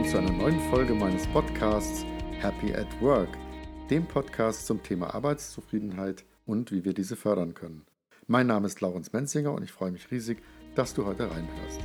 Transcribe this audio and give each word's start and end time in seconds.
willkommen 0.00 0.08
zu 0.08 0.32
einer 0.32 0.42
neuen 0.42 0.60
Folge 0.70 0.94
meines 0.94 1.26
Podcasts 1.26 2.06
Happy 2.40 2.72
at 2.72 2.86
Work, 3.02 3.28
dem 3.90 4.06
Podcast 4.06 4.64
zum 4.64 4.82
Thema 4.82 5.14
Arbeitszufriedenheit 5.14 6.24
und 6.46 6.72
wie 6.72 6.86
wir 6.86 6.94
diese 6.94 7.16
fördern 7.16 7.52
können. 7.52 7.84
Mein 8.26 8.46
Name 8.46 8.66
ist 8.66 8.80
Laurens 8.80 9.12
Menzinger 9.12 9.52
und 9.52 9.62
ich 9.62 9.72
freue 9.72 9.90
mich 9.90 10.10
riesig, 10.10 10.38
dass 10.74 10.94
du 10.94 11.04
heute 11.04 11.30
reinhörst. 11.30 11.80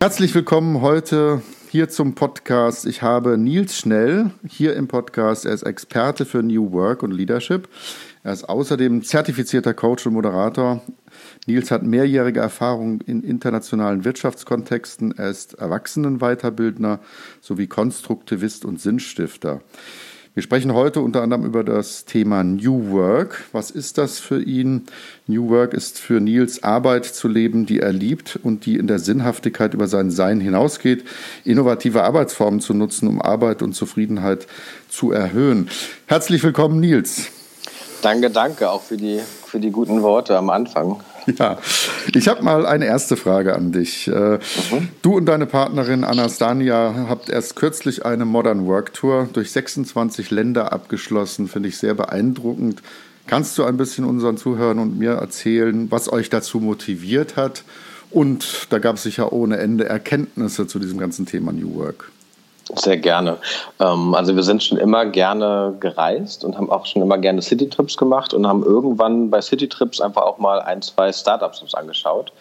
Herzlich 0.00 0.32
willkommen 0.34 0.80
heute 0.80 1.42
hier 1.70 1.88
zum 1.88 2.16
Podcast. 2.16 2.84
Ich 2.84 3.00
habe 3.00 3.38
Nils 3.38 3.78
Schnell 3.78 4.32
hier 4.44 4.74
im 4.74 4.88
Podcast. 4.88 5.46
Er 5.46 5.52
ist 5.52 5.62
Experte 5.62 6.26
für 6.26 6.42
New 6.42 6.72
Work 6.72 7.04
und 7.04 7.12
Leadership. 7.12 7.68
Er 8.24 8.32
ist 8.32 8.48
außerdem 8.48 9.04
zertifizierter 9.04 9.72
Coach 9.72 10.04
und 10.04 10.14
Moderator. 10.14 10.82
Nils 11.46 11.70
hat 11.70 11.84
mehrjährige 11.84 12.40
Erfahrung 12.40 13.00
in 13.02 13.22
internationalen 13.22 14.04
Wirtschaftskontexten. 14.04 15.16
Er 15.16 15.30
ist 15.30 15.54
Erwachsenenweiterbildner 15.54 16.98
sowie 17.40 17.68
Konstruktivist 17.68 18.64
und 18.64 18.80
Sinnstifter. 18.80 19.62
Wir 20.32 20.44
sprechen 20.44 20.74
heute 20.74 21.00
unter 21.00 21.22
anderem 21.22 21.44
über 21.44 21.64
das 21.64 22.04
Thema 22.04 22.44
New 22.44 22.92
Work. 22.92 23.46
Was 23.50 23.72
ist 23.72 23.98
das 23.98 24.20
für 24.20 24.40
ihn? 24.40 24.86
New 25.26 25.48
Work 25.48 25.74
ist 25.74 25.98
für 25.98 26.20
Nils 26.20 26.62
Arbeit 26.62 27.04
zu 27.04 27.26
leben, 27.26 27.66
die 27.66 27.80
er 27.80 27.92
liebt 27.92 28.38
und 28.40 28.64
die 28.64 28.76
in 28.76 28.86
der 28.86 29.00
Sinnhaftigkeit 29.00 29.74
über 29.74 29.88
sein 29.88 30.12
Sein 30.12 30.40
hinausgeht, 30.40 31.02
innovative 31.44 32.04
Arbeitsformen 32.04 32.60
zu 32.60 32.74
nutzen, 32.74 33.08
um 33.08 33.20
Arbeit 33.20 33.60
und 33.60 33.72
Zufriedenheit 33.72 34.46
zu 34.88 35.10
erhöhen. 35.10 35.68
Herzlich 36.06 36.44
willkommen, 36.44 36.78
Nils. 36.78 37.26
Danke, 38.00 38.30
danke 38.30 38.70
auch 38.70 38.82
für 38.82 38.96
die, 38.96 39.18
für 39.46 39.58
die 39.58 39.72
guten 39.72 40.00
Worte 40.02 40.38
am 40.38 40.50
Anfang. 40.50 41.00
Ja, 41.38 41.58
ich 42.14 42.28
habe 42.28 42.42
mal 42.42 42.66
eine 42.66 42.86
erste 42.86 43.16
Frage 43.16 43.54
an 43.54 43.72
dich. 43.72 44.08
Äh, 44.08 44.38
mhm. 44.38 44.88
Du 45.02 45.16
und 45.16 45.26
deine 45.26 45.46
Partnerin 45.46 46.04
Anastania 46.04 47.06
habt 47.08 47.28
erst 47.28 47.56
kürzlich 47.56 48.04
eine 48.04 48.24
Modern 48.24 48.66
Work 48.66 48.94
Tour 48.94 49.28
durch 49.32 49.52
26 49.52 50.30
Länder 50.30 50.72
abgeschlossen. 50.72 51.48
Finde 51.48 51.68
ich 51.68 51.78
sehr 51.78 51.94
beeindruckend. 51.94 52.82
Kannst 53.26 53.56
du 53.58 53.64
ein 53.64 53.76
bisschen 53.76 54.04
unseren 54.04 54.36
Zuhörern 54.36 54.78
und 54.78 54.98
mir 54.98 55.12
erzählen, 55.12 55.90
was 55.90 56.12
euch 56.12 56.30
dazu 56.30 56.58
motiviert 56.58 57.36
hat? 57.36 57.64
Und 58.10 58.66
da 58.70 58.78
gab 58.78 58.96
es 58.96 59.04
sicher 59.04 59.32
ohne 59.32 59.58
Ende 59.58 59.88
Erkenntnisse 59.88 60.66
zu 60.66 60.78
diesem 60.80 60.98
ganzen 60.98 61.26
Thema 61.26 61.52
New 61.52 61.76
Work. 61.76 62.10
Sehr 62.76 62.98
gerne. 62.98 63.38
Ähm, 63.80 64.14
also 64.14 64.36
wir 64.36 64.42
sind 64.42 64.62
schon 64.62 64.78
immer 64.78 65.06
gerne 65.06 65.74
gereist 65.80 66.44
und 66.44 66.56
haben 66.56 66.70
auch 66.70 66.86
schon 66.86 67.02
immer 67.02 67.18
gerne 67.18 67.42
Citytrips 67.42 67.96
gemacht 67.96 68.32
und 68.32 68.46
haben 68.46 68.62
irgendwann 68.62 69.30
bei 69.30 69.40
Citytrips 69.40 70.00
einfach 70.00 70.22
auch 70.22 70.38
mal 70.38 70.60
ein, 70.60 70.82
zwei 70.82 71.12
Startups 71.12 71.62
uns 71.62 71.74
angeschaut 71.74 72.32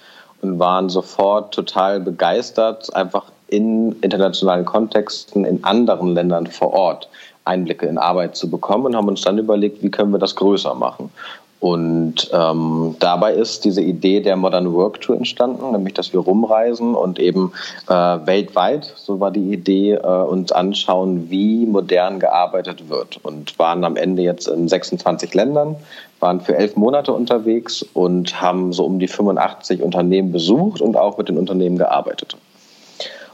und 0.42 0.60
waren 0.60 0.90
sofort 0.90 1.54
total 1.54 2.00
begeistert, 2.00 2.94
einfach 2.96 3.26
in 3.48 3.94
internationalen 4.02 4.66
Kontexten 4.66 5.46
in 5.46 5.64
anderen 5.64 6.14
Ländern 6.14 6.48
vor 6.48 6.74
Ort 6.74 7.10
Einblicke 7.46 7.88
in 7.88 7.98
Arbeit 7.98 8.36
zu 8.36 8.50
bekommen 8.50 8.86
und 8.86 8.96
haben 8.96 9.08
uns 9.08 9.22
dann 9.22 9.40
überlegt, 9.40 9.82
wie 9.82 9.90
können 9.90 10.12
wir 10.12 10.20
das 10.20 10.36
größer 10.36 10.76
machen. 10.76 11.12
Und 11.60 12.30
ähm, 12.32 12.96
dabei 13.00 13.34
ist 13.34 13.66
diese 13.66 13.82
Idee 13.82 14.22
der 14.22 14.38
Modern 14.38 14.74
Work 14.74 15.02
Tour 15.02 15.18
entstanden, 15.18 15.72
nämlich 15.72 15.94
dass 15.94 16.14
wir 16.14 16.22
rumreisen 16.22 16.96
und 16.96 17.20
eben 17.20 17.52
äh, 17.90 17.94
weltweit, 17.94 18.94
so 18.96 19.20
war 19.20 19.32
die 19.32 19.52
Idee, 19.52 19.96
äh, 19.96 20.08
uns 20.08 20.54
anschauen, 20.54 21.30
wie 21.30 21.66
modern 21.66 22.20
gearbeitet 22.20 22.88
wird. 22.88 23.20
Und 23.24 23.60
waren 23.60 23.84
am 23.84 23.98
Ende 23.98 24.22
jetzt 24.22 24.48
in 24.48 24.70
26 24.70 25.34
Ländern, 25.34 25.76
waren 26.22 26.40
für 26.40 26.56
elf 26.56 26.78
Monate 26.78 27.12
unterwegs 27.12 27.84
und 27.94 28.42
haben 28.42 28.72
so 28.72 28.86
um 28.86 29.00
die 29.00 29.10
85 29.10 29.82
Unternehmen 29.82 30.32
besucht 30.32 30.80
und 30.80 30.96
auch 30.96 31.18
mit 31.18 31.28
den 31.28 31.38
Unternehmen 31.38 31.78
gearbeitet. 31.78 32.38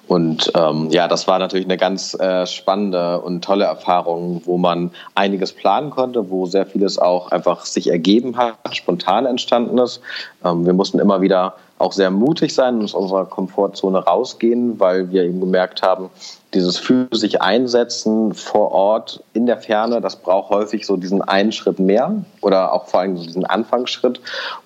Und 0.08 0.52
ähm, 0.56 0.90
ja, 0.92 1.08
das 1.08 1.28
war 1.28 1.40
natürlich 1.40 1.66
eine 1.66 1.78
ganz 1.78 2.14
äh, 2.14 2.46
spannende 2.46 3.22
und 3.22 3.44
tolle 3.44 3.66
Erfahrung, 3.66 4.42
wo 4.46 4.58
man 4.58 4.92
einiges 5.16 5.52
planen 5.54 5.90
konnte, 5.90 6.30
wo 6.30 6.46
sehr 6.46 6.66
vieles 6.66 7.00
auch 7.00 7.32
einfach 7.32 7.66
sich 7.66 7.90
ergeben 7.90 8.38
hat, 8.38 8.56
spontan 8.72 9.26
entstanden 9.26 9.78
ist. 9.80 10.02
Ähm, 10.44 10.66
wir 10.66 10.74
mussten 10.74 11.00
immer 11.00 11.22
wieder 11.22 11.56
auch 11.78 11.91
sehr 11.91 12.09
mutig 12.09 12.53
sein 12.53 12.75
und 12.75 12.84
aus 12.84 12.94
unserer 12.94 13.25
Komfortzone 13.25 14.00
rausgehen, 14.00 14.80
weil 14.80 15.12
wir 15.12 15.24
eben 15.24 15.41
gemerkt 15.41 15.81
haben, 15.81 16.09
dieses 16.53 16.78
für 16.78 17.08
sich 17.12 17.41
einsetzen 17.41 18.34
vor 18.34 18.72
Ort 18.72 19.22
in 19.34 19.46
der 19.46 19.58
Ferne, 19.58 20.00
das 20.00 20.16
braucht 20.16 20.50
häufig 20.52 20.86
so 20.86 20.96
diesen 20.96 21.22
einen 21.22 21.52
Schritt 21.52 21.80
mehr 21.80 22.24
oder 22.40 22.72
auch 22.72 22.88
vor 22.88 23.02
allem 23.02 23.18
so 23.18 23.25
diesen 23.25 23.46
Anfangsschritt. 23.46 24.22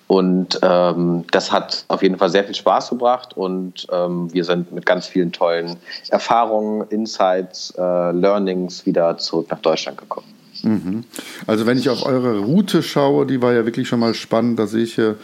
Und 0.06 0.60
ähm, 0.62 1.24
das 1.32 1.50
hat 1.50 1.84
auf 1.88 2.02
jeden 2.02 2.16
Fall 2.16 2.30
sehr 2.30 2.44
viel 2.44 2.54
Spaß 2.54 2.90
gebracht 2.90 3.36
und 3.36 3.88
ähm, 3.90 4.32
wir 4.32 4.44
sind 4.44 4.72
mit 4.72 4.86
ganz 4.86 5.06
vielen 5.06 5.32
tollen 5.32 5.76
Erfahrungen, 6.10 6.86
Insights, 6.90 7.74
äh, 7.76 8.12
Learnings 8.12 8.86
wieder 8.86 9.18
zurück 9.18 9.48
nach 9.50 9.60
Deutschland 9.60 9.98
gekommen. 9.98 10.26
Mhm. 10.62 11.04
Also 11.46 11.66
wenn 11.66 11.78
ich 11.78 11.88
auf 11.88 12.04
eure 12.04 12.38
Route 12.38 12.82
schaue, 12.82 13.26
die 13.26 13.40
war 13.42 13.52
ja 13.52 13.64
wirklich 13.64 13.88
schon 13.88 14.00
mal 14.00 14.14
spannend, 14.14 14.58
da 14.58 14.66
sehe 14.66 14.84
ich 14.84 14.94
hier 14.94 15.16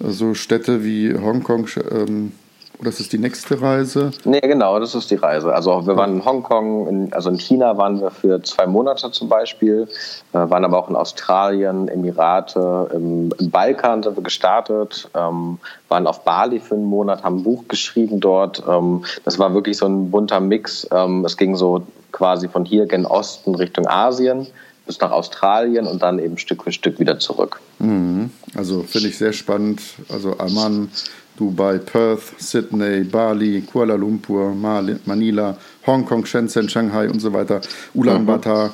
so 0.00 0.34
Städte 0.34 0.84
wie 0.84 1.14
Hongkong, 1.16 1.68
ähm, 1.90 2.32
oder 2.80 2.88
ist 2.88 2.98
das 2.98 3.10
die 3.10 3.18
nächste 3.18 3.60
Reise? 3.60 4.10
Nee, 4.24 4.40
genau, 4.40 4.80
das 4.80 4.94
ist 4.94 5.10
die 5.10 5.16
Reise. 5.16 5.54
Also 5.54 5.86
wir 5.86 5.96
waren 5.96 6.14
in 6.14 6.24
Hongkong, 6.24 6.88
in, 6.88 7.12
also 7.12 7.28
in 7.28 7.38
China 7.38 7.76
waren 7.76 8.00
wir 8.00 8.10
für 8.10 8.42
zwei 8.42 8.66
Monate 8.66 9.10
zum 9.10 9.28
Beispiel, 9.28 9.86
äh, 10.32 10.38
waren 10.38 10.64
aber 10.64 10.78
auch 10.78 10.88
in 10.88 10.96
Australien, 10.96 11.88
Emirate, 11.88 12.88
im, 12.94 13.34
im 13.38 13.50
Balkan 13.50 14.02
sind 14.02 14.16
wir 14.16 14.22
gestartet, 14.22 15.10
ähm, 15.14 15.58
waren 15.90 16.06
auf 16.06 16.24
Bali 16.24 16.58
für 16.58 16.74
einen 16.74 16.86
Monat, 16.86 17.22
haben 17.22 17.40
ein 17.40 17.42
Buch 17.42 17.64
geschrieben 17.68 18.18
dort. 18.18 18.62
Ähm, 18.66 19.04
das 19.24 19.38
war 19.38 19.52
wirklich 19.52 19.76
so 19.76 19.84
ein 19.84 20.10
bunter 20.10 20.40
Mix. 20.40 20.88
Ähm, 20.90 21.22
es 21.26 21.36
ging 21.36 21.56
so 21.56 21.82
quasi 22.12 22.48
von 22.48 22.64
hier 22.64 22.86
gen 22.86 23.04
Osten 23.04 23.54
Richtung 23.54 23.86
Asien 23.86 24.46
bis 24.90 24.98
nach 24.98 25.12
Australien 25.12 25.86
und 25.86 26.02
dann 26.02 26.18
eben 26.18 26.36
Stück 26.36 26.64
für 26.64 26.72
Stück 26.72 26.98
wieder 26.98 27.20
zurück. 27.20 27.60
Mhm. 27.78 28.30
Also 28.56 28.82
finde 28.82 29.06
ich 29.06 29.18
sehr 29.18 29.32
spannend. 29.32 29.80
Also 30.08 30.36
Amman, 30.36 30.90
Dubai, 31.36 31.78
Perth, 31.78 32.22
Sydney, 32.38 33.04
Bali, 33.04 33.62
Kuala 33.62 33.94
Lumpur, 33.94 34.52
Manila, 34.52 35.56
Hongkong, 35.86 36.26
Shenzhen, 36.26 36.68
Shanghai 36.68 37.08
und 37.08 37.20
so 37.20 37.32
weiter, 37.32 37.60
Ulaanbaatar. 37.94 38.70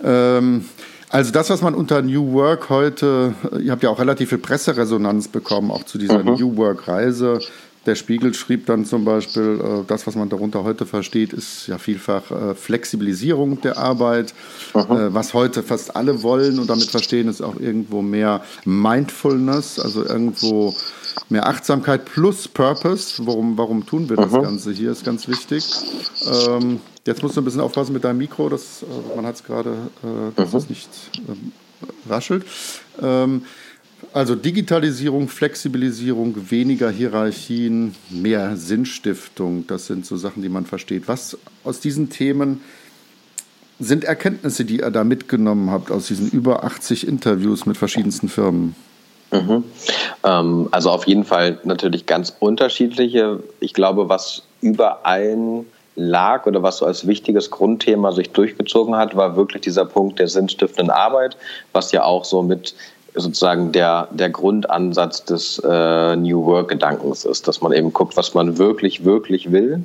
Mhm. 0.00 0.06
Ähm, 0.06 0.64
also 1.10 1.30
das, 1.30 1.50
was 1.50 1.60
man 1.60 1.74
unter 1.74 2.00
New 2.00 2.32
Work 2.32 2.70
heute, 2.70 3.34
ihr 3.60 3.70
habt 3.70 3.82
ja 3.82 3.90
auch 3.90 3.98
relativ 3.98 4.30
viel 4.30 4.38
Presseresonanz 4.38 5.28
bekommen, 5.28 5.70
auch 5.70 5.84
zu 5.84 5.98
dieser 5.98 6.20
mhm. 6.20 6.36
New 6.36 6.56
Work-Reise. 6.56 7.38
Der 7.86 7.94
Spiegel 7.94 8.32
schrieb 8.34 8.66
dann 8.66 8.84
zum 8.84 9.04
Beispiel, 9.04 9.60
äh, 9.60 9.84
das, 9.86 10.06
was 10.06 10.14
man 10.14 10.28
darunter 10.28 10.64
heute 10.64 10.86
versteht, 10.86 11.32
ist 11.32 11.66
ja 11.66 11.78
vielfach 11.78 12.30
äh, 12.30 12.54
Flexibilisierung 12.54 13.60
der 13.60 13.78
Arbeit. 13.78 14.34
Äh, 14.74 14.84
was 14.88 15.34
heute 15.34 15.62
fast 15.62 15.94
alle 15.94 16.22
wollen 16.22 16.58
und 16.58 16.70
damit 16.70 16.90
verstehen, 16.90 17.28
ist 17.28 17.42
auch 17.42 17.58
irgendwo 17.60 18.02
mehr 18.02 18.42
Mindfulness, 18.64 19.78
also 19.78 20.04
irgendwo 20.04 20.74
mehr 21.28 21.46
Achtsamkeit 21.46 22.04
plus 22.04 22.48
Purpose. 22.48 23.26
Warum, 23.26 23.58
warum 23.58 23.86
tun 23.86 24.08
wir 24.08 24.16
das. 24.16 24.32
Ganze 24.32 24.72
hier, 24.72 24.90
ist 24.90 25.04
ganz 25.04 25.28
wichtig. 25.28 25.64
Ähm, 26.48 26.80
jetzt 27.06 27.22
musst 27.22 27.36
du 27.36 27.40
ein 27.40 27.44
bisschen 27.44 27.60
aufpassen 27.60 27.92
mit 27.92 28.04
deinem 28.04 28.18
Mikro, 28.18 28.48
das, 28.48 28.82
äh, 28.82 29.16
man 29.16 29.26
hat 29.26 29.36
es 29.36 29.44
gerade, 29.44 29.70
äh, 30.02 30.32
dass 30.36 30.54
es 30.54 30.68
nicht 30.68 30.88
ähm, 31.28 31.52
raschelt. 32.08 32.44
Ähm, 33.00 33.42
also 34.12 34.34
Digitalisierung, 34.34 35.28
Flexibilisierung, 35.28 36.50
weniger 36.50 36.90
Hierarchien, 36.90 37.94
mehr 38.10 38.56
Sinnstiftung, 38.56 39.66
das 39.66 39.86
sind 39.86 40.06
so 40.06 40.16
Sachen, 40.16 40.42
die 40.42 40.48
man 40.48 40.66
versteht. 40.66 41.08
Was 41.08 41.38
aus 41.64 41.80
diesen 41.80 42.10
Themen 42.10 42.60
sind 43.78 44.04
Erkenntnisse, 44.04 44.64
die 44.64 44.78
ihr 44.78 44.90
da 44.90 45.04
mitgenommen 45.04 45.70
habt 45.70 45.90
aus 45.90 46.06
diesen 46.06 46.30
über 46.30 46.64
80 46.64 47.06
Interviews 47.06 47.66
mit 47.66 47.76
verschiedensten 47.76 48.28
Firmen? 48.28 48.74
Mhm. 49.32 49.64
Ähm, 50.22 50.68
also 50.70 50.90
auf 50.90 51.06
jeden 51.06 51.24
Fall 51.24 51.58
natürlich 51.64 52.06
ganz 52.06 52.34
unterschiedliche. 52.38 53.40
Ich 53.60 53.74
glaube, 53.74 54.08
was 54.08 54.42
über 54.60 55.04
allen 55.04 55.66
lag 55.96 56.46
oder 56.46 56.62
was 56.62 56.78
so 56.78 56.86
als 56.86 57.06
wichtiges 57.06 57.50
Grundthema 57.50 58.12
sich 58.12 58.30
durchgezogen 58.30 58.96
hat, 58.96 59.16
war 59.16 59.36
wirklich 59.36 59.62
dieser 59.62 59.84
Punkt 59.84 60.18
der 60.18 60.28
sinnstiftenden 60.28 60.90
Arbeit, 60.90 61.36
was 61.72 61.92
ja 61.92 62.04
auch 62.04 62.24
so 62.24 62.42
mit 62.42 62.74
sozusagen 63.14 63.72
der, 63.72 64.08
der 64.10 64.30
Grundansatz 64.30 65.24
des 65.24 65.58
äh, 65.60 66.16
New 66.16 66.44
Work-Gedankens 66.46 67.24
ist, 67.24 67.46
dass 67.46 67.60
man 67.60 67.72
eben 67.72 67.92
guckt, 67.92 68.16
was 68.16 68.34
man 68.34 68.58
wirklich, 68.58 69.04
wirklich 69.04 69.52
will 69.52 69.84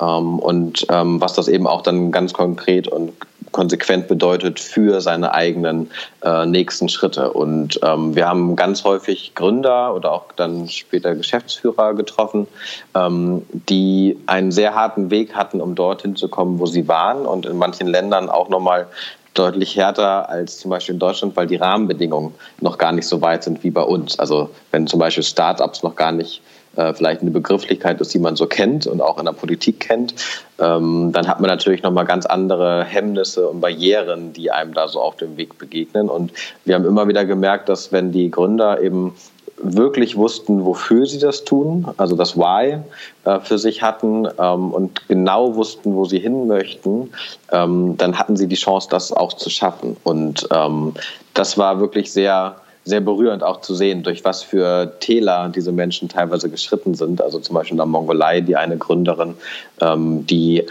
ähm, 0.00 0.38
und 0.38 0.86
ähm, 0.88 1.20
was 1.20 1.34
das 1.34 1.48
eben 1.48 1.66
auch 1.66 1.82
dann 1.82 2.10
ganz 2.10 2.32
konkret 2.32 2.88
und 2.88 3.12
konsequent 3.52 4.06
bedeutet 4.06 4.60
für 4.60 5.00
seine 5.00 5.34
eigenen 5.34 5.90
äh, 6.22 6.46
nächsten 6.46 6.88
Schritte. 6.88 7.32
Und 7.32 7.80
ähm, 7.82 8.14
wir 8.14 8.28
haben 8.28 8.54
ganz 8.56 8.84
häufig 8.84 9.34
Gründer 9.34 9.94
oder 9.94 10.12
auch 10.12 10.32
dann 10.36 10.68
später 10.68 11.14
Geschäftsführer 11.14 11.94
getroffen, 11.94 12.46
ähm, 12.94 13.42
die 13.68 14.18
einen 14.26 14.52
sehr 14.52 14.74
harten 14.74 15.10
Weg 15.10 15.34
hatten, 15.34 15.60
um 15.60 15.74
dorthin 15.74 16.16
zu 16.16 16.28
kommen, 16.28 16.58
wo 16.58 16.66
sie 16.66 16.86
waren 16.86 17.26
und 17.26 17.44
in 17.46 17.56
manchen 17.56 17.88
Ländern 17.88 18.30
auch 18.30 18.48
nochmal 18.48 18.86
deutlich 19.34 19.76
härter 19.76 20.28
als 20.28 20.58
zum 20.58 20.70
Beispiel 20.70 20.94
in 20.94 20.98
Deutschland, 20.98 21.36
weil 21.36 21.46
die 21.46 21.56
Rahmenbedingungen 21.56 22.34
noch 22.60 22.78
gar 22.78 22.92
nicht 22.92 23.06
so 23.06 23.20
weit 23.20 23.44
sind 23.44 23.62
wie 23.62 23.70
bei 23.70 23.82
uns. 23.82 24.18
Also 24.18 24.50
wenn 24.70 24.86
zum 24.86 24.98
Beispiel 24.98 25.22
Startups 25.22 25.82
noch 25.82 25.96
gar 25.96 26.12
nicht 26.12 26.42
äh, 26.76 26.94
vielleicht 26.94 27.22
eine 27.22 27.30
Begrifflichkeit 27.30 28.00
ist, 28.00 28.14
die 28.14 28.18
man 28.18 28.36
so 28.36 28.46
kennt 28.46 28.86
und 28.86 29.00
auch 29.00 29.18
in 29.18 29.24
der 29.24 29.32
Politik 29.32 29.80
kennt, 29.80 30.14
ähm, 30.58 31.10
dann 31.12 31.26
hat 31.26 31.40
man 31.40 31.48
natürlich 31.48 31.82
nochmal 31.82 32.04
ganz 32.04 32.26
andere 32.26 32.84
Hemmnisse 32.84 33.48
und 33.48 33.60
Barrieren, 33.60 34.32
die 34.32 34.50
einem 34.50 34.74
da 34.74 34.88
so 34.88 35.00
auf 35.00 35.16
dem 35.16 35.36
Weg 35.36 35.58
begegnen. 35.58 36.08
Und 36.08 36.32
wir 36.64 36.74
haben 36.74 36.84
immer 36.84 37.08
wieder 37.08 37.24
gemerkt, 37.24 37.68
dass 37.68 37.92
wenn 37.92 38.12
die 38.12 38.30
Gründer 38.30 38.80
eben 38.80 39.14
wirklich 39.62 40.16
wussten, 40.16 40.64
wofür 40.64 41.06
sie 41.06 41.18
das 41.18 41.44
tun, 41.44 41.86
also 41.96 42.16
das 42.16 42.36
Why 42.36 42.78
äh, 43.24 43.40
für 43.40 43.58
sich 43.58 43.82
hatten 43.82 44.26
ähm, 44.38 44.72
und 44.72 45.08
genau 45.08 45.54
wussten, 45.54 45.94
wo 45.94 46.04
sie 46.04 46.18
hin 46.18 46.46
möchten, 46.46 47.12
ähm, 47.52 47.96
dann 47.96 48.18
hatten 48.18 48.36
sie 48.36 48.46
die 48.46 48.56
Chance, 48.56 48.88
das 48.90 49.12
auch 49.12 49.32
zu 49.34 49.50
schaffen. 49.50 49.96
Und 50.04 50.48
ähm, 50.52 50.94
das 51.34 51.58
war 51.58 51.80
wirklich 51.80 52.12
sehr, 52.12 52.56
sehr 52.84 53.00
berührend 53.00 53.42
auch 53.42 53.60
zu 53.60 53.74
sehen, 53.74 54.02
durch 54.02 54.24
was 54.24 54.42
für 54.42 54.98
Täler 55.00 55.50
diese 55.54 55.72
Menschen 55.72 56.08
teilweise 56.08 56.50
geschritten 56.50 56.94
sind. 56.94 57.22
Also 57.22 57.38
zum 57.38 57.54
Beispiel 57.54 57.74
in 57.74 57.78
der 57.78 57.86
Mongolei, 57.86 58.40
die 58.40 58.56
eine 58.56 58.78
Gründerin, 58.78 59.34
ähm, 59.80 60.26
die 60.26 60.66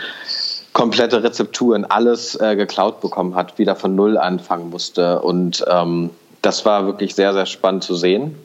komplette 0.74 1.24
Rezepturen, 1.24 1.86
alles 1.86 2.36
äh, 2.40 2.56
geklaut 2.56 3.02
bekommen 3.02 3.36
hat, 3.36 3.58
wieder 3.58 3.76
von 3.76 3.96
Null 3.96 4.18
anfangen 4.18 4.70
musste. 4.70 5.22
Und 5.22 5.64
ähm, 5.70 6.10
das 6.42 6.66
war 6.66 6.86
wirklich 6.86 7.16
sehr, 7.16 7.34
sehr 7.34 7.46
spannend 7.46 7.84
zu 7.84 7.96
sehen. 7.96 8.36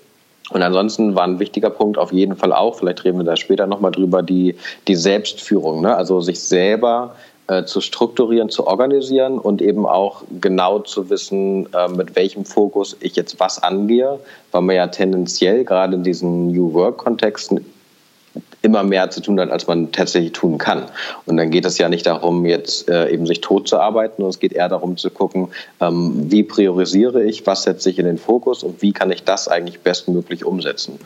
Und 0.51 0.63
ansonsten 0.63 1.15
war 1.15 1.25
ein 1.25 1.39
wichtiger 1.39 1.71
Punkt 1.71 1.97
auf 1.97 2.13
jeden 2.13 2.37
Fall 2.37 2.53
auch, 2.53 2.77
vielleicht 2.77 3.05
reden 3.05 3.19
wir 3.19 3.25
da 3.25 3.37
später 3.37 3.67
nochmal 3.67 3.93
drüber, 3.93 4.23
die, 4.23 4.57
die 4.87 4.95
Selbstführung. 4.95 5.81
Ne? 5.81 5.97
Also 5.97 6.21
sich 6.21 6.41
selber 6.41 7.17
äh, 7.47 7.65
zu 7.65 7.81
strukturieren, 7.81 8.51
zu 8.51 8.67
organisieren 8.67 9.39
und 9.39 9.63
eben 9.63 9.87
auch 9.87 10.23
genau 10.41 10.79
zu 10.81 11.11
wissen, 11.11 11.69
äh, 11.73 11.89
mit 11.89 12.15
welchem 12.17 12.45
Fokus 12.45 12.97
ich 13.01 13.17
jetzt 13.17 13.41
was 13.41 13.63
angehe, 13.63 14.19
weil 14.53 14.63
man 14.63 14.77
ja 14.77 14.87
tendenziell 14.87 15.65
gerade 15.65 15.95
in 15.95 16.03
diesen 16.03 16.53
New 16.53 16.73
Work-Kontexten 16.75 17.65
immer 18.65 18.83
mehr 18.83 19.11
zu 19.11 19.21
tun 19.21 19.39
hat, 19.39 19.51
als 19.51 19.67
man 19.67 19.93
tatsächlich 19.93 20.33
tun 20.33 20.59
kann. 20.59 20.85
Und 21.27 21.37
dann 21.37 21.51
geht 21.51 21.65
es 21.65 21.79
ja 21.79 21.89
nicht 21.89 22.07
darum, 22.07 22.47
jetzt 22.47 22.89
äh, 22.89 23.11
eben 23.11 23.27
sich 23.27 23.41
tot 23.41 23.69
zu 23.69 23.79
arbeiten, 23.79 24.15
sondern 24.17 24.31
es 24.31 24.41
geht 24.41 24.53
eher 24.53 24.69
darum 24.69 24.97
zu 24.97 25.11
gucken, 25.11 25.49
ähm, 25.81 26.31
wie 26.31 26.43
priorisiere 26.43 27.23
ich, 27.23 27.47
was 27.47 27.65
setze 27.65 27.91
ich 27.91 27.99
in 27.99 28.07
den 28.07 28.19
Fokus 28.19 28.63
und 28.63 28.81
wie 28.83 28.93
kann 28.93 29.11
ich 29.11 29.25
das 29.25 29.49
eigentlich 29.49 29.81
bestmöglich 29.81 30.45
umsetzen. 30.45 30.99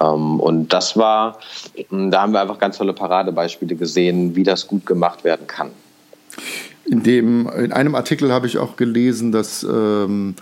Ähm, 0.00 0.40
und 0.40 0.72
das 0.72 0.96
war, 0.96 1.38
da 1.90 2.22
haben 2.22 2.32
wir 2.32 2.40
einfach 2.40 2.58
ganz 2.58 2.78
tolle 2.78 2.92
Paradebeispiele 2.92 3.76
gesehen, 3.76 4.34
wie 4.36 4.42
das 4.42 4.66
gut 4.66 4.84
gemacht 4.86 5.24
werden 5.24 5.46
kann. 5.46 5.70
In, 6.86 7.02
dem, 7.02 7.48
in 7.48 7.72
einem 7.72 7.94
Artikel 7.94 8.32
habe 8.32 8.46
ich 8.46 8.58
auch 8.58 8.76
gelesen, 8.76 9.32
dass 9.32 9.62
ähm, 9.62 10.34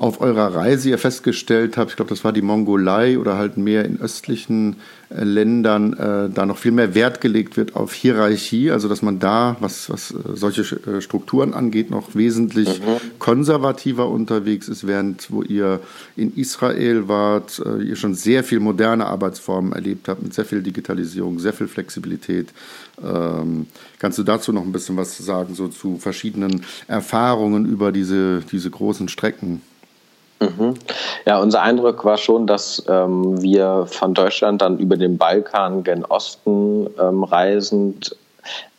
auf 0.00 0.22
eurer 0.22 0.54
Reise 0.54 0.88
ihr 0.88 0.96
festgestellt 0.96 1.76
habt, 1.76 1.90
ich 1.90 1.96
glaube, 1.96 2.08
das 2.08 2.24
war 2.24 2.32
die 2.32 2.40
Mongolei 2.40 3.18
oder 3.18 3.36
halt 3.36 3.58
mehr 3.58 3.84
in 3.84 4.00
östlichen 4.00 4.76
äh, 5.10 5.24
Ländern, 5.24 5.92
äh, 5.92 6.30
da 6.30 6.46
noch 6.46 6.56
viel 6.56 6.72
mehr 6.72 6.94
Wert 6.94 7.20
gelegt 7.20 7.58
wird 7.58 7.76
auf 7.76 7.92
Hierarchie, 7.92 8.70
also 8.70 8.88
dass 8.88 9.02
man 9.02 9.18
da, 9.18 9.58
was, 9.60 9.90
was 9.90 10.12
äh, 10.12 10.36
solche 10.36 10.62
äh, 10.62 11.02
Strukturen 11.02 11.52
angeht, 11.52 11.90
noch 11.90 12.14
wesentlich 12.14 12.80
mhm. 12.80 13.18
konservativer 13.18 14.08
unterwegs 14.08 14.68
ist, 14.68 14.86
während 14.86 15.30
wo 15.30 15.42
ihr 15.42 15.80
in 16.16 16.34
Israel 16.34 17.06
wart, 17.08 17.60
ihr 17.84 17.96
schon 17.96 18.14
sehr 18.14 18.42
viel 18.42 18.60
moderne 18.60 19.04
Arbeitsformen 19.04 19.74
erlebt 19.74 20.08
habt, 20.08 20.22
mit 20.22 20.32
sehr 20.32 20.46
viel 20.46 20.62
Digitalisierung, 20.62 21.38
sehr 21.38 21.52
viel 21.52 21.68
Flexibilität. 21.68 22.48
Ähm, 23.04 23.66
kannst 23.98 24.16
du 24.16 24.22
dazu 24.22 24.50
noch 24.52 24.62
ein 24.62 24.72
bisschen 24.72 24.96
was 24.96 25.18
sagen, 25.18 25.54
so 25.54 25.68
zu 25.68 25.98
verschiedenen 25.98 26.62
Erfahrungen 26.88 27.66
über 27.66 27.92
diese, 27.92 28.40
diese 28.50 28.70
großen 28.70 29.08
Strecken? 29.08 29.60
Mhm. 30.40 30.74
Ja, 31.26 31.38
unser 31.38 31.60
Eindruck 31.62 32.04
war 32.04 32.16
schon, 32.16 32.46
dass 32.46 32.82
ähm, 32.88 33.42
wir 33.42 33.86
von 33.86 34.14
Deutschland 34.14 34.62
dann 34.62 34.78
über 34.78 34.96
den 34.96 35.18
Balkan 35.18 35.84
gen 35.84 36.04
Osten 36.04 36.88
ähm, 36.98 37.24
reisend 37.24 38.16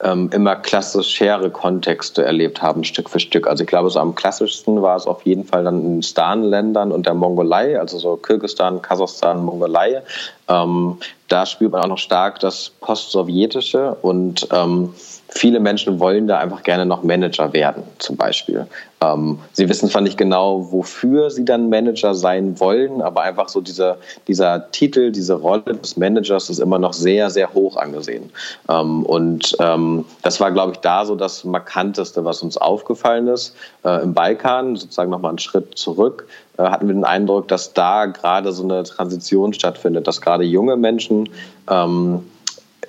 ähm, 0.04 0.30
immer 0.34 0.56
klassischere 0.56 1.52
Kontexte 1.52 2.24
erlebt 2.24 2.62
haben, 2.62 2.84
Stück 2.84 3.10
für 3.10 3.20
Stück. 3.20 3.48
Also 3.48 3.64
ich 3.64 3.70
glaube, 3.70 3.90
so 3.90 4.00
am 4.00 4.16
klassischsten 4.16 4.82
war 4.82 4.96
es 4.96 5.06
auf 5.06 5.24
jeden 5.24 5.46
Fall 5.46 5.64
dann 5.64 5.86
in 5.86 6.04
Stan-Ländern 6.04 6.92
und 6.92 7.06
der 7.06 7.14
Mongolei, 7.14 7.80
also 7.80 8.00
so 8.00 8.18
Kirgisistan, 8.18 8.82
Kasachstan, 8.82 9.44
Mongolei. 9.44 10.02
Ähm, 10.48 10.98
da 11.28 11.46
spürt 11.46 11.72
man 11.72 11.84
auch 11.84 11.88
noch 11.88 11.98
stark 11.98 12.40
das 12.40 12.72
Postsowjetische 12.82 13.96
und 14.02 14.48
ähm, 14.52 14.94
viele 15.32 15.60
Menschen 15.60 16.00
wollen 16.00 16.28
da 16.28 16.40
einfach 16.40 16.62
gerne 16.64 16.86
noch 16.86 17.04
Manager 17.04 17.52
werden, 17.54 17.84
zum 18.00 18.18
Beispiel. 18.18 18.68
Ähm, 19.02 19.40
sie 19.54 19.68
wissen 19.68 19.90
zwar 19.90 20.02
nicht 20.02 20.18
genau, 20.18 20.72
wofür 20.72 21.32
sie 21.32 21.46
dann 21.46 21.70
Manager 21.70 22.14
sein 22.14 22.60
wollen, 22.60 23.02
aber 23.02 23.22
einfach 23.22 23.50
so 23.50 23.62
dieser, 23.62 23.98
dieser 24.28 24.70
Titel, 24.72 25.12
diese 25.12 25.34
Rolle 25.34 25.64
des 25.64 25.98
Managers 25.98 26.50
ist 26.50 26.60
immer 26.60 26.78
noch 26.78 26.94
sehr, 26.94 27.30
sehr 27.30 27.54
hoch 27.54 27.78
angesehen. 27.78 28.30
Ähm, 28.70 29.04
und 29.04 29.56
ähm, 29.60 30.06
das 30.22 30.40
war, 30.40 30.52
glaube 30.52 30.74
ich, 30.74 30.80
da 30.80 31.06
so 31.06 31.16
das 31.16 31.44
Markanteste, 31.46 32.24
was 32.26 32.44
uns 32.44 32.58
aufgefallen 32.58 33.28
ist. 33.28 33.56
Äh, 33.84 34.04
Im 34.04 34.14
Balkan, 34.14 34.76
sozusagen 34.76 35.10
nochmal 35.10 35.30
einen 35.30 35.40
Schritt 35.40 35.78
zurück, 35.78 36.28
äh, 36.58 36.64
hatten 36.64 36.88
wir 36.88 36.94
den 36.94 37.06
Eindruck, 37.06 37.48
dass 37.48 37.74
da 37.74 38.06
gerade 38.06 38.52
so 38.52 38.64
eine 38.64 38.84
Transition 38.84 39.54
stattfindet, 39.54 40.08
dass 40.08 40.20
gerade 40.20 40.44
junge 40.44 40.76
Menschen 40.76 41.30
ähm, 41.70 42.24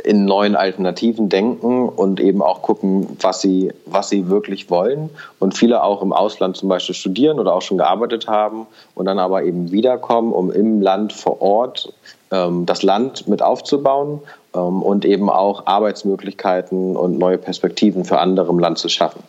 in 0.04 0.24
neuen 0.24 0.56
Alternativen 0.56 1.28
denken 1.28 1.88
und 1.88 2.20
eben 2.20 2.42
auch 2.42 2.62
gucken, 2.62 3.16
was 3.20 3.40
sie, 3.40 3.72
was 3.86 4.08
sie 4.08 4.28
wirklich 4.28 4.70
wollen. 4.70 5.10
Und 5.38 5.56
viele 5.56 5.82
auch 5.82 6.02
im 6.02 6.12
Ausland 6.12 6.56
zum 6.56 6.68
Beispiel 6.68 6.94
studieren 6.94 7.38
oder 7.38 7.54
auch 7.54 7.62
schon 7.62 7.78
gearbeitet 7.78 8.28
haben 8.28 8.66
und 8.94 9.06
dann 9.06 9.18
aber 9.18 9.44
eben 9.44 9.70
wiederkommen, 9.70 10.32
um 10.32 10.50
im 10.50 10.80
Land 10.80 11.12
vor 11.12 11.40
Ort 11.40 11.92
ähm, 12.30 12.66
das 12.66 12.82
Land 12.82 13.28
mit 13.28 13.42
aufzubauen 13.42 14.20
ähm, 14.54 14.82
und 14.82 15.04
eben 15.04 15.30
auch 15.30 15.66
Arbeitsmöglichkeiten 15.66 16.96
und 16.96 17.18
neue 17.18 17.38
Perspektiven 17.38 18.04
für 18.04 18.18
andere 18.18 18.50
im 18.50 18.58
Land 18.58 18.78
zu 18.78 18.88
schaffen. 18.88 19.22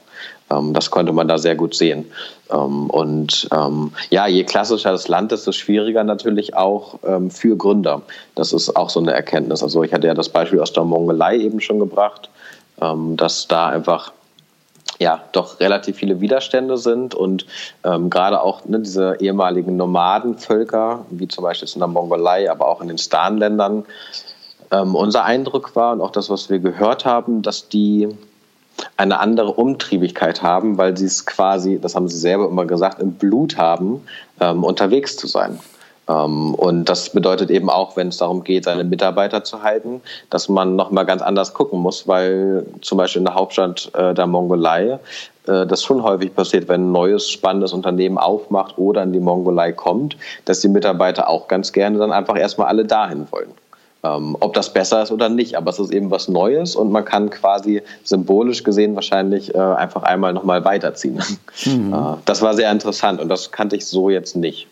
Ähm, 0.53 0.73
das 0.73 0.91
konnte 0.91 1.13
man 1.13 1.27
da 1.27 1.38
sehr 1.38 1.55
gut 1.55 1.75
sehen. 1.75 2.05
Ähm, 2.51 2.89
und 2.89 3.47
ähm, 3.51 3.91
ja, 4.09 4.27
je 4.27 4.44
klassischer 4.44 4.91
das 4.91 5.07
Land, 5.07 5.31
desto 5.31 5.51
schwieriger 5.51 6.03
natürlich 6.03 6.55
auch 6.55 7.00
für 7.29 7.57
Gründer. 7.57 8.01
Das 8.35 8.53
ist 8.53 8.75
auch 8.75 8.89
so 8.89 9.00
eine 9.00 9.13
Erkenntnis. 9.13 9.63
Also 9.63 9.83
ich 9.83 9.93
hatte 9.93 10.07
ja 10.07 10.13
das 10.13 10.29
Beispiel 10.29 10.60
aus 10.60 10.74
der 10.74 10.83
Mongolei 10.83 11.38
eben 11.38 11.60
schon 11.60 11.79
gebracht, 11.79 12.29
dass 12.77 13.48
da 13.48 13.67
einfach 13.67 14.12
ja 15.00 15.22
doch 15.31 15.60
relativ 15.60 15.98
viele 15.98 16.22
Widerstände 16.22 16.77
sind 16.77 17.15
und 17.15 17.45
ähm, 17.83 18.10
gerade 18.10 18.41
auch 18.41 18.65
ne, 18.65 18.79
diese 18.79 19.17
ehemaligen 19.19 19.75
Nomadenvölker, 19.75 21.05
wie 21.10 21.27
zum 21.27 21.43
Beispiel 21.43 21.69
in 21.74 21.79
der 21.79 21.88
Mongolei, 21.88 22.50
aber 22.50 22.67
auch 22.67 22.81
in 22.81 22.88
den 22.88 22.98
Stan-Ländern, 22.98 23.86
ähm, 24.72 24.95
unser 24.95 25.24
Eindruck 25.25 25.75
war 25.75 25.93
und 25.93 26.01
auch 26.01 26.12
das, 26.12 26.29
was 26.29 26.50
wir 26.50 26.60
gehört 26.60 27.05
haben, 27.05 27.41
dass 27.41 27.69
die 27.69 28.10
eine 28.98 29.20
andere 29.20 29.52
Umtriebigkeit 29.54 30.42
haben, 30.42 30.78
weil 30.78 30.98
sie 30.98 31.06
es 31.06 31.25
quasi, 31.25 31.80
das 31.80 31.96
haben 31.96 32.08
sie 32.08 32.18
selber 32.18 32.48
immer 32.48 32.66
gesagt, 32.66 33.02
im 33.02 33.13
Blut 33.13 33.58
haben, 33.58 34.02
ähm, 34.40 34.63
unterwegs 34.63 35.18
zu 35.18 35.28
sein. 35.28 35.60
Ähm, 36.08 36.54
und 36.56 36.86
das 36.86 37.12
bedeutet 37.12 37.50
eben 37.50 37.70
auch, 37.70 37.96
wenn 37.96 38.10
es 38.10 38.18
darum 38.18 38.44
geht, 38.44 38.66
seine 38.66 38.84
Mitarbeiter 38.84 39.44
zu 39.44 39.63
halten, 39.63 40.02
dass 40.30 40.50
man 40.50 40.75
nochmal 40.75 41.06
ganz 41.06 41.22
anders 41.22 41.54
gucken 41.54 41.80
muss, 41.80 42.08
weil 42.08 42.66
zum 42.82 42.98
Beispiel 42.98 43.20
in 43.20 43.25
der 43.25 43.36
Hauptstadt 43.36 43.90
äh, 43.94 44.13
der 44.13 44.28
Mongolei 44.28 45.00
äh, 45.48 45.66
das 45.66 45.84
schon 45.84 46.04
häufig 46.04 46.36
passiert, 46.36 46.68
wenn 46.68 46.90
ein 46.90 46.92
neues 46.92 47.30
spannendes 47.30 47.74
Unternehmen 47.74 48.18
aufmacht 48.18 48.78
oder 48.78 49.04
in 49.04 49.13
die 49.13 49.20
Mongolei 49.20 49.72
kommt, 49.72 50.18
dass 50.46 50.60
die 50.60 50.70
Mitarbeiter 50.70 51.30
auch 51.30 51.48
ganz 51.48 51.72
gerne 51.72 51.98
dann 51.98 52.12
einfach 52.12 52.38
erstmal 52.38 52.68
alle 52.68 52.86
dahin 52.86 53.28
wollen. 53.32 53.52
Ähm, 54.05 54.36
ob 54.41 54.53
das 54.53 54.74
besser 54.74 55.01
ist 55.01 55.12
oder 55.12 55.29
nicht, 55.29 55.55
aber 55.55 55.72
es 55.72 55.79
ist 55.79 55.93
eben 55.93 56.12
was 56.12 56.27
Neues 56.27 56.75
und 56.75 56.91
man 56.91 57.05
kann 57.05 57.29
quasi 57.29 57.83
symbolisch 58.03 58.63
gesehen 58.63 58.95
wahrscheinlich 58.95 59.55
äh, 59.55 59.57
einfach 59.57 60.03
einmal 60.03 60.33
nochmal 60.33 60.65
weiterziehen. 60.65 61.22
Mhm. 61.65 61.93
Äh, 61.93 62.17
das 62.25 62.41
war 62.41 62.53
sehr 62.53 62.72
interessant 62.72 63.22
und 63.22 63.29
das 63.29 63.51
kannte 63.51 63.75
ich 63.75 63.86
so 63.86 64.10
jetzt 64.10 64.36
nicht. 64.36 64.67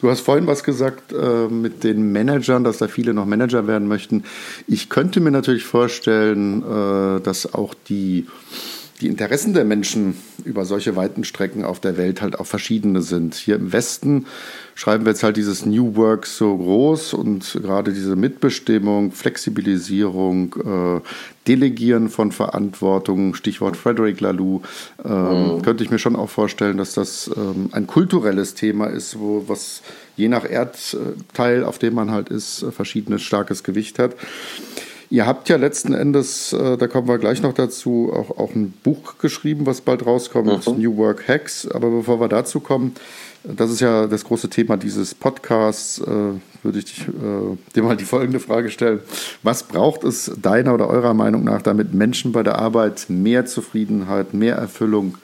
Du 0.00 0.10
hast 0.10 0.20
vorhin 0.20 0.46
was 0.46 0.64
gesagt 0.64 1.12
äh, 1.12 1.48
mit 1.48 1.84
den 1.84 2.12
Managern, 2.12 2.64
dass 2.64 2.78
da 2.78 2.88
viele 2.88 3.14
noch 3.14 3.26
Manager 3.26 3.66
werden 3.66 3.88
möchten. 3.88 4.24
Ich 4.66 4.88
könnte 4.88 5.20
mir 5.20 5.30
natürlich 5.30 5.64
vorstellen, 5.64 6.62
äh, 6.62 7.20
dass 7.20 7.54
auch 7.54 7.74
die 7.88 8.26
die 9.00 9.06
Interessen 9.06 9.54
der 9.54 9.64
Menschen 9.64 10.16
über 10.44 10.64
solche 10.64 10.94
weiten 10.94 11.24
Strecken 11.24 11.64
auf 11.64 11.80
der 11.80 11.96
Welt 11.96 12.20
halt 12.20 12.38
auch 12.38 12.46
verschiedene 12.46 13.02
sind. 13.02 13.34
Hier 13.34 13.56
im 13.56 13.72
Westen 13.72 14.26
schreiben 14.80 15.04
wir 15.04 15.10
jetzt 15.10 15.22
halt 15.22 15.36
dieses 15.36 15.66
New 15.66 15.94
Work 15.96 16.24
so 16.24 16.56
groß 16.56 17.12
und 17.12 17.58
gerade 17.60 17.92
diese 17.92 18.16
Mitbestimmung, 18.16 19.12
Flexibilisierung, 19.12 20.54
äh, 20.54 21.00
Delegieren 21.46 22.08
von 22.08 22.32
Verantwortung, 22.32 23.34
Stichwort 23.34 23.76
Frederick 23.76 24.22
Laloux, 24.22 24.62
ähm, 25.04 25.56
mhm. 25.56 25.62
könnte 25.62 25.84
ich 25.84 25.90
mir 25.90 25.98
schon 25.98 26.16
auch 26.16 26.30
vorstellen, 26.30 26.78
dass 26.78 26.94
das 26.94 27.30
ähm, 27.36 27.68
ein 27.72 27.86
kulturelles 27.86 28.54
Thema 28.54 28.86
ist, 28.86 29.18
wo 29.18 29.44
was 29.48 29.82
je 30.16 30.28
nach 30.28 30.48
Erdteil, 30.48 31.64
auf 31.64 31.78
dem 31.78 31.92
man 31.92 32.10
halt 32.10 32.30
ist, 32.30 32.64
verschiedenes 32.70 33.20
starkes 33.20 33.62
Gewicht 33.62 33.98
hat. 33.98 34.16
Ihr 35.10 35.26
habt 35.26 35.48
ja 35.48 35.56
letzten 35.56 35.92
Endes, 35.92 36.54
äh, 36.54 36.78
da 36.78 36.86
kommen 36.86 37.08
wir 37.08 37.18
gleich 37.18 37.42
noch 37.42 37.52
dazu, 37.52 38.12
auch, 38.14 38.38
auch 38.38 38.54
ein 38.54 38.72
Buch 38.82 39.18
geschrieben, 39.18 39.66
was 39.66 39.82
bald 39.82 40.06
rauskommt, 40.06 40.66
mhm. 40.66 40.80
New 40.80 40.96
Work 40.96 41.28
Hacks. 41.28 41.68
Aber 41.68 41.90
bevor 41.90 42.20
wir 42.20 42.28
dazu 42.28 42.60
kommen, 42.60 42.94
das 43.44 43.70
ist 43.70 43.80
ja 43.80 44.06
das 44.06 44.24
große 44.24 44.50
Thema 44.50 44.76
dieses 44.76 45.14
Podcasts, 45.14 45.98
äh, 46.00 46.04
würde 46.62 46.78
ich 46.78 46.84
dich, 46.84 47.08
äh, 47.08 47.56
dir 47.74 47.82
mal 47.82 47.96
die 47.96 48.04
folgende 48.04 48.40
Frage 48.40 48.70
stellen. 48.70 49.00
Was 49.42 49.62
braucht 49.62 50.04
es 50.04 50.30
deiner 50.40 50.74
oder 50.74 50.88
eurer 50.88 51.14
Meinung 51.14 51.44
nach, 51.44 51.62
damit 51.62 51.94
Menschen 51.94 52.32
bei 52.32 52.42
der 52.42 52.58
Arbeit 52.58 53.06
mehr 53.08 53.46
Zufriedenheit, 53.46 54.34
mehr 54.34 54.56
Erfüllung, 54.56 55.16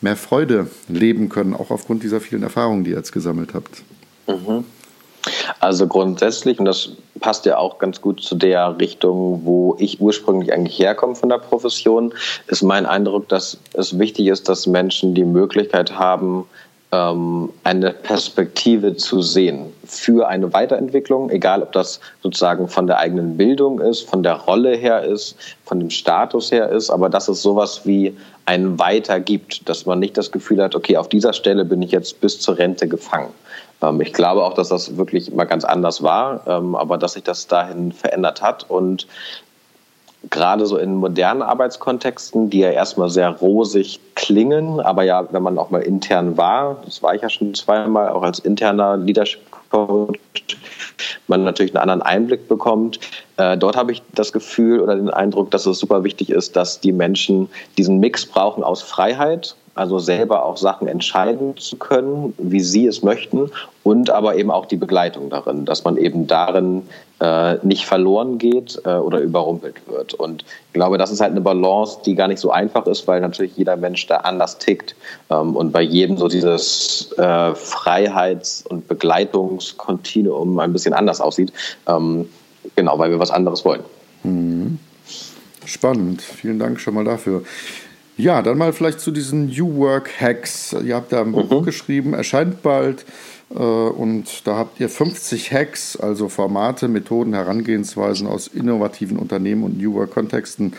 mehr 0.00 0.16
Freude 0.16 0.68
leben 0.88 1.28
können, 1.28 1.54
auch 1.54 1.70
aufgrund 1.70 2.02
dieser 2.02 2.20
vielen 2.20 2.42
Erfahrungen, 2.42 2.84
die 2.84 2.90
ihr 2.90 2.96
jetzt 2.96 3.12
gesammelt 3.12 3.54
habt? 3.54 3.82
Mhm. 4.26 4.64
Also 5.58 5.86
grundsätzlich, 5.86 6.58
und 6.58 6.64
das 6.64 6.92
passt 7.20 7.44
ja 7.44 7.58
auch 7.58 7.78
ganz 7.78 8.00
gut 8.00 8.22
zu 8.22 8.34
der 8.34 8.78
Richtung, 8.78 9.42
wo 9.44 9.76
ich 9.78 10.00
ursprünglich 10.00 10.52
eigentlich 10.52 10.78
herkomme 10.78 11.14
von 11.14 11.28
der 11.28 11.38
Profession, 11.38 12.14
ist 12.46 12.62
mein 12.62 12.86
Eindruck, 12.86 13.28
dass 13.28 13.58
es 13.74 13.98
wichtig 13.98 14.28
ist, 14.28 14.48
dass 14.48 14.66
Menschen 14.66 15.14
die 15.14 15.24
Möglichkeit 15.24 15.98
haben, 15.98 16.46
eine 16.92 17.92
Perspektive 18.02 18.96
zu 18.96 19.22
sehen 19.22 19.72
für 19.84 20.26
eine 20.26 20.52
Weiterentwicklung, 20.52 21.30
egal 21.30 21.62
ob 21.62 21.70
das 21.70 22.00
sozusagen 22.20 22.66
von 22.66 22.88
der 22.88 22.98
eigenen 22.98 23.36
Bildung 23.36 23.80
ist, 23.80 24.08
von 24.10 24.24
der 24.24 24.34
Rolle 24.34 24.76
her 24.76 25.04
ist, 25.04 25.36
von 25.64 25.78
dem 25.78 25.90
Status 25.90 26.50
her 26.50 26.68
ist, 26.68 26.90
aber 26.90 27.08
dass 27.08 27.28
es 27.28 27.42
sowas 27.42 27.82
wie 27.84 28.16
ein 28.44 28.76
Weiter 28.80 29.20
gibt, 29.20 29.68
dass 29.68 29.86
man 29.86 30.00
nicht 30.00 30.18
das 30.18 30.32
Gefühl 30.32 30.60
hat, 30.60 30.74
okay, 30.74 30.96
auf 30.96 31.08
dieser 31.08 31.32
Stelle 31.32 31.64
bin 31.64 31.80
ich 31.80 31.92
jetzt 31.92 32.20
bis 32.20 32.40
zur 32.40 32.58
Rente 32.58 32.88
gefangen. 32.88 33.30
Ähm, 33.82 34.00
ich 34.00 34.12
glaube 34.12 34.44
auch, 34.44 34.54
dass 34.54 34.68
das 34.68 34.96
wirklich 34.96 35.32
mal 35.32 35.44
ganz 35.44 35.64
anders 35.64 36.02
war, 36.02 36.44
ähm, 36.46 36.74
aber 36.74 36.98
dass 36.98 37.12
sich 37.12 37.22
das 37.22 37.46
dahin 37.46 37.92
verändert 37.92 38.42
hat 38.42 38.68
und 38.68 39.06
gerade 40.28 40.66
so 40.66 40.76
in 40.76 40.96
modernen 40.96 41.42
Arbeitskontexten, 41.42 42.50
die 42.50 42.60
ja 42.60 42.70
erstmal 42.70 43.08
sehr 43.08 43.30
rosig 43.30 44.00
klingen, 44.14 44.80
aber 44.80 45.02
ja, 45.02 45.26
wenn 45.32 45.42
man 45.42 45.58
auch 45.58 45.70
mal 45.70 45.80
intern 45.80 46.36
war, 46.36 46.76
das 46.84 47.02
war 47.02 47.14
ich 47.14 47.22
ja 47.22 47.30
schon 47.30 47.54
zweimal, 47.54 48.10
auch 48.10 48.22
als 48.22 48.38
interner 48.38 48.96
Leadership 48.96 49.40
Coach, 49.70 50.18
man 51.26 51.44
natürlich 51.44 51.74
einen 51.74 51.82
anderen 51.82 52.02
Einblick 52.02 52.48
bekommt. 52.48 53.00
Äh, 53.36 53.56
dort 53.56 53.76
habe 53.76 53.92
ich 53.92 54.02
das 54.12 54.32
Gefühl 54.32 54.80
oder 54.80 54.96
den 54.96 55.10
Eindruck, 55.10 55.50
dass 55.50 55.64
es 55.64 55.78
super 55.78 56.04
wichtig 56.04 56.30
ist, 56.30 56.56
dass 56.56 56.80
die 56.80 56.92
Menschen 56.92 57.48
diesen 57.78 58.00
Mix 58.00 58.26
brauchen 58.26 58.64
aus 58.64 58.82
Freiheit 58.82 59.54
also 59.74 59.98
selber 59.98 60.44
auch 60.44 60.56
Sachen 60.56 60.88
entscheiden 60.88 61.56
zu 61.56 61.76
können, 61.76 62.34
wie 62.38 62.60
sie 62.60 62.86
es 62.86 63.02
möchten 63.02 63.50
und 63.82 64.10
aber 64.10 64.36
eben 64.36 64.50
auch 64.50 64.66
die 64.66 64.76
Begleitung 64.76 65.30
darin, 65.30 65.64
dass 65.64 65.84
man 65.84 65.96
eben 65.96 66.26
darin 66.26 66.82
äh, 67.20 67.56
nicht 67.62 67.86
verloren 67.86 68.38
geht 68.38 68.80
äh, 68.84 68.94
oder 68.94 69.20
überrumpelt 69.20 69.76
wird. 69.86 70.14
Und 70.14 70.44
ich 70.68 70.72
glaube, 70.72 70.98
das 70.98 71.10
ist 71.10 71.20
halt 71.20 71.32
eine 71.32 71.40
Balance, 71.40 71.98
die 72.04 72.14
gar 72.14 72.28
nicht 72.28 72.40
so 72.40 72.50
einfach 72.50 72.86
ist, 72.86 73.06
weil 73.06 73.20
natürlich 73.20 73.56
jeder 73.56 73.76
Mensch 73.76 74.06
da 74.06 74.16
anders 74.16 74.58
tickt 74.58 74.94
ähm, 75.30 75.54
und 75.56 75.72
bei 75.72 75.82
jedem 75.82 76.16
so 76.16 76.28
dieses 76.28 77.12
äh, 77.18 77.54
Freiheits- 77.54 78.64
und 78.66 78.88
Begleitungskontinuum 78.88 80.58
ein 80.58 80.72
bisschen 80.72 80.94
anders 80.94 81.20
aussieht. 81.20 81.52
Ähm, 81.86 82.28
genau, 82.74 82.98
weil 82.98 83.10
wir 83.10 83.18
was 83.18 83.30
anderes 83.30 83.64
wollen. 83.64 83.82
Mhm. 84.22 84.78
Spannend. 85.66 86.22
Vielen 86.22 86.58
Dank 86.58 86.80
schon 86.80 86.94
mal 86.94 87.04
dafür. 87.04 87.42
Ja, 88.16 88.42
dann 88.42 88.58
mal 88.58 88.72
vielleicht 88.72 89.00
zu 89.00 89.10
diesen 89.10 89.46
New 89.46 89.76
Work 89.76 90.20
Hacks. 90.20 90.74
Ihr 90.84 90.94
habt 90.94 91.12
da 91.12 91.22
ein 91.22 91.32
Buch 91.32 91.60
mhm. 91.60 91.64
geschrieben, 91.64 92.14
erscheint 92.14 92.62
bald. 92.62 93.04
Äh, 93.50 93.58
und 93.58 94.46
da 94.46 94.56
habt 94.56 94.80
ihr 94.80 94.88
50 94.88 95.52
Hacks, 95.52 95.96
also 95.96 96.28
Formate, 96.28 96.88
Methoden, 96.88 97.34
Herangehensweisen 97.34 98.26
aus 98.26 98.48
innovativen 98.48 99.18
Unternehmen 99.18 99.64
und 99.64 99.78
New 99.78 99.94
Work-Kontexten, 99.94 100.74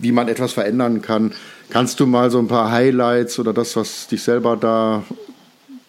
wie 0.00 0.12
man 0.12 0.28
etwas 0.28 0.52
verändern 0.52 1.02
kann. 1.02 1.32
Kannst 1.68 2.00
du 2.00 2.06
mal 2.06 2.30
so 2.30 2.38
ein 2.38 2.48
paar 2.48 2.70
Highlights 2.70 3.38
oder 3.38 3.52
das, 3.52 3.76
was 3.76 4.06
dich 4.08 4.22
selber 4.22 4.56
da 4.56 5.02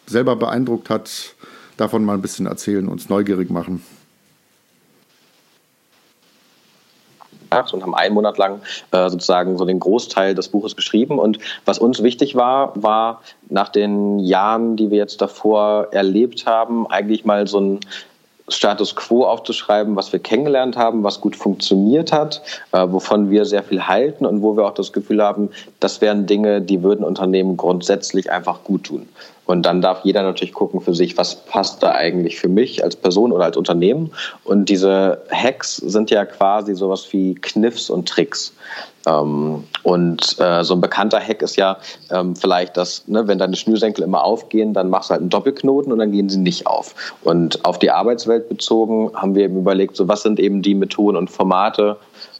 selber 0.08 0.36
beeindruckt 0.36 0.90
hat, 0.90 1.36
davon 1.78 2.04
mal 2.04 2.16
ein 2.16 2.22
bisschen 2.22 2.46
erzählen, 2.46 2.88
uns 2.88 3.10
neugierig 3.10 3.50
machen? 3.50 3.82
Gemacht 7.52 7.74
und 7.74 7.84
haben 7.84 7.96
einen 7.96 8.14
Monat 8.14 8.38
lang 8.38 8.62
äh, 8.92 9.10
sozusagen 9.10 9.58
so 9.58 9.66
den 9.66 9.80
Großteil 9.80 10.36
des 10.36 10.50
Buches 10.50 10.76
geschrieben. 10.76 11.20
Und 11.20 11.40
was 11.66 11.80
uns 11.80 12.02
wichtig 12.02 12.36
war, 12.36 12.72
war 12.76 13.22
nach 13.50 13.70
den 13.70 14.20
Jahren, 14.20 14.78
die 14.78 14.90
wir 14.90 14.98
jetzt 14.98 15.22
davor 15.22 15.88
erlebt 15.92 16.46
haben, 16.46 16.88
eigentlich 16.88 17.26
mal 17.26 17.48
so 17.48 17.60
ein 17.60 17.80
Status 18.48 18.96
quo 18.96 19.26
aufzuschreiben, 19.26 19.96
was 19.96 20.12
wir 20.12 20.20
kennengelernt 20.20 20.76
haben, 20.76 21.04
was 21.04 21.22
gut 21.22 21.38
funktioniert 21.38 22.12
hat, 22.12 22.42
äh, 22.74 22.86
wovon 22.90 23.30
wir 23.30 23.46
sehr 23.46 23.64
viel 23.64 23.88
halten 23.88 24.26
und 24.26 24.42
wo 24.42 24.58
wir 24.58 24.66
auch 24.66 24.74
das 24.74 24.92
Gefühl 24.92 25.24
haben, 25.24 25.50
das 25.80 26.02
wären 26.02 26.26
Dinge, 26.26 26.62
die 26.62 26.84
würden 26.84 27.06
Unternehmen 27.06 27.56
grundsätzlich 27.56 28.32
einfach 28.32 28.64
gut 28.64 28.86
tun. 28.86 29.08
Und 29.52 29.64
dann 29.64 29.82
darf 29.82 30.06
jeder 30.06 30.24
natürlich 30.24 30.54
gucken 30.54 30.80
für 30.80 30.96
sich, 30.96 31.18
was 31.18 31.36
passt 31.36 31.84
da 31.84 31.92
eigentlich 31.92 32.40
für 32.40 32.48
mich 32.48 32.86
als 32.86 32.96
Person 32.96 33.34
oder 33.34 33.44
als 33.44 33.58
Unternehmen. 33.58 34.12
Und 34.46 34.70
diese 34.70 35.24
Hacks 35.30 35.76
sind 35.76 36.10
ja 36.10 36.24
quasi 36.24 36.74
sowas 36.74 37.06
wie 37.12 37.36
Kniffs 37.36 37.90
und 37.90 38.08
Tricks. 38.08 38.54
Ähm, 39.06 39.66
und 39.84 40.40
äh, 40.40 40.64
so 40.64 40.76
ein 40.76 40.80
bekannter 40.80 41.20
Hack 41.20 41.42
ist 41.42 41.58
ja 41.58 41.80
ähm, 42.12 42.38
vielleicht, 42.38 42.78
dass, 42.78 43.06
ne, 43.10 43.28
wenn 43.28 43.40
deine 43.40 43.58
Schnürsenkel 43.58 44.06
immer 44.06 44.24
aufgehen, 44.24 44.74
dann 44.74 44.90
machst 44.90 45.10
du 45.10 45.12
halt 45.12 45.22
einen 45.22 45.30
Doppelknoten 45.30 45.92
und 45.92 46.00
dann 46.00 46.14
gehen 46.14 46.30
sie 46.30 46.40
nicht 46.40 46.66
auf. 46.66 46.96
Und 47.22 47.66
auf 47.66 47.78
die 47.78 47.92
Arbeitswelt 47.92 48.48
bezogen 48.48 49.12
haben 49.16 49.36
wir 49.36 49.44
eben 49.44 49.58
überlegt, 49.58 49.98
so 49.98 50.08
was 50.08 50.24
sind 50.24 50.40
eben 50.40 50.62
die 50.62 50.76
Methoden 50.76 51.18
und 51.18 51.30
Formate 51.30 51.98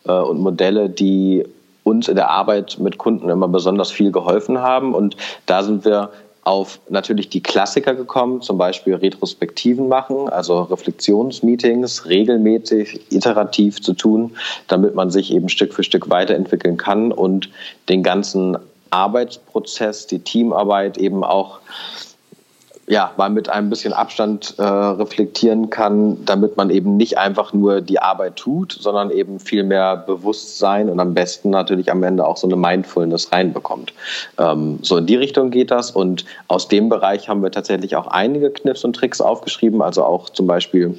äh, 0.08 0.14
und 0.14 0.40
Modelle, 0.40 0.90
die 0.90 1.44
uns 1.84 2.08
in 2.08 2.16
der 2.16 2.30
Arbeit 2.30 2.78
mit 2.80 2.98
Kunden 2.98 3.28
immer 3.28 3.50
besonders 3.50 3.92
viel 3.92 4.14
geholfen 4.14 4.60
haben. 4.60 4.96
Und 4.96 5.18
da 5.46 5.62
sind 5.64 5.84
wir 5.84 6.12
auf 6.44 6.80
natürlich 6.90 7.30
die 7.30 7.44
Klassiker 7.44 7.94
gekommen, 7.94 8.42
zum 8.42 8.58
Beispiel 8.58 8.96
Retrospektiven 8.96 9.88
machen, 9.88 10.28
also 10.28 10.64
Reflexionsmeetings 10.64 12.08
regelmäßig, 12.08 13.12
iterativ 13.12 13.82
zu 13.82 13.94
tun, 13.94 14.36
damit 14.68 14.96
man 14.96 15.12
sich 15.12 15.32
eben 15.32 15.50
Stück 15.50 15.74
für 15.74 15.84
Stück 15.84 16.10
weiterentwickeln 16.10 16.78
kann 16.78 17.12
und 17.12 17.50
den 17.90 18.02
ganzen 18.02 18.58
Arbeitsprozess, 18.90 20.08
die 20.08 20.20
Teamarbeit 20.20 20.98
eben 20.98 21.24
auch 21.24 21.60
ja, 22.88 23.12
mal 23.16 23.30
mit 23.30 23.48
ein 23.48 23.70
bisschen 23.70 23.94
Abstand 23.94 24.56
äh, 24.58 24.64
reflektieren 24.64 25.70
kann, 25.70 26.26
damit 26.26 26.58
man 26.58 26.70
eben 26.70 26.98
nicht 26.98 27.18
einfach 27.18 27.54
nur 27.54 27.82
die 27.82 28.00
Arbeit 28.00 28.36
tut, 28.36 28.74
sondern 28.74 29.12
eben 29.12 29.40
viel 29.40 29.64
mehr 29.64 29.96
Bewusstsein 29.98 30.90
und 30.90 31.00
am 31.00 31.14
besten 31.14 31.52
natürlich 31.52 31.92
am 31.92 32.04
Ende 32.04 32.26
auch 32.26 32.38
so 32.38 32.48
eine 32.48 32.56
Mindfulness 32.56 33.32
reinbekommt. 33.32 33.94
Ähm, 34.38 34.80
so 34.82 34.98
in 34.98 35.06
die 35.06 35.16
Richtung 35.16 35.52
geht 35.52 35.72
das 35.72 35.92
und 35.92 36.26
aus 36.48 36.68
dem 36.68 36.90
Bereich 36.90 37.30
haben 37.30 37.44
wir 37.44 37.52
tatsächlich 37.52 37.96
auch 37.96 38.08
einige 38.08 38.50
Kniffs 38.50 38.84
und 38.84 38.96
Tricks 38.96 39.22
aufgeschrieben, 39.22 39.82
also 39.82 40.04
auch 40.04 40.30
zum 40.30 40.48
Beispiel 40.48 40.98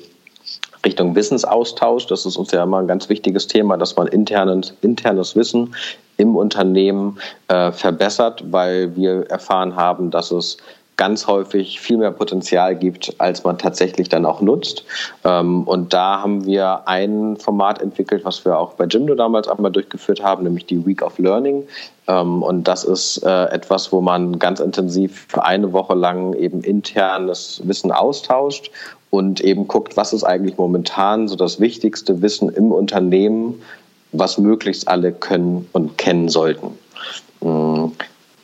Richtung 0.84 1.14
Wissensaustausch. 1.14 2.06
Das 2.06 2.26
ist 2.26 2.36
uns 2.36 2.50
ja 2.52 2.62
immer 2.62 2.78
ein 2.78 2.88
ganz 2.88 3.08
wichtiges 3.08 3.46
Thema, 3.46 3.76
dass 3.76 3.96
man 3.96 4.06
internes, 4.08 4.74
internes 4.82 5.36
Wissen 5.36 5.74
im 6.16 6.36
Unternehmen 6.36 7.18
äh, 7.48 7.72
verbessert, 7.72 8.44
weil 8.50 8.94
wir 8.96 9.30
erfahren 9.30 9.76
haben, 9.76 10.10
dass 10.10 10.30
es 10.30 10.58
ganz 11.02 11.26
häufig 11.26 11.80
viel 11.80 11.96
mehr 11.96 12.12
Potenzial 12.12 12.76
gibt, 12.76 13.16
als 13.18 13.42
man 13.42 13.58
tatsächlich 13.58 14.08
dann 14.08 14.24
auch 14.24 14.40
nutzt. 14.40 14.84
Ähm, 15.24 15.64
und 15.64 15.92
da 15.92 16.20
haben 16.20 16.46
wir 16.46 16.86
ein 16.86 17.36
Format 17.38 17.82
entwickelt, 17.82 18.24
was 18.24 18.44
wir 18.44 18.56
auch 18.56 18.74
bei 18.74 18.84
Jimdo 18.84 19.16
damals 19.16 19.48
einmal 19.48 19.72
durchgeführt 19.72 20.22
haben, 20.22 20.44
nämlich 20.44 20.64
die 20.66 20.86
Week 20.86 21.02
of 21.02 21.18
Learning. 21.18 21.64
Ähm, 22.06 22.44
und 22.44 22.68
das 22.68 22.84
ist 22.84 23.20
äh, 23.24 23.46
etwas, 23.46 23.90
wo 23.90 24.00
man 24.00 24.38
ganz 24.38 24.60
intensiv 24.60 25.26
für 25.26 25.44
eine 25.44 25.72
Woche 25.72 25.94
lang 25.94 26.34
eben 26.34 26.60
internes 26.62 27.60
Wissen 27.64 27.90
austauscht 27.90 28.70
und 29.10 29.40
eben 29.40 29.66
guckt, 29.66 29.96
was 29.96 30.12
ist 30.12 30.22
eigentlich 30.22 30.56
momentan 30.56 31.26
so 31.26 31.34
das 31.34 31.58
wichtigste 31.58 32.22
Wissen 32.22 32.48
im 32.48 32.70
Unternehmen, 32.70 33.60
was 34.12 34.38
möglichst 34.38 34.86
alle 34.86 35.10
können 35.10 35.68
und 35.72 35.98
kennen 35.98 36.28
sollten. 36.28 36.78
Mm. 37.40 37.86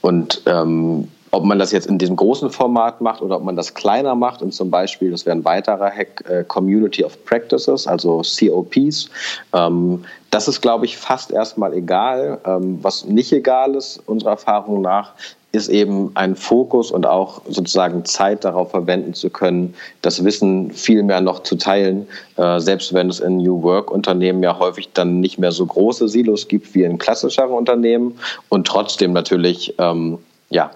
Und 0.00 0.42
ähm, 0.46 1.08
ob 1.30 1.44
man 1.44 1.58
das 1.58 1.72
jetzt 1.72 1.86
in 1.86 1.98
diesem 1.98 2.16
großen 2.16 2.50
Format 2.50 3.00
macht 3.00 3.22
oder 3.22 3.36
ob 3.36 3.44
man 3.44 3.56
das 3.56 3.74
kleiner 3.74 4.14
macht 4.14 4.42
und 4.42 4.52
zum 4.52 4.70
Beispiel, 4.70 5.10
das 5.10 5.26
wäre 5.26 5.36
ein 5.36 5.44
weiterer 5.44 5.90
Hack, 5.90 6.24
äh, 6.28 6.44
Community 6.44 7.04
of 7.04 7.24
Practices, 7.24 7.86
also 7.86 8.22
COPs. 8.22 9.10
Ähm, 9.52 10.04
das 10.30 10.48
ist, 10.48 10.60
glaube 10.60 10.84
ich, 10.84 10.96
fast 10.96 11.30
erstmal 11.30 11.72
egal. 11.74 12.38
Ähm, 12.44 12.78
was 12.82 13.04
nicht 13.04 13.32
egal 13.32 13.74
ist, 13.74 14.00
unserer 14.06 14.30
Erfahrung 14.30 14.82
nach, 14.82 15.12
ist 15.52 15.68
eben 15.68 16.10
ein 16.14 16.36
Fokus 16.36 16.90
und 16.90 17.06
auch 17.06 17.40
sozusagen 17.48 18.04
Zeit 18.04 18.44
darauf 18.44 18.70
verwenden 18.70 19.14
zu 19.14 19.30
können, 19.30 19.74
das 20.02 20.22
Wissen 20.22 20.70
viel 20.72 21.02
mehr 21.02 21.22
noch 21.22 21.42
zu 21.42 21.56
teilen, 21.56 22.06
äh, 22.36 22.60
selbst 22.60 22.92
wenn 22.92 23.08
es 23.08 23.20
in 23.20 23.38
New 23.38 23.62
Work 23.62 23.90
Unternehmen 23.90 24.42
ja 24.42 24.58
häufig 24.58 24.90
dann 24.92 25.20
nicht 25.20 25.38
mehr 25.38 25.52
so 25.52 25.64
große 25.64 26.08
Silos 26.08 26.48
gibt 26.48 26.74
wie 26.74 26.82
in 26.82 26.98
klassischeren 26.98 27.52
Unternehmen 27.52 28.18
und 28.50 28.66
trotzdem 28.66 29.14
natürlich 29.14 29.74
ähm, 29.78 30.18
ja, 30.50 30.70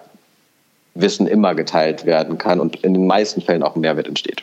Wissen 0.94 1.26
immer 1.26 1.54
geteilt 1.54 2.04
werden 2.04 2.38
kann 2.38 2.61
und 2.61 2.76
in 2.84 2.94
den 2.94 3.06
meisten 3.06 3.40
Fällen 3.40 3.62
auch 3.62 3.75
ein 3.75 3.80
Mehrwert 3.80 4.06
entsteht. 4.06 4.42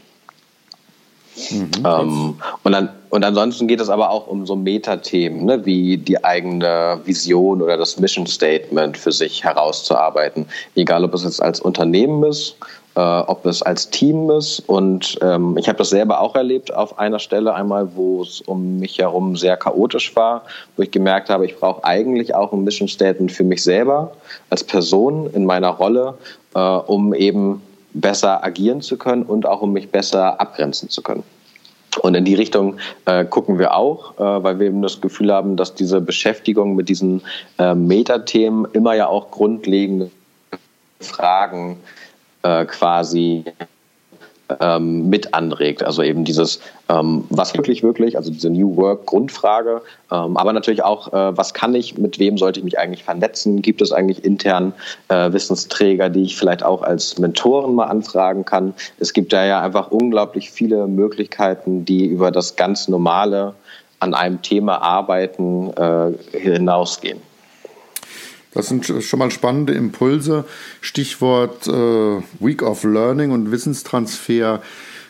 Mhm, 1.52 1.72
ähm, 1.86 2.36
und 2.64 2.72
dann 2.72 2.90
und 3.10 3.24
ansonsten 3.24 3.68
geht 3.68 3.80
es 3.80 3.90
aber 3.90 4.12
auch 4.12 4.28
um 4.28 4.46
so 4.46 4.56
Metathemen, 4.56 5.46
ne, 5.46 5.66
wie 5.66 5.98
die 5.98 6.24
eigene 6.24 7.00
Vision 7.06 7.62
oder 7.62 7.76
das 7.76 8.00
Mission 8.00 8.28
Statement 8.28 8.98
für 8.98 9.12
sich 9.12 9.44
herauszuarbeiten. 9.44 10.46
Egal, 10.76 11.04
ob 11.04 11.14
es 11.16 11.24
jetzt 11.24 11.42
als 11.42 11.60
Unternehmen 11.60 12.24
ist, 12.24 12.56
äh, 12.96 13.00
ob 13.00 13.46
es 13.46 13.62
als 13.62 13.90
Team 13.90 14.30
ist. 14.32 14.60
Und 14.68 15.18
ähm, 15.22 15.58
ich 15.58 15.68
habe 15.68 15.78
das 15.78 15.90
selber 15.90 16.22
auch 16.22 16.36
erlebt 16.36 16.74
auf 16.74 16.98
einer 17.00 17.20
Stelle 17.20 17.54
einmal, 17.54 17.96
wo 17.96 18.22
es 18.22 18.42
um 18.42 18.80
mich 18.80 18.98
herum 19.00 19.36
sehr 19.36 19.58
chaotisch 19.58 20.16
war, 20.16 20.44
wo 20.76 20.84
ich 20.84 20.92
gemerkt 20.92 21.30
habe, 21.30 21.46
ich 21.46 21.58
brauche 21.58 21.84
eigentlich 21.84 22.36
auch 22.36 22.52
ein 22.52 22.64
Mission 22.64 22.88
Statement 22.88 23.32
für 23.32 23.44
mich 23.44 23.64
selber 23.64 24.12
als 24.50 24.64
Person 24.64 25.30
in 25.34 25.46
meiner 25.46 25.70
Rolle, 25.70 26.16
äh, 26.56 26.60
um 26.60 27.14
eben 27.14 27.62
besser 27.94 28.44
agieren 28.44 28.82
zu 28.82 28.98
können 28.98 29.24
und 29.24 29.46
auch 29.46 29.62
um 29.62 29.74
mich 29.74 29.90
besser 29.90 30.40
abgrenzen 30.40 30.90
zu 30.90 31.02
können. 31.02 31.24
Und 32.02 32.16
in 32.16 32.24
die 32.24 32.36
Richtung 32.36 32.78
äh, 33.06 33.26
gucken 33.26 33.58
wir 33.58 33.74
auch, 33.74 34.18
äh, 34.20 34.44
weil 34.44 34.60
wir 34.60 34.68
eben 34.68 34.82
das 34.82 35.02
Gefühl 35.02 35.34
haben, 35.34 35.58
dass 35.58 35.74
diese 35.74 36.00
Beschäftigung 36.02 36.76
mit 36.76 36.88
diesen 36.88 37.22
äh, 37.58 37.74
Metathemen 37.74 38.68
immer 38.74 38.94
ja 38.94 39.08
auch 39.08 39.32
grundlegende 39.32 40.12
Fragen 41.00 41.80
äh, 42.44 42.66
quasi 42.66 43.46
ähm, 44.60 45.10
mit 45.10 45.34
anregt. 45.34 45.84
Also 45.84 46.02
eben 46.02 46.24
dieses, 46.26 46.60
ähm, 46.90 47.26
was 47.30 47.54
wirklich, 47.56 47.84
wirklich, 47.84 48.18
also 48.18 48.32
diese 48.32 48.50
New 48.50 48.76
Work-Grundfrage, 48.76 49.82
ähm, 50.12 50.38
aber 50.38 50.54
natürlich 50.54 50.84
auch, 50.84 51.14
äh, 51.14 51.38
was 51.38 51.54
kann 51.54 51.76
ich, 51.76 51.98
mit 51.98 52.20
wem 52.20 52.38
sollte 52.38 52.60
ich 52.60 52.64
mich 52.64 52.80
eigentlich 52.80 53.04
vernetzen? 53.04 53.62
Gibt 53.62 53.82
es 53.82 53.92
eigentlich 53.92 54.24
intern 54.26 54.74
äh, 55.10 55.32
Wissensträger, 55.32 56.10
die 56.10 56.24
ich 56.24 56.36
vielleicht 56.36 56.64
auch 56.64 56.82
als 56.82 57.18
Mentoren 57.20 57.76
mal 57.76 57.86
anfragen 57.86 58.46
kann? 58.46 58.74
Es 59.00 59.14
gibt 59.14 59.34
da 59.34 59.46
ja 59.46 59.62
einfach 59.62 59.92
unglaublich 59.92 60.52
viele 60.52 60.88
Möglichkeiten, 60.88 61.86
die 61.86 62.06
über 62.06 62.32
das 62.32 62.56
ganz 62.56 62.88
normale 62.88 63.54
an 64.00 64.14
einem 64.14 64.42
Thema 64.42 64.82
arbeiten 64.82 65.72
äh, 65.74 66.38
hinausgehen. 66.38 67.29
Das 68.52 68.68
sind 68.68 68.86
schon 68.86 69.20
mal 69.20 69.32
spannende 69.32 69.74
Impulse. 69.74 70.46
Stichwort 70.82 71.68
äh, 71.68 72.22
Week 72.40 72.64
of 72.64 72.84
Learning 72.84 73.32
und 73.32 73.52
Wissenstransfer. 73.52 74.62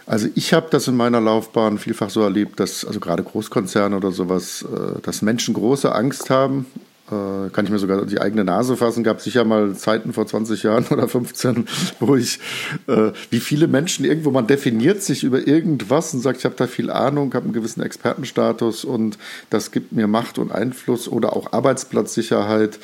Also 0.05 0.27
ich 0.36 0.53
habe 0.53 0.67
das 0.72 0.88
in 0.88 0.98
meiner 0.98 1.22
Laufbahn 1.22 1.77
vielfach 1.77 2.10
so 2.10 2.22
erlebt, 2.22 2.60
dass 2.60 2.84
also 2.84 3.00
gerade 3.00 3.24
Großkonzerne 3.24 3.96
oder 3.96 4.12
sowas, 4.12 4.63
äh, 4.63 5.00
dass 5.01 5.22
Menschen 5.22 5.53
große 5.53 5.93
Angst 5.93 6.29
haben, 6.29 6.65
äh, 7.12 7.50
kann 7.50 7.65
ich 7.65 7.72
mir 7.72 7.79
sogar 7.79 8.05
die 8.05 8.22
eigene 8.22 8.43
Nase 8.43 8.77
fassen. 8.77 9.03
Gab 9.03 9.22
sicher 9.22 9.43
mal 9.43 9.75
Zeiten 9.75 10.13
vor 10.13 10.27
20 10.27 10.63
Jahren 10.63 10.86
oder 10.91 11.08
15, 11.08 11.67
wo 12.00 12.15
ich, 12.15 12.39
äh, 12.88 13.12
wie 13.29 13.39
viele 13.39 13.67
Menschen 13.67 14.05
irgendwo, 14.05 14.31
man 14.31 14.48
definiert 14.48 15.01
sich 15.01 15.24
über 15.24 15.48
irgendwas 15.48 16.13
und 16.13 16.22
sagt, 16.22 16.39
ich 16.39 16.46
habe 16.46 16.55
da 16.55 16.67
viel 16.67 16.91
Ahnung, 16.91 17.34
habe 17.34 17.46
einen 17.46 17.53
gewissen 17.53 17.81
Expertenstatus 17.81 18.86
und 18.86 19.17
das 19.50 19.72
gibt 19.72 19.91
mir 19.91 20.08
Macht 20.08 20.38
und 20.38 20.51
Einfluss 20.51 21.08
oder 21.08 21.36
auch 21.36 21.53
Arbeitsplatzsicherheit. 21.53 22.79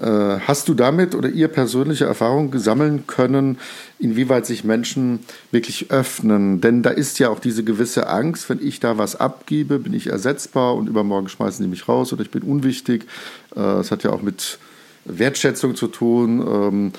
Äh, 0.00 0.40
hast 0.46 0.68
du 0.68 0.74
damit 0.74 1.14
oder 1.14 1.28
ihr 1.28 1.48
persönliche 1.48 2.06
Erfahrungen 2.06 2.58
sammeln 2.58 3.06
können, 3.06 3.58
inwieweit 3.98 4.46
sich 4.46 4.64
Menschen 4.64 5.20
wirklich 5.50 5.90
öffnen? 5.90 6.62
Denn 6.62 6.82
da 6.82 6.90
ist 6.90 7.18
ja 7.18 7.28
auch 7.28 7.38
diese 7.38 7.64
gewisse 7.64 8.08
Angst, 8.08 8.48
wenn 8.48 8.66
ich 8.66 8.80
da 8.80 8.96
was 8.96 9.16
abgebe, 9.16 9.78
bin 9.78 9.92
ich 9.92 10.06
ersetzbar 10.06 10.74
und 10.74 10.88
übermorgen 10.88 11.28
schmeißen 11.28 11.62
die 11.62 11.68
mich 11.68 11.86
raus 11.86 12.12
oder 12.14 12.22
ich 12.22 12.30
bin 12.30 12.42
unwichtig. 12.42 13.06
Äh, 13.54 13.60
es 13.60 13.90
hat 13.90 14.02
ja 14.02 14.10
auch 14.10 14.22
mit 14.22 14.58
Wertschätzung 15.04 15.76
zu 15.76 15.88
tun. 15.88 16.40
Ähm, 16.40 16.92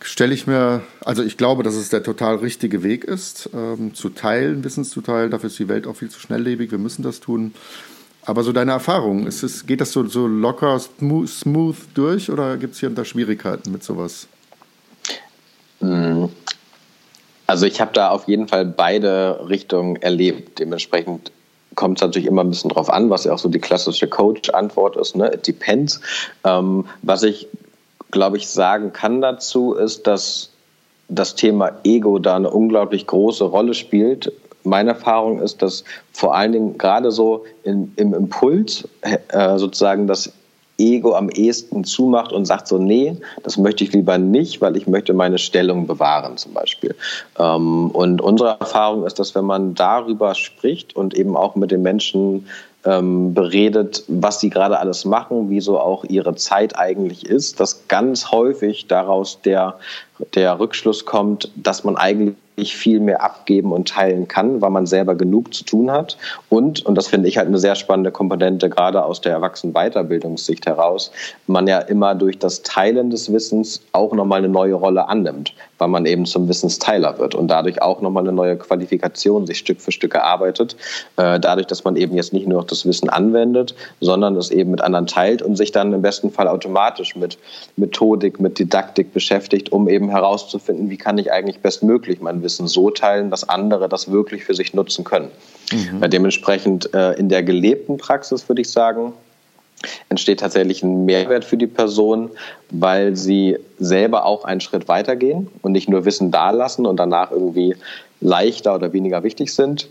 stelle 0.00 0.32
ich 0.32 0.46
mir, 0.46 0.82
also 1.04 1.24
ich 1.24 1.36
glaube, 1.36 1.64
dass 1.64 1.74
es 1.74 1.88
der 1.88 2.04
total 2.04 2.36
richtige 2.36 2.84
Weg 2.84 3.02
ist, 3.02 3.50
ähm, 3.54 3.92
zu 3.94 4.10
teilen, 4.10 4.62
Wissenszuteilen. 4.62 5.32
Dafür 5.32 5.48
ist 5.48 5.58
die 5.58 5.68
Welt 5.68 5.88
auch 5.88 5.96
viel 5.96 6.10
zu 6.10 6.20
schnelllebig. 6.20 6.70
Wir 6.70 6.78
müssen 6.78 7.02
das 7.02 7.18
tun. 7.18 7.54
Aber 8.26 8.42
so 8.42 8.52
deine 8.52 8.72
Erfahrung, 8.72 9.26
ist 9.26 9.44
es, 9.44 9.66
geht 9.66 9.80
das 9.80 9.92
so, 9.92 10.04
so 10.06 10.26
locker, 10.26 10.80
smooth, 10.80 11.76
durch 11.94 12.28
oder 12.28 12.56
gibt 12.56 12.74
es 12.74 12.80
hier 12.80 12.90
da 12.90 13.04
Schwierigkeiten 13.04 13.70
mit 13.70 13.84
sowas? 13.84 14.26
Hm. 15.78 16.28
Also 17.46 17.66
ich 17.66 17.80
habe 17.80 17.92
da 17.92 18.10
auf 18.10 18.26
jeden 18.26 18.48
Fall 18.48 18.66
beide 18.66 19.46
Richtungen 19.48 19.94
erlebt. 19.96 20.58
Dementsprechend 20.58 21.30
kommt 21.76 21.98
es 21.98 22.02
natürlich 22.02 22.26
immer 22.26 22.42
ein 22.42 22.50
bisschen 22.50 22.70
drauf 22.70 22.90
an, 22.90 23.10
was 23.10 23.22
ja 23.22 23.32
auch 23.32 23.38
so 23.38 23.48
die 23.48 23.60
klassische 23.60 24.08
Coach-Antwort 24.08 24.96
ist. 24.96 25.14
Ne? 25.14 25.32
It 25.32 25.46
depends. 25.46 26.00
Ähm, 26.42 26.86
was 27.02 27.22
ich, 27.22 27.46
glaube 28.10 28.38
ich, 28.38 28.48
sagen 28.48 28.92
kann 28.92 29.20
dazu, 29.20 29.74
ist, 29.74 30.08
dass 30.08 30.50
das 31.08 31.36
Thema 31.36 31.70
Ego 31.84 32.18
da 32.18 32.34
eine 32.34 32.50
unglaublich 32.50 33.06
große 33.06 33.44
Rolle 33.44 33.74
spielt, 33.74 34.32
meine 34.66 34.90
Erfahrung 34.90 35.40
ist, 35.40 35.62
dass 35.62 35.84
vor 36.12 36.34
allen 36.34 36.52
Dingen 36.52 36.78
gerade 36.78 37.10
so 37.10 37.44
in, 37.62 37.92
im 37.96 38.12
Impuls 38.14 38.88
äh, 39.00 39.58
sozusagen 39.58 40.06
das 40.06 40.32
Ego 40.78 41.14
am 41.14 41.30
ehesten 41.30 41.84
zumacht 41.84 42.32
und 42.32 42.44
sagt 42.44 42.68
so, 42.68 42.78
nee, 42.78 43.16
das 43.42 43.56
möchte 43.56 43.84
ich 43.84 43.92
lieber 43.92 44.18
nicht, 44.18 44.60
weil 44.60 44.76
ich 44.76 44.86
möchte 44.86 45.14
meine 45.14 45.38
Stellung 45.38 45.86
bewahren 45.86 46.36
zum 46.36 46.52
Beispiel. 46.52 46.94
Ähm, 47.38 47.90
und 47.90 48.20
unsere 48.20 48.56
Erfahrung 48.60 49.06
ist, 49.06 49.18
dass 49.18 49.34
wenn 49.34 49.44
man 49.44 49.74
darüber 49.74 50.34
spricht 50.34 50.94
und 50.94 51.14
eben 51.14 51.36
auch 51.36 51.54
mit 51.54 51.70
den 51.70 51.82
Menschen 51.82 52.46
ähm, 52.84 53.34
beredet, 53.34 54.04
was 54.06 54.40
sie 54.40 54.50
gerade 54.50 54.78
alles 54.78 55.04
machen, 55.04 55.50
wie 55.50 55.60
so 55.60 55.78
auch 55.78 56.04
ihre 56.04 56.34
Zeit 56.36 56.78
eigentlich 56.78 57.26
ist, 57.26 57.58
dass 57.58 57.88
ganz 57.88 58.30
häufig 58.30 58.86
daraus 58.86 59.40
der, 59.42 59.78
der 60.34 60.58
Rückschluss 60.60 61.04
kommt, 61.04 61.50
dass 61.56 61.84
man 61.84 61.96
eigentlich 61.96 62.36
viel 62.64 63.00
mehr 63.00 63.22
abgeben 63.22 63.72
und 63.72 63.88
teilen 63.88 64.28
kann, 64.28 64.60
weil 64.62 64.70
man 64.70 64.86
selber 64.86 65.14
genug 65.14 65.52
zu 65.52 65.64
tun 65.64 65.90
hat. 65.90 66.16
Und, 66.48 66.84
und 66.86 66.94
das 66.94 67.06
finde 67.06 67.28
ich 67.28 67.36
halt 67.36 67.48
eine 67.48 67.58
sehr 67.58 67.74
spannende 67.74 68.10
Komponente, 68.10 68.70
gerade 68.70 69.04
aus 69.04 69.20
der 69.20 69.32
Erwachsenen-Weiterbildungssicht 69.32 70.66
heraus, 70.66 71.12
man 71.46 71.66
ja 71.66 71.78
immer 71.80 72.14
durch 72.14 72.38
das 72.38 72.62
Teilen 72.62 73.10
des 73.10 73.30
Wissens 73.32 73.82
auch 73.92 74.12
nochmal 74.14 74.38
eine 74.38 74.48
neue 74.48 74.74
Rolle 74.74 75.08
annimmt, 75.08 75.52
weil 75.78 75.88
man 75.88 76.06
eben 76.06 76.24
zum 76.24 76.48
Wissensteiler 76.48 77.18
wird 77.18 77.34
und 77.34 77.48
dadurch 77.48 77.82
auch 77.82 78.00
nochmal 78.00 78.22
eine 78.22 78.32
neue 78.32 78.56
Qualifikation 78.56 79.46
sich 79.46 79.58
Stück 79.58 79.80
für 79.80 79.92
Stück 79.92 80.14
erarbeitet. 80.14 80.76
Äh, 81.16 81.38
dadurch, 81.38 81.66
dass 81.66 81.84
man 81.84 81.96
eben 81.96 82.16
jetzt 82.16 82.32
nicht 82.32 82.46
nur 82.46 82.64
das 82.64 82.86
Wissen 82.86 83.10
anwendet, 83.10 83.74
sondern 84.00 84.34
es 84.36 84.50
eben 84.50 84.70
mit 84.70 84.80
anderen 84.80 85.06
teilt 85.06 85.42
und 85.42 85.56
sich 85.56 85.72
dann 85.72 85.92
im 85.92 86.00
besten 86.00 86.30
Fall 86.30 86.48
automatisch 86.48 87.16
mit 87.16 87.38
Methodik, 87.76 88.40
mit 88.40 88.58
Didaktik 88.58 89.12
beschäftigt, 89.12 89.72
um 89.72 89.88
eben 89.88 90.08
herauszufinden, 90.08 90.88
wie 90.88 90.96
kann 90.96 91.18
ich 91.18 91.30
eigentlich 91.30 91.60
bestmöglich 91.60 92.20
mein 92.20 92.42
Wissen 92.42 92.45
Wissen 92.46 92.68
so 92.68 92.90
teilen, 92.90 93.30
dass 93.30 93.48
andere 93.48 93.88
das 93.88 94.10
wirklich 94.10 94.44
für 94.44 94.54
sich 94.54 94.72
nutzen 94.72 95.04
können. 95.04 95.30
Mhm. 95.72 96.08
Dementsprechend 96.08 96.94
äh, 96.94 97.14
in 97.14 97.28
der 97.28 97.42
gelebten 97.42 97.96
Praxis 97.98 98.48
würde 98.48 98.62
ich 98.62 98.70
sagen, 98.70 99.12
entsteht 100.08 100.40
tatsächlich 100.40 100.82
ein 100.84 101.04
Mehrwert 101.04 101.44
für 101.44 101.56
die 101.56 101.66
Person, 101.66 102.30
weil 102.70 103.16
sie 103.16 103.58
selber 103.78 104.24
auch 104.24 104.44
einen 104.44 104.60
Schritt 104.60 104.86
weitergehen 104.86 105.48
und 105.62 105.72
nicht 105.72 105.88
nur 105.88 106.04
Wissen 106.04 106.30
dalassen 106.30 106.86
und 106.86 106.96
danach 106.96 107.32
irgendwie 107.32 107.74
leichter 108.20 108.76
oder 108.76 108.92
weniger 108.92 109.22
wichtig 109.24 109.52
sind. 109.52 109.88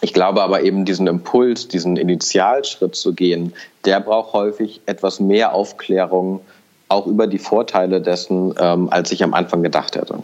Ich 0.00 0.12
glaube 0.12 0.42
aber 0.42 0.62
eben 0.62 0.84
diesen 0.84 1.06
Impuls, 1.06 1.68
diesen 1.68 1.96
Initialschritt 1.96 2.96
zu 2.96 3.14
gehen, 3.14 3.52
der 3.84 4.00
braucht 4.00 4.32
häufig 4.32 4.80
etwas 4.86 5.20
mehr 5.20 5.54
Aufklärung, 5.54 6.40
auch 6.88 7.06
über 7.06 7.26
die 7.26 7.38
Vorteile 7.38 8.00
dessen, 8.00 8.54
ähm, 8.58 8.88
als 8.90 9.10
ich 9.12 9.22
am 9.22 9.34
Anfang 9.34 9.62
gedacht 9.62 9.96
hätte. 9.96 10.18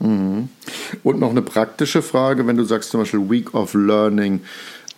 Mhm. 0.00 0.48
Und 1.02 1.20
noch 1.20 1.30
eine 1.30 1.42
praktische 1.42 2.02
Frage, 2.02 2.46
wenn 2.46 2.56
du 2.56 2.64
sagst 2.64 2.90
zum 2.90 3.00
Beispiel 3.00 3.28
Week 3.28 3.54
of 3.54 3.74
Learning, 3.74 4.40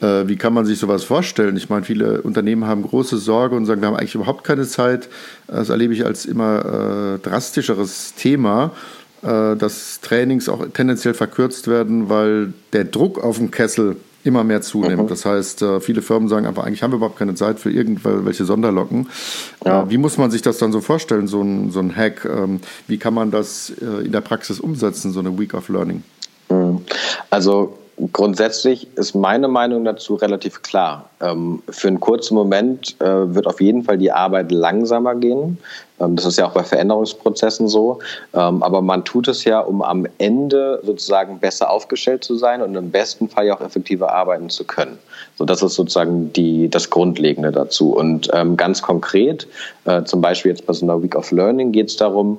äh, 0.01 0.27
wie 0.27 0.37
kann 0.37 0.55
man 0.55 0.65
sich 0.65 0.79
sowas 0.79 1.05
vorstellen? 1.05 1.57
Ich 1.57 1.69
meine, 1.69 1.85
viele 1.85 2.23
Unternehmen 2.23 2.67
haben 2.67 2.83
große 2.83 3.19
Sorge 3.19 3.57
und 3.57 3.67
sagen, 3.67 3.81
wir 3.81 3.89
haben 3.89 3.97
eigentlich 3.97 4.15
überhaupt 4.15 4.45
keine 4.45 4.67
Zeit. 4.67 5.09
Das 5.47 5.69
erlebe 5.69 5.95
ich 5.95 6.05
als 6.05 6.27
immer 6.27 7.17
äh, 7.17 7.19
drastischeres 7.19 8.15
Thema, 8.15 8.73
äh, 9.23 9.57
dass 9.57 10.01
Trainings 10.01 10.49
auch 10.49 10.67
tendenziell 10.73 11.15
verkürzt 11.15 11.69
werden, 11.69 12.09
weil 12.09 12.53
der 12.73 12.85
Druck 12.85 13.23
auf 13.23 13.39
dem 13.39 13.51
Kessel 13.51 13.97
immer 14.25 14.45
mehr 14.45 14.63
zunimmt. 14.63 15.05
Mhm. 15.05 15.09
Das 15.09 15.25
heißt, 15.25 15.63
äh, 15.63 15.81
viele 15.81 16.03
Firmen 16.03 16.29
sagen 16.29 16.47
einfach, 16.47 16.65
eigentlich 16.65 16.83
haben 16.83 16.93
wir 16.93 16.97
überhaupt 16.97 17.19
keine 17.19 17.35
Zeit 17.35 17.59
für 17.59 17.71
irgendwelche 17.71 18.45
Sonderlocken. 18.45 19.09
Ja. 19.65 19.83
Äh, 19.83 19.91
wie 19.91 19.99
muss 19.99 20.19
man 20.19 20.31
sich 20.31 20.43
das 20.43 20.59
dann 20.59 20.73
so 20.73 20.81
vorstellen, 20.81 21.27
so 21.27 21.43
ein, 21.43 21.71
so 21.71 21.81
ein 21.81 21.95
Hack? 21.95 22.25
Ähm, 22.25 22.61
wie 22.87 22.99
kann 22.99 23.15
man 23.15 23.31
das 23.31 23.71
äh, 23.81 24.05
in 24.05 24.13
der 24.13 24.21
Praxis 24.21 24.61
umsetzen, 24.61 25.13
so 25.13 25.21
eine 25.21 25.39
Week 25.39 25.55
of 25.55 25.69
Learning? 25.69 26.03
Mhm. 26.49 26.83
Also 27.31 27.77
Grundsätzlich 28.15 28.89
ist 28.97 29.15
meine 29.15 29.47
Meinung 29.47 29.85
dazu 29.85 30.15
relativ 30.15 30.63
klar. 30.63 31.11
Ähm, 31.21 31.63
für 31.69 31.89
einen 31.89 32.01
kurzen 32.01 32.35
Moment 32.35 32.97
wird 32.99 33.47
auf 33.47 33.61
jeden 33.61 33.83
Fall 33.83 33.99
die 33.99 34.11
Arbeit 34.11 34.51
langsamer 34.53 35.15
gehen. 35.17 35.59
Ähm, 36.01 36.17
das 36.17 36.25
ist 36.25 36.39
ja 36.39 36.49
auch 36.49 36.53
bei 36.53 36.65
Veränderungsprozessen 36.65 37.69
so. 37.69 37.99
Ähm, 38.35 38.63
aber 38.63 38.83
man 38.83 39.05
tut 39.05 39.29
es 39.29 39.45
ja, 39.45 39.61
um 39.61 39.83
am 39.83 40.07
Ende 40.19 40.81
sozusagen 40.85 41.39
besser 41.39 41.71
aufgestellt 41.71 42.25
zu 42.25 42.37
sein 42.37 42.63
und 42.63 42.75
im 42.75 42.91
besten 42.91 43.29
Fall 43.29 43.47
ja 43.47 43.57
auch 43.57 43.61
effektiver 43.61 44.13
arbeiten 44.13 44.51
zu 44.51 44.65
können. 44.65 44.99
So, 45.37 45.45
das 45.45 45.63
ist 45.63 45.75
sozusagen 45.75 46.33
die, 46.33 46.69
das 46.69 46.91
Grundlegende 46.91 47.53
dazu. 47.53 47.95
Und 47.97 48.31
ganz 48.57 48.83
konkret, 48.83 49.47
äh, 49.85 50.05
zum 50.05 50.21
Beispiel 50.21 50.51
jetzt 50.51 50.67
bei 50.67 50.73
so 50.73 50.85
einer 50.85 51.03
Week 51.03 51.15
of 51.15 51.31
Learning 51.31 51.73
geht 51.73 51.89
es 51.89 51.97
darum, 51.97 52.39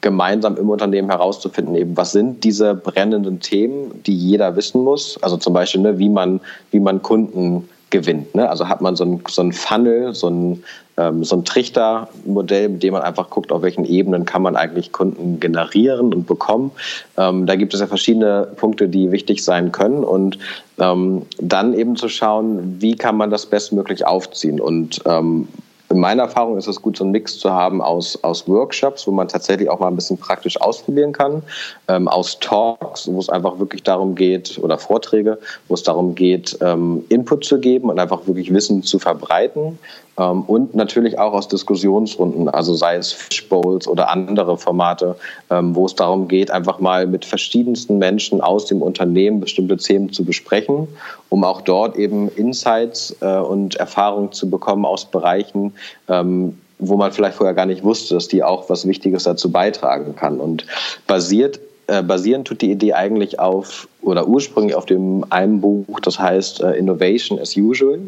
gemeinsam 0.00 0.56
im 0.56 0.70
Unternehmen 0.70 1.10
herauszufinden, 1.10 1.74
eben 1.74 1.96
was 1.96 2.12
sind 2.12 2.42
diese 2.44 2.74
brennenden 2.74 3.40
Themen, 3.40 4.02
die 4.04 4.14
jeder 4.14 4.56
wissen 4.56 4.82
muss. 4.82 5.22
Also 5.22 5.36
zum 5.36 5.52
Beispiel, 5.52 5.80
ne, 5.80 5.98
wie 5.98 6.08
man, 6.08 6.40
wie 6.70 6.80
man 6.80 7.02
Kunden 7.02 7.68
gewinnt. 7.90 8.34
Ne? 8.34 8.48
Also 8.48 8.68
hat 8.68 8.80
man 8.80 8.96
so 8.96 9.04
ein, 9.04 9.22
so 9.28 9.42
ein 9.42 9.52
Funnel, 9.52 10.14
so 10.14 10.28
ein, 10.28 10.64
ähm, 11.00 11.24
so 11.24 11.36
ein 11.36 11.44
Trichtermodell, 11.44 12.68
mit 12.68 12.82
dem 12.82 12.92
man 12.92 13.02
einfach 13.02 13.30
guckt, 13.30 13.52
auf 13.52 13.62
welchen 13.62 13.84
Ebenen 13.84 14.24
kann 14.26 14.42
man 14.42 14.56
eigentlich 14.56 14.92
Kunden 14.92 15.40
generieren 15.40 16.12
und 16.12 16.26
bekommen. 16.26 16.70
Ähm, 17.16 17.46
da 17.46 17.56
gibt 17.56 17.72
es 17.72 17.80
ja 17.80 17.86
verschiedene 17.86 18.48
Punkte, 18.56 18.88
die 18.88 19.10
wichtig 19.10 19.42
sein 19.42 19.72
können. 19.72 20.04
Und 20.04 20.38
ähm, 20.78 21.22
dann 21.38 21.74
eben 21.74 21.96
zu 21.96 22.08
schauen, 22.08 22.76
wie 22.80 22.96
kann 22.96 23.16
man 23.16 23.30
das 23.30 23.46
bestmöglich 23.46 24.06
aufziehen. 24.06 24.60
Und 24.60 25.00
ähm, 25.06 25.48
in 25.90 25.98
meiner 25.98 26.22
Erfahrung 26.22 26.56
ist 26.56 26.68
es 26.68 26.80
gut, 26.80 26.96
so 26.96 27.02
einen 27.02 27.10
Mix 27.10 27.38
zu 27.38 27.50
haben 27.50 27.82
aus, 27.82 28.22
aus 28.22 28.46
Workshops, 28.46 29.08
wo 29.08 29.10
man 29.10 29.26
tatsächlich 29.26 29.68
auch 29.68 29.80
mal 29.80 29.88
ein 29.88 29.96
bisschen 29.96 30.18
praktisch 30.18 30.60
ausprobieren 30.60 31.12
kann, 31.12 31.42
ähm, 31.88 32.06
aus 32.06 32.38
Talks, 32.38 33.08
wo 33.08 33.18
es 33.18 33.28
einfach 33.28 33.58
wirklich 33.58 33.82
darum 33.82 34.14
geht, 34.14 34.56
oder 34.62 34.78
Vorträge, 34.78 35.38
wo 35.66 35.74
es 35.74 35.82
darum 35.82 36.14
geht, 36.14 36.56
ähm, 36.60 37.04
Input 37.08 37.44
zu 37.44 37.58
geben 37.58 37.90
und 37.90 37.98
einfach 37.98 38.24
wirklich 38.28 38.54
Wissen 38.54 38.84
zu 38.84 39.00
verbreiten 39.00 39.80
und 40.24 40.74
natürlich 40.74 41.18
auch 41.18 41.32
aus 41.32 41.48
Diskussionsrunden, 41.48 42.48
also 42.48 42.74
sei 42.74 42.96
es 42.96 43.12
Fishbowls 43.12 43.88
oder 43.88 44.10
andere 44.10 44.58
Formate, 44.58 45.16
ähm, 45.50 45.74
wo 45.74 45.86
es 45.86 45.94
darum 45.94 46.28
geht, 46.28 46.50
einfach 46.50 46.80
mal 46.80 47.06
mit 47.06 47.24
verschiedensten 47.24 47.98
Menschen 47.98 48.40
aus 48.40 48.66
dem 48.66 48.82
Unternehmen 48.82 49.40
bestimmte 49.40 49.76
Themen 49.76 50.12
zu 50.12 50.24
besprechen, 50.24 50.88
um 51.28 51.44
auch 51.44 51.62
dort 51.62 51.96
eben 51.96 52.28
Insights 52.28 53.16
äh, 53.20 53.38
und 53.38 53.76
Erfahrungen 53.76 54.32
zu 54.32 54.50
bekommen 54.50 54.84
aus 54.84 55.04
Bereichen, 55.04 55.72
ähm, 56.08 56.58
wo 56.78 56.96
man 56.96 57.12
vielleicht 57.12 57.36
vorher 57.36 57.54
gar 57.54 57.66
nicht 57.66 57.84
wusste, 57.84 58.14
dass 58.14 58.28
die 58.28 58.42
auch 58.42 58.68
was 58.68 58.86
Wichtiges 58.86 59.24
dazu 59.24 59.50
beitragen 59.50 60.16
kann. 60.16 60.40
Und 60.40 60.66
basiert 61.06 61.60
äh, 61.86 62.02
basieren 62.02 62.44
tut 62.44 62.62
die 62.62 62.70
Idee 62.70 62.92
eigentlich 62.92 63.38
auf 63.40 63.88
oder 64.00 64.28
ursprünglich 64.28 64.76
auf 64.76 64.86
dem 64.86 65.24
einen 65.30 65.60
Buch, 65.60 66.00
das 66.00 66.18
heißt 66.18 66.62
äh, 66.62 66.72
Innovation 66.72 67.38
as 67.38 67.56
Usual. 67.56 68.00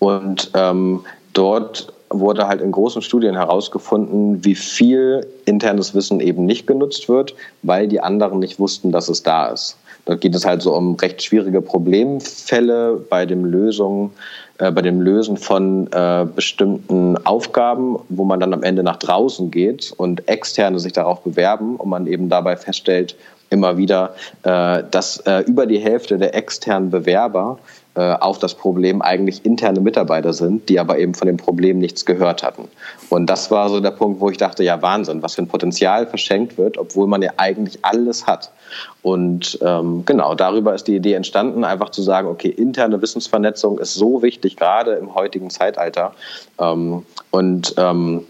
Und 0.00 0.50
ähm, 0.54 1.04
dort 1.34 1.92
wurde 2.10 2.46
halt 2.46 2.60
in 2.60 2.72
großen 2.72 3.02
Studien 3.02 3.34
herausgefunden, 3.34 4.44
wie 4.44 4.54
viel 4.54 5.26
internes 5.44 5.94
Wissen 5.94 6.20
eben 6.20 6.46
nicht 6.46 6.66
genutzt 6.66 7.08
wird, 7.08 7.34
weil 7.62 7.88
die 7.88 8.00
anderen 8.00 8.38
nicht 8.38 8.58
wussten, 8.58 8.92
dass 8.92 9.08
es 9.08 9.22
da 9.22 9.48
ist. 9.48 9.76
Dort 10.06 10.20
geht 10.20 10.34
es 10.34 10.44
halt 10.44 10.62
so 10.62 10.74
um 10.74 10.94
recht 10.96 11.22
schwierige 11.22 11.62
Problemfälle 11.62 13.00
bei 13.08 13.24
dem 13.24 13.44
Lösung, 13.44 14.10
äh, 14.58 14.70
bei 14.70 14.82
dem 14.82 15.00
Lösen 15.00 15.36
von 15.36 15.90
äh, 15.92 16.26
bestimmten 16.34 17.16
Aufgaben, 17.26 17.98
wo 18.10 18.24
man 18.24 18.38
dann 18.38 18.52
am 18.52 18.62
Ende 18.62 18.82
nach 18.82 18.98
draußen 18.98 19.50
geht 19.50 19.92
und 19.96 20.28
Externe 20.28 20.78
sich 20.78 20.92
darauf 20.92 21.22
bewerben 21.22 21.76
und 21.76 21.88
man 21.88 22.06
eben 22.06 22.28
dabei 22.28 22.56
feststellt, 22.56 23.16
immer 23.50 23.76
wieder, 23.76 24.14
äh, 24.42 24.82
dass 24.90 25.18
äh, 25.20 25.40
über 25.40 25.66
die 25.66 25.78
Hälfte 25.78 26.18
der 26.18 26.34
externen 26.34 26.90
Bewerber 26.90 27.58
auf 27.94 28.40
das 28.40 28.54
Problem 28.54 29.02
eigentlich 29.02 29.44
interne 29.44 29.80
Mitarbeiter 29.80 30.32
sind, 30.32 30.68
die 30.68 30.80
aber 30.80 30.98
eben 30.98 31.14
von 31.14 31.26
dem 31.26 31.36
Problem 31.36 31.78
nichts 31.78 32.04
gehört 32.04 32.42
hatten. 32.42 32.68
Und 33.08 33.26
das 33.26 33.52
war 33.52 33.68
so 33.68 33.78
der 33.78 33.92
Punkt, 33.92 34.20
wo 34.20 34.30
ich 34.30 34.36
dachte, 34.36 34.64
ja 34.64 34.82
Wahnsinn, 34.82 35.22
was 35.22 35.36
für 35.36 35.42
ein 35.42 35.48
Potenzial 35.48 36.06
verschenkt 36.06 36.58
wird, 36.58 36.76
obwohl 36.76 37.06
man 37.06 37.22
ja 37.22 37.30
eigentlich 37.36 37.78
alles 37.84 38.26
hat. 38.26 38.50
Und 39.02 39.58
ähm, 39.62 40.02
genau, 40.04 40.34
darüber 40.34 40.74
ist 40.74 40.88
die 40.88 40.96
Idee 40.96 41.14
entstanden, 41.14 41.64
einfach 41.64 41.90
zu 41.90 42.02
sagen, 42.02 42.28
okay, 42.28 42.48
interne 42.48 43.00
Wissensvernetzung 43.00 43.78
ist 43.78 43.94
so 43.94 44.22
wichtig, 44.22 44.56
gerade 44.56 44.94
im 44.94 45.14
heutigen 45.14 45.50
Zeitalter. 45.50 46.12
Ähm, 46.58 47.04
und 47.30 47.74
ähm, 47.76 48.26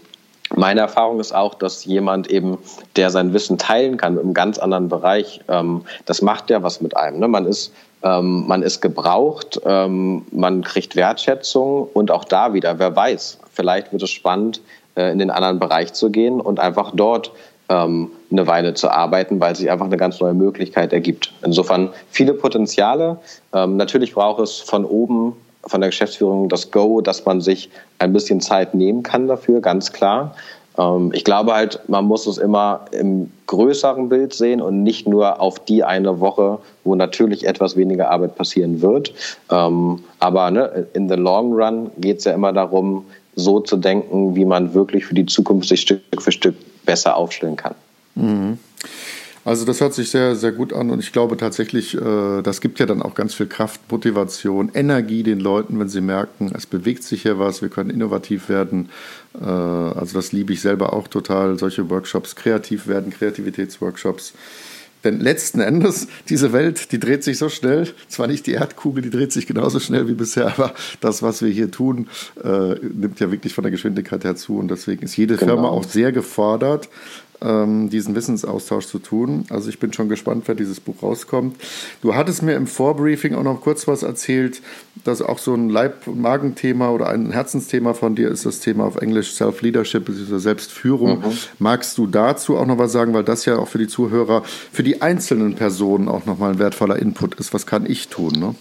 meine 0.53 0.81
Erfahrung 0.81 1.19
ist 1.19 1.33
auch, 1.33 1.55
dass 1.55 1.85
jemand 1.85 2.29
eben, 2.29 2.59
der 2.95 3.09
sein 3.09 3.33
Wissen 3.33 3.57
teilen 3.57 3.97
kann 3.97 4.17
im 4.17 4.33
ganz 4.33 4.59
anderen 4.59 4.89
Bereich, 4.89 5.41
ähm, 5.47 5.85
das 6.05 6.21
macht 6.21 6.49
ja 6.49 6.61
was 6.61 6.81
mit 6.81 6.95
einem. 6.95 7.19
Ne? 7.19 7.27
Man 7.27 7.45
ist 7.45 7.73
ähm, 8.05 8.45
man 8.47 8.61
ist 8.61 8.81
gebraucht, 8.81 9.59
ähm, 9.65 10.25
man 10.31 10.63
kriegt 10.63 10.95
Wertschätzung 10.95 11.89
und 11.91 12.11
auch 12.11 12.23
da 12.23 12.53
wieder, 12.53 12.77
wer 12.77 12.95
weiß, 12.95 13.39
vielleicht 13.51 13.91
wird 13.91 14.03
es 14.03 14.11
spannend, 14.11 14.61
äh, 14.95 15.11
in 15.11 15.17
den 15.17 15.31
anderen 15.31 15.59
Bereich 15.59 15.93
zu 15.93 16.11
gehen 16.11 16.39
und 16.39 16.59
einfach 16.59 16.91
dort 16.93 17.31
ähm, 17.67 18.11
eine 18.31 18.45
Weile 18.45 18.75
zu 18.75 18.89
arbeiten, 18.89 19.39
weil 19.39 19.55
sich 19.55 19.71
einfach 19.71 19.87
eine 19.87 19.97
ganz 19.97 20.19
neue 20.19 20.35
Möglichkeit 20.35 20.93
ergibt. 20.93 21.33
Insofern 21.43 21.89
viele 22.11 22.35
Potenziale. 22.35 23.17
Ähm, 23.53 23.75
natürlich 23.75 24.13
braucht 24.13 24.39
es 24.39 24.59
von 24.59 24.85
oben 24.85 25.35
von 25.67 25.81
der 25.81 25.89
Geschäftsführung 25.89 26.47
das 26.47 26.69
Go, 26.69 27.01
dass 27.01 27.25
man 27.25 27.41
sich 27.41 27.71
ein 27.97 28.13
bisschen 28.13 28.39
Zeit 28.39 28.75
nehmen 28.75 29.01
kann 29.01 29.27
dafür, 29.27 29.61
ganz 29.61 29.91
klar. 29.91 30.35
Ähm, 30.77 31.11
ich 31.13 31.23
glaube 31.23 31.53
halt, 31.53 31.79
man 31.87 32.05
muss 32.05 32.27
es 32.27 32.37
immer 32.37 32.85
im 32.91 33.31
größeren 33.47 34.09
Bild 34.09 34.33
sehen 34.33 34.61
und 34.61 34.83
nicht 34.83 35.07
nur 35.07 35.39
auf 35.39 35.59
die 35.59 35.83
eine 35.83 36.19
Woche, 36.19 36.59
wo 36.83 36.95
natürlich 36.95 37.47
etwas 37.47 37.75
weniger 37.75 38.11
Arbeit 38.11 38.35
passieren 38.35 38.81
wird. 38.81 39.13
Ähm, 39.51 40.03
aber 40.19 40.51
ne, 40.51 40.87
in 40.93 41.09
the 41.09 41.15
long 41.15 41.53
run 41.53 41.91
geht 41.97 42.19
es 42.19 42.25
ja 42.25 42.33
immer 42.33 42.53
darum, 42.53 43.05
so 43.35 43.59
zu 43.59 43.77
denken, 43.77 44.35
wie 44.35 44.45
man 44.45 44.73
wirklich 44.73 45.05
für 45.05 45.15
die 45.15 45.25
Zukunft 45.25 45.67
sich 45.67 45.81
Stück 45.81 46.01
für 46.19 46.31
Stück 46.31 46.55
besser 46.85 47.17
aufstellen 47.17 47.55
kann. 47.55 47.75
Mhm. 48.15 48.57
Also 49.45 49.63
das 49.63 49.79
hört 49.79 49.93
sich 49.93 50.09
sehr, 50.09 50.35
sehr 50.35 50.51
gut 50.51 50.73
an 50.73 50.89
und 50.89 50.99
ich 50.99 51.11
glaube 51.11 51.37
tatsächlich, 51.37 51.93
äh, 51.93 52.41
das 52.41 52.61
gibt 52.61 52.79
ja 52.79 52.87
dann 52.87 53.03
auch 53.03 53.13
ganz 53.13 53.35
viel 53.35 53.45
Kraft, 53.45 53.79
Motivation, 53.91 54.71
Energie 54.73 55.21
den 55.21 55.39
Leuten, 55.39 55.79
wenn 55.79 55.87
sie 55.87 56.01
merken, 56.01 56.51
es 56.55 56.65
bewegt 56.65 57.03
sich 57.03 57.21
hier 57.21 57.37
was, 57.37 57.61
wir 57.61 57.69
können 57.69 57.91
innovativ 57.91 58.49
werden. 58.49 58.89
Äh, 59.39 59.45
also 59.45 60.15
das 60.15 60.31
liebe 60.31 60.51
ich 60.51 60.61
selber 60.61 60.93
auch 60.93 61.07
total, 61.07 61.59
solche 61.59 61.91
Workshops, 61.91 62.35
kreativ 62.35 62.87
werden, 62.87 63.11
Kreativitätsworkshops. 63.11 64.33
Denn 65.05 65.19
letzten 65.19 65.59
Endes, 65.59 66.07
diese 66.29 66.51
Welt, 66.51 66.91
die 66.91 66.99
dreht 66.99 67.23
sich 67.23 67.37
so 67.37 67.47
schnell. 67.47 67.87
Zwar 68.07 68.25
nicht 68.25 68.47
die 68.47 68.53
Erdkugel, 68.53 69.03
die 69.03 69.11
dreht 69.11 69.31
sich 69.31 69.45
genauso 69.45 69.79
schnell 69.79 70.07
wie 70.07 70.15
bisher, 70.15 70.47
aber 70.47 70.73
das, 70.99 71.21
was 71.21 71.43
wir 71.43 71.49
hier 71.49 71.69
tun, 71.69 72.07
äh, 72.43 72.73
nimmt 72.81 73.19
ja 73.19 73.31
wirklich 73.31 73.53
von 73.53 73.63
der 73.63 73.69
Geschwindigkeit 73.69 74.23
her 74.23 74.35
zu. 74.35 74.57
Und 74.57 74.71
deswegen 74.71 75.03
ist 75.03 75.15
jede 75.15 75.37
genau. 75.37 75.53
Firma 75.53 75.67
auch 75.67 75.83
sehr 75.83 76.11
gefordert, 76.11 76.89
ähm, 77.41 77.89
diesen 77.89 78.15
Wissensaustausch 78.15 78.87
zu 78.87 78.99
tun. 78.99 79.45
Also 79.49 79.69
ich 79.69 79.79
bin 79.79 79.93
schon 79.93 80.09
gespannt, 80.09 80.43
wer 80.47 80.55
dieses 80.55 80.79
Buch 80.79 81.03
rauskommt. 81.03 81.57
Du 82.01 82.15
hattest 82.15 82.43
mir 82.43 82.55
im 82.55 82.67
Vorbriefing 82.67 83.35
auch 83.35 83.43
noch 83.43 83.61
kurz 83.61 83.87
was 83.87 84.03
erzählt, 84.03 84.61
dass 85.03 85.21
auch 85.21 85.39
so 85.39 85.53
ein 85.53 85.69
Leib- 85.69 86.07
und 86.07 86.19
Magenthema 86.19 86.89
oder 86.89 87.09
ein 87.09 87.31
Herzensthema 87.31 87.93
von 87.93 88.15
dir 88.15 88.29
ist 88.29 88.45
das 88.45 88.59
Thema 88.59 88.85
auf 88.85 88.97
Englisch 88.97 89.33
Self-Leadership, 89.33 90.05
bzw. 90.05 90.39
Selbstführung. 90.39 91.19
Mhm. 91.19 91.37
Magst 91.59 91.97
du 91.97 92.07
dazu 92.07 92.57
auch 92.57 92.65
noch 92.65 92.77
was 92.77 92.91
sagen, 92.91 93.13
weil 93.13 93.23
das 93.23 93.45
ja 93.45 93.57
auch 93.57 93.67
für 93.67 93.77
die 93.77 93.87
Zuhörer, 93.87 94.43
für 94.71 94.83
die 94.83 95.01
einzelnen 95.01 95.55
Personen 95.55 96.07
auch 96.07 96.25
nochmal 96.25 96.53
ein 96.53 96.59
wertvoller 96.59 96.97
Input 96.97 97.35
ist. 97.35 97.53
Was 97.53 97.65
kann 97.65 97.85
ich 97.85 98.07
tun? 98.07 98.33
Ne? 98.33 98.55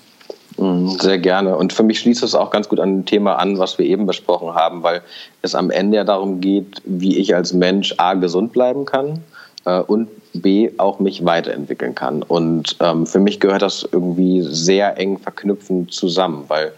Mhm, 0.59 0.91
sehr 1.01 1.19
gerne. 1.19 1.57
Und 1.57 1.73
für 1.73 1.83
mich 1.83 2.01
schließt 2.01 2.23
es 2.23 2.35
auch 2.35 2.51
ganz 2.51 2.69
gut 2.69 2.81
an 2.81 2.99
ein 2.99 3.05
Thema 3.05 3.37
an, 3.37 3.59
was 3.59 3.79
wir 3.79 3.87
eben 3.87 4.07
besprochen 4.07 4.55
haben, 4.55 4.83
weil 4.83 5.03
es 5.43 5.55
am 5.55 5.71
Ende 5.71 5.97
ja 5.97 6.05
darum 6.05 6.41
geht, 6.41 6.81
wie 6.85 7.19
ich 7.19 7.35
als 7.35 7.53
Mensch 7.53 7.95
A 7.99 8.15
gesund 8.15 8.53
bleiben 8.53 8.85
kann 8.85 9.25
äh, 9.65 9.81
und 9.81 10.09
B 10.33 10.71
auch 10.79 11.01
mich 11.01 11.25
weiterentwickeln 11.25 11.95
kann. 11.95 12.23
Und 12.23 12.77
ähm, 12.81 13.07
für 13.07 13.21
mich 13.21 13.41
gehört 13.41 13.63
das 13.63 13.89
irgendwie 13.91 14.43
sehr 14.43 14.97
eng 14.99 15.19
verknüpfend 15.19 15.93
zusammen, 15.93 16.45
weil 16.49 16.73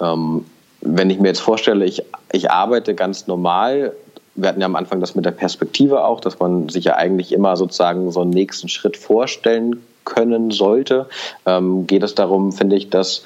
ähm, 0.00 0.44
wenn 0.80 1.10
ich 1.10 1.20
mir 1.20 1.28
jetzt 1.28 1.40
vorstelle, 1.40 1.84
ich, 1.84 2.02
ich 2.32 2.50
arbeite 2.50 2.94
ganz 2.94 3.28
normal, 3.28 3.92
wir 4.34 4.48
hatten 4.48 4.60
ja 4.60 4.66
am 4.66 4.76
Anfang 4.76 5.00
das 5.00 5.14
mit 5.14 5.24
der 5.24 5.30
Perspektive 5.30 6.04
auch, 6.04 6.20
dass 6.20 6.38
man 6.40 6.68
sich 6.68 6.86
ja 6.86 6.96
eigentlich 6.96 7.32
immer 7.32 7.56
sozusagen 7.56 8.10
so 8.10 8.22
einen 8.22 8.30
nächsten 8.30 8.68
Schritt 8.68 8.96
vorstellen 8.96 9.80
können 10.04 10.50
sollte, 10.50 11.08
ähm, 11.46 11.86
geht 11.86 12.02
es 12.02 12.14
darum, 12.14 12.52
finde 12.52 12.76
ich, 12.76 12.90
dass 12.90 13.22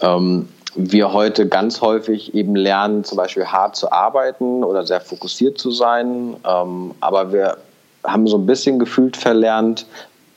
ähm, 0.00 0.48
wir 0.76 1.12
heute 1.12 1.48
ganz 1.48 1.80
häufig 1.80 2.34
eben 2.34 2.56
lernen, 2.56 3.04
zum 3.04 3.16
Beispiel 3.16 3.46
hart 3.46 3.76
zu 3.76 3.92
arbeiten 3.92 4.64
oder 4.64 4.84
sehr 4.84 5.00
fokussiert 5.00 5.58
zu 5.58 5.70
sein. 5.70 6.36
Ähm, 6.44 6.92
aber 7.00 7.32
wir 7.32 7.58
haben 8.04 8.26
so 8.26 8.36
ein 8.36 8.46
bisschen 8.46 8.78
gefühlt 8.78 9.16
verlernt, 9.16 9.86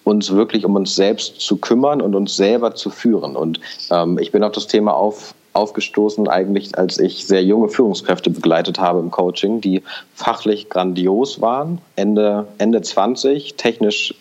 uns 0.03 0.31
wirklich 0.31 0.63
um 0.63 0.75
uns 0.75 0.95
selbst 0.95 1.41
zu 1.41 1.57
kümmern 1.57 2.01
und 2.01 2.15
uns 2.15 2.35
selber 2.35 2.75
zu 2.75 2.89
führen. 2.89 3.35
Und 3.35 3.59
ähm, 3.91 4.17
ich 4.19 4.31
bin 4.31 4.43
auf 4.43 4.53
das 4.53 4.67
Thema 4.67 4.93
auf, 4.93 5.33
aufgestoßen, 5.51 6.29
eigentlich 6.29 6.77
als 6.77 6.99
ich 6.99 7.25
sehr 7.25 7.43
junge 7.43 7.67
Führungskräfte 7.67 8.29
begleitet 8.29 8.79
habe 8.79 8.99
im 8.99 9.11
Coaching, 9.11 9.59
die 9.59 9.83
fachlich 10.13 10.69
grandios 10.69 11.41
waren, 11.41 11.79
Ende, 11.95 12.47
Ende 12.57 12.81
20, 12.81 13.55
technisch 13.55 14.13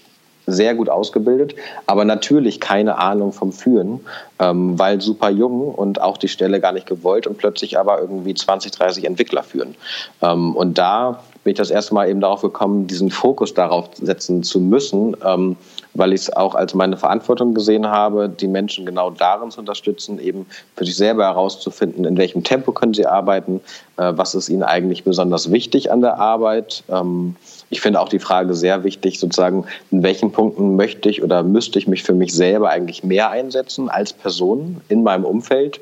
sehr 0.47 0.75
gut 0.75 0.89
ausgebildet, 0.89 1.55
aber 1.87 2.05
natürlich 2.05 2.61
keine 2.61 2.99
Ahnung 2.99 3.33
vom 3.33 3.53
Führen, 3.53 4.01
ähm, 4.39 4.79
weil 4.79 5.01
super 5.01 5.29
jung 5.31 5.75
und 5.75 6.01
auch 6.01 6.17
die 6.17 6.29
Stelle 6.29 6.61
gar 6.61 6.73
nicht 6.73 6.87
gewollt 6.87 7.27
und 7.27 7.37
plötzlich 7.37 7.79
aber 7.79 8.01
irgendwie 8.01 8.35
20, 8.35 8.73
30 8.73 9.05
Entwickler 9.05 9.43
führen. 9.43 9.75
Ähm, 10.23 10.55
und 10.55 10.79
da 10.79 11.21
bin 11.47 11.53
ich 11.53 11.59
das 11.59 11.71
erste 11.71 11.95
Mal 11.95 12.09
eben 12.09 12.21
darauf 12.21 12.43
gekommen, 12.43 12.89
diesen 12.89 13.11
Fokus 13.11 13.55
darauf 13.55 13.91
setzen 13.95 14.43
zu 14.43 14.59
müssen, 14.61 15.17
ähm, 15.25 15.57
weil 15.95 16.13
ich 16.13 16.23
es 16.23 16.37
auch 16.37 16.57
als 16.57 16.75
meine 16.75 16.97
Verantwortung 16.97 17.55
gesehen 17.55 17.87
habe, 17.87 18.29
die 18.29 18.49
Menschen 18.49 18.85
genau 18.85 19.11
darin 19.11 19.53
zu 19.53 19.61
unterstützen, 19.61 20.19
eben 20.19 20.47
für 20.75 20.85
sich 20.85 20.97
selber 20.97 21.25
herauszufinden, 21.25 22.05
in 22.05 22.17
welchem 22.17 22.43
Tempo 22.43 22.73
können 22.73 22.95
sie 22.95 23.07
arbeiten, 23.07 23.61
äh, 23.97 24.13
was 24.17 24.35
ist 24.35 24.49
ihnen 24.49 24.65
eigentlich 24.65 25.05
besonders 25.05 25.53
wichtig 25.53 25.93
an 25.93 26.01
der 26.01 26.19
Arbeit. 26.19 26.83
Ähm, 26.89 27.37
ich 27.71 27.81
finde 27.81 28.01
auch 28.01 28.09
die 28.09 28.19
Frage 28.19 28.55
sehr 28.55 28.85
wichtig, 28.85 29.19
sozusagen, 29.19 29.65
in 29.91 30.03
welchen 30.03 30.33
Punkten 30.33 30.77
möchte 30.77 31.09
ich 31.09 31.23
oder 31.23 31.43
müsste 31.43 31.79
ich 31.79 31.89
mich 31.89 32.03
für 32.03 32.13
mich 32.13 32.33
selber 32.33 32.71
eigentlich 32.71 33.03
mehr 33.03 33.31
einsetzen 33.31 33.89
als 33.89 34.13
Person 34.13 34.81
in 34.89 35.03
meinem 35.03 35.25
Umfeld. 35.25 35.81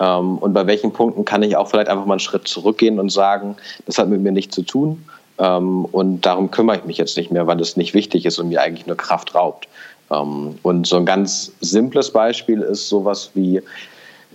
Ähm, 0.00 0.38
und 0.38 0.52
bei 0.52 0.66
welchen 0.66 0.92
Punkten 0.92 1.24
kann 1.24 1.42
ich 1.42 1.56
auch 1.56 1.68
vielleicht 1.68 1.88
einfach 1.88 2.06
mal 2.06 2.14
einen 2.14 2.20
Schritt 2.20 2.46
zurückgehen 2.46 3.00
und 3.00 3.10
sagen, 3.10 3.56
das 3.86 3.98
hat 3.98 4.08
mit 4.08 4.20
mir 4.20 4.32
nichts 4.32 4.54
zu 4.54 4.62
tun. 4.62 5.04
Ähm, 5.38 5.84
und 5.86 6.22
darum 6.22 6.50
kümmere 6.50 6.76
ich 6.76 6.84
mich 6.84 6.98
jetzt 6.98 7.16
nicht 7.16 7.32
mehr, 7.32 7.46
weil 7.46 7.60
es 7.60 7.76
nicht 7.76 7.94
wichtig 7.94 8.24
ist 8.26 8.38
und 8.38 8.48
mir 8.48 8.62
eigentlich 8.62 8.86
nur 8.86 8.96
Kraft 8.96 9.34
raubt. 9.34 9.68
Ähm, 10.10 10.56
und 10.62 10.86
so 10.86 10.96
ein 10.96 11.06
ganz 11.06 11.52
simples 11.60 12.12
Beispiel 12.12 12.60
ist 12.60 12.88
sowas 12.88 13.30
wie, 13.34 13.60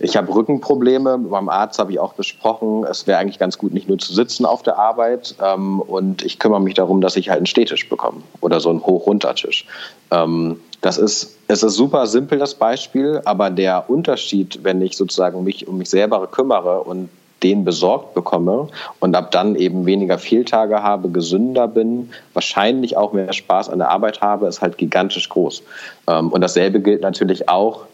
ich 0.00 0.16
habe 0.16 0.34
Rückenprobleme. 0.34 1.18
Beim 1.18 1.48
Arzt 1.48 1.78
habe 1.78 1.92
ich 1.92 2.00
auch 2.00 2.14
besprochen, 2.14 2.84
es 2.84 3.06
wäre 3.06 3.18
eigentlich 3.18 3.38
ganz 3.38 3.58
gut, 3.58 3.72
nicht 3.74 3.88
nur 3.88 3.98
zu 3.98 4.12
sitzen 4.14 4.46
auf 4.46 4.62
der 4.62 4.78
Arbeit. 4.78 5.34
Ähm, 5.42 5.80
und 5.80 6.24
ich 6.24 6.38
kümmere 6.38 6.60
mich 6.60 6.74
darum, 6.74 7.00
dass 7.00 7.16
ich 7.16 7.28
halt 7.28 7.38
einen 7.38 7.46
Stehtisch 7.46 7.88
bekomme 7.88 8.22
oder 8.40 8.60
so 8.60 8.70
einen 8.70 8.84
Hoch-Runter-Tisch. 8.84 9.66
Ähm, 10.10 10.60
das 10.80 10.96
ist, 10.96 11.36
es 11.48 11.62
ist 11.62 11.74
super 11.74 12.06
simpel, 12.06 12.38
das 12.38 12.54
Beispiel, 12.54 13.20
aber 13.26 13.50
der 13.50 13.90
Unterschied, 13.90 14.60
wenn 14.62 14.80
ich 14.80 14.96
sozusagen 14.96 15.44
mich 15.44 15.68
um 15.68 15.76
mich 15.76 15.90
selber 15.90 16.26
kümmere 16.26 16.80
und 16.80 17.10
den 17.42 17.64
besorgt 17.64 18.14
bekomme 18.14 18.68
und 18.98 19.14
ab 19.16 19.30
dann 19.30 19.56
eben 19.56 19.86
weniger 19.86 20.18
Fehltage 20.18 20.82
habe, 20.82 21.10
gesünder 21.10 21.68
bin, 21.68 22.10
wahrscheinlich 22.34 22.96
auch 22.96 23.12
mehr 23.12 23.32
Spaß 23.32 23.70
an 23.70 23.78
der 23.78 23.90
Arbeit 23.90 24.20
habe, 24.20 24.46
ist 24.46 24.60
halt 24.60 24.78
gigantisch 24.78 25.28
groß. 25.28 25.62
Ähm, 26.06 26.28
und 26.30 26.40
dasselbe 26.40 26.80
gilt 26.80 27.02
natürlich 27.02 27.48
auch 27.48 27.86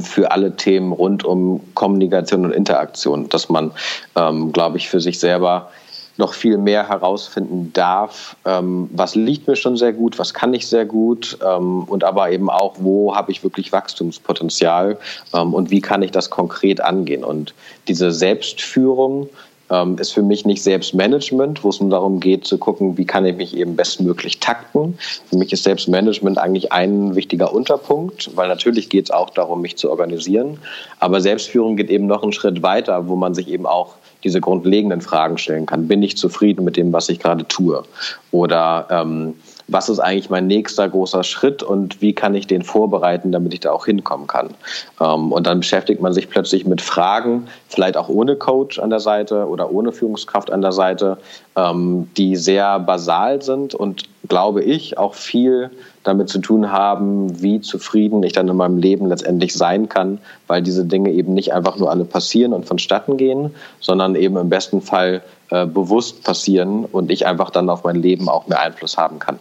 für 0.00 0.30
alle 0.30 0.56
Themen 0.56 0.92
rund 0.92 1.24
um 1.24 1.60
Kommunikation 1.74 2.44
und 2.44 2.52
Interaktion, 2.52 3.28
dass 3.28 3.48
man, 3.48 3.72
ähm, 4.16 4.52
glaube 4.52 4.76
ich, 4.76 4.88
für 4.88 5.00
sich 5.00 5.18
selber 5.18 5.70
noch 6.18 6.34
viel 6.34 6.58
mehr 6.58 6.88
herausfinden 6.88 7.72
darf, 7.72 8.36
ähm, 8.44 8.90
was 8.92 9.14
liegt 9.14 9.46
mir 9.46 9.56
schon 9.56 9.76
sehr 9.76 9.92
gut, 9.92 10.18
was 10.18 10.34
kann 10.34 10.52
ich 10.52 10.66
sehr 10.66 10.84
gut 10.84 11.38
ähm, 11.46 11.84
und 11.84 12.04
aber 12.04 12.30
eben 12.30 12.50
auch, 12.50 12.74
wo 12.78 13.14
habe 13.14 13.30
ich 13.30 13.44
wirklich 13.44 13.72
Wachstumspotenzial 13.72 14.98
ähm, 15.32 15.54
und 15.54 15.70
wie 15.70 15.80
kann 15.80 16.02
ich 16.02 16.10
das 16.10 16.28
konkret 16.28 16.80
angehen. 16.80 17.22
Und 17.22 17.54
diese 17.86 18.10
Selbstführung 18.10 19.28
ähm, 19.70 19.96
ist 19.98 20.12
für 20.12 20.22
mich 20.22 20.44
nicht 20.44 20.62
Selbstmanagement, 20.62 21.62
wo 21.62 21.68
es 21.68 21.80
nur 21.80 21.90
darum 21.90 22.20
geht 22.20 22.46
zu 22.46 22.58
gucken, 22.58 22.96
wie 22.96 23.04
kann 23.04 23.26
ich 23.26 23.36
mich 23.36 23.56
eben 23.56 23.76
bestmöglich 23.76 24.40
takten. 24.40 24.98
Für 25.28 25.36
mich 25.36 25.52
ist 25.52 25.64
Selbstmanagement 25.64 26.38
eigentlich 26.38 26.72
ein 26.72 27.14
wichtiger 27.14 27.52
Unterpunkt, 27.52 28.30
weil 28.36 28.48
natürlich 28.48 28.88
geht 28.88 29.06
es 29.06 29.10
auch 29.10 29.30
darum, 29.30 29.62
mich 29.62 29.76
zu 29.76 29.90
organisieren. 29.90 30.58
Aber 31.00 31.20
Selbstführung 31.20 31.76
geht 31.76 31.90
eben 31.90 32.06
noch 32.06 32.22
einen 32.22 32.32
Schritt 32.32 32.62
weiter, 32.62 33.08
wo 33.08 33.16
man 33.16 33.34
sich 33.34 33.48
eben 33.48 33.66
auch 33.66 33.94
diese 34.24 34.40
grundlegenden 34.40 35.00
Fragen 35.00 35.38
stellen 35.38 35.66
kann. 35.66 35.86
Bin 35.86 36.02
ich 36.02 36.16
zufrieden 36.16 36.64
mit 36.64 36.76
dem, 36.76 36.92
was 36.92 37.08
ich 37.08 37.18
gerade 37.20 37.46
tue? 37.46 37.84
Oder 38.30 38.88
ähm, 38.90 39.34
was 39.68 39.90
ist 39.90 40.00
eigentlich 40.00 40.30
mein 40.30 40.46
nächster 40.46 40.88
großer 40.88 41.22
Schritt 41.22 41.62
und 41.62 42.00
wie 42.00 42.14
kann 42.14 42.34
ich 42.34 42.46
den 42.46 42.62
vorbereiten, 42.62 43.32
damit 43.32 43.52
ich 43.52 43.60
da 43.60 43.70
auch 43.70 43.84
hinkommen 43.84 44.26
kann. 44.26 44.54
Ähm, 45.00 45.30
und 45.30 45.46
dann 45.46 45.60
beschäftigt 45.60 46.00
man 46.00 46.14
sich 46.14 46.30
plötzlich 46.30 46.66
mit 46.66 46.80
Fragen, 46.80 47.48
vielleicht 47.68 47.98
auch 47.98 48.08
ohne 48.08 48.36
Coach 48.36 48.78
an 48.78 48.90
der 48.90 49.00
Seite 49.00 49.46
oder 49.46 49.70
ohne 49.70 49.92
Führungskraft 49.92 50.50
an 50.50 50.62
der 50.62 50.72
Seite, 50.72 51.18
ähm, 51.54 52.08
die 52.16 52.36
sehr 52.36 52.80
basal 52.80 53.42
sind 53.42 53.74
und, 53.74 54.04
glaube 54.26 54.62
ich, 54.62 54.96
auch 54.96 55.14
viel 55.14 55.70
damit 56.02 56.30
zu 56.30 56.38
tun 56.38 56.72
haben, 56.72 57.42
wie 57.42 57.60
zufrieden 57.60 58.22
ich 58.22 58.32
dann 58.32 58.48
in 58.48 58.56
meinem 58.56 58.78
Leben 58.78 59.06
letztendlich 59.06 59.52
sein 59.52 59.90
kann, 59.90 60.18
weil 60.46 60.62
diese 60.62 60.86
Dinge 60.86 61.10
eben 61.10 61.34
nicht 61.34 61.52
einfach 61.52 61.76
nur 61.76 61.90
alle 61.90 62.06
passieren 62.06 62.54
und 62.54 62.64
vonstatten 62.64 63.18
gehen, 63.18 63.54
sondern 63.80 64.14
eben 64.14 64.38
im 64.38 64.48
besten 64.48 64.80
Fall 64.80 65.22
äh, 65.50 65.66
bewusst 65.66 66.24
passieren 66.24 66.86
und 66.86 67.10
ich 67.10 67.26
einfach 67.26 67.50
dann 67.50 67.68
auf 67.68 67.84
mein 67.84 67.96
Leben 67.96 68.30
auch 68.30 68.46
mehr 68.46 68.60
Einfluss 68.60 68.96
haben 68.96 69.18
kann. 69.18 69.38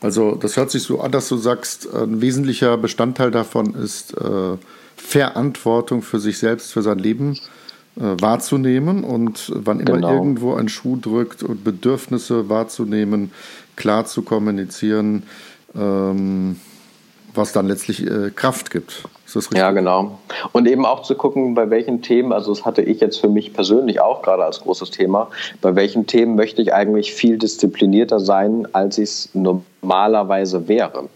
Also 0.00 0.34
das 0.34 0.56
hört 0.56 0.70
sich 0.70 0.82
so 0.82 1.00
an, 1.00 1.12
dass 1.12 1.28
du 1.28 1.36
sagst, 1.36 1.92
ein 1.92 2.20
wesentlicher 2.20 2.76
Bestandteil 2.76 3.30
davon 3.30 3.74
ist 3.74 4.16
äh, 4.16 4.56
Verantwortung 4.96 6.02
für 6.02 6.20
sich 6.20 6.38
selbst, 6.38 6.72
für 6.72 6.82
sein 6.82 6.98
Leben 6.98 7.38
äh, 7.96 8.14
wahrzunehmen 8.20 9.04
und 9.04 9.50
wann 9.54 9.80
immer 9.80 9.96
genau. 9.96 10.12
irgendwo 10.12 10.54
ein 10.54 10.68
Schuh 10.68 10.96
drückt 10.96 11.42
und 11.42 11.64
Bedürfnisse 11.64 12.48
wahrzunehmen, 12.48 13.32
klar 13.76 14.06
zu 14.06 14.22
kommunizieren, 14.22 15.24
ähm, 15.74 16.56
was 17.34 17.52
dann 17.52 17.66
letztlich 17.66 18.06
äh, 18.06 18.30
Kraft 18.34 18.70
gibt. 18.70 19.04
Ist 19.28 19.36
das 19.36 19.44
richtig? 19.44 19.58
Ja, 19.58 19.72
genau. 19.72 20.18
Und 20.52 20.66
eben 20.66 20.86
auch 20.86 21.02
zu 21.02 21.14
gucken, 21.14 21.54
bei 21.54 21.68
welchen 21.68 22.00
Themen, 22.00 22.32
also 22.32 22.50
das 22.54 22.64
hatte 22.64 22.80
ich 22.80 22.98
jetzt 23.00 23.20
für 23.20 23.28
mich 23.28 23.52
persönlich 23.52 24.00
auch 24.00 24.22
gerade 24.22 24.42
als 24.42 24.60
großes 24.62 24.90
Thema, 24.90 25.28
bei 25.60 25.76
welchen 25.76 26.06
Themen 26.06 26.34
möchte 26.34 26.62
ich 26.62 26.72
eigentlich 26.72 27.12
viel 27.12 27.36
disziplinierter 27.36 28.20
sein, 28.20 28.66
als 28.72 28.96
ich 28.96 29.04
es 29.04 29.28
normalerweise 29.34 30.66
wäre 30.66 31.10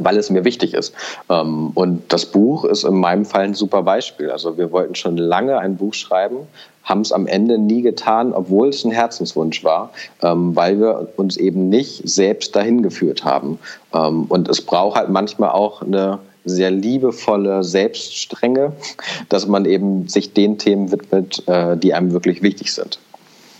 weil 0.00 0.16
es 0.18 0.30
mir 0.30 0.44
wichtig 0.44 0.74
ist. 0.74 0.94
Ähm, 1.28 1.70
und 1.74 2.12
das 2.12 2.26
Buch 2.26 2.64
ist 2.64 2.84
in 2.84 2.94
meinem 2.94 3.24
Fall 3.24 3.44
ein 3.44 3.54
super 3.54 3.82
Beispiel. 3.82 4.30
Also 4.30 4.56
wir 4.56 4.70
wollten 4.70 4.94
schon 4.94 5.16
lange 5.16 5.58
ein 5.58 5.76
Buch 5.76 5.94
schreiben, 5.94 6.46
haben 6.84 7.00
es 7.00 7.10
am 7.10 7.26
Ende 7.26 7.58
nie 7.58 7.82
getan, 7.82 8.32
obwohl 8.32 8.68
es 8.68 8.84
ein 8.84 8.92
Herzenswunsch 8.92 9.64
war, 9.64 9.90
ähm, 10.22 10.54
weil 10.54 10.78
wir 10.78 11.08
uns 11.16 11.36
eben 11.36 11.68
nicht 11.68 12.08
selbst 12.08 12.54
dahin 12.54 12.82
geführt 12.82 13.24
haben. 13.24 13.58
Ähm, 13.92 14.26
und 14.28 14.48
es 14.48 14.60
braucht 14.60 14.96
halt 14.96 15.08
manchmal 15.08 15.50
auch 15.50 15.82
eine 15.82 16.20
sehr 16.48 16.70
liebevolle 16.70 17.62
Selbststrenge, 17.62 18.72
dass 19.28 19.46
man 19.46 19.64
eben 19.64 20.08
sich 20.08 20.32
den 20.32 20.58
Themen 20.58 20.90
widmet, 20.90 21.42
äh, 21.46 21.76
die 21.76 21.94
einem 21.94 22.12
wirklich 22.12 22.42
wichtig 22.42 22.72
sind. 22.72 22.98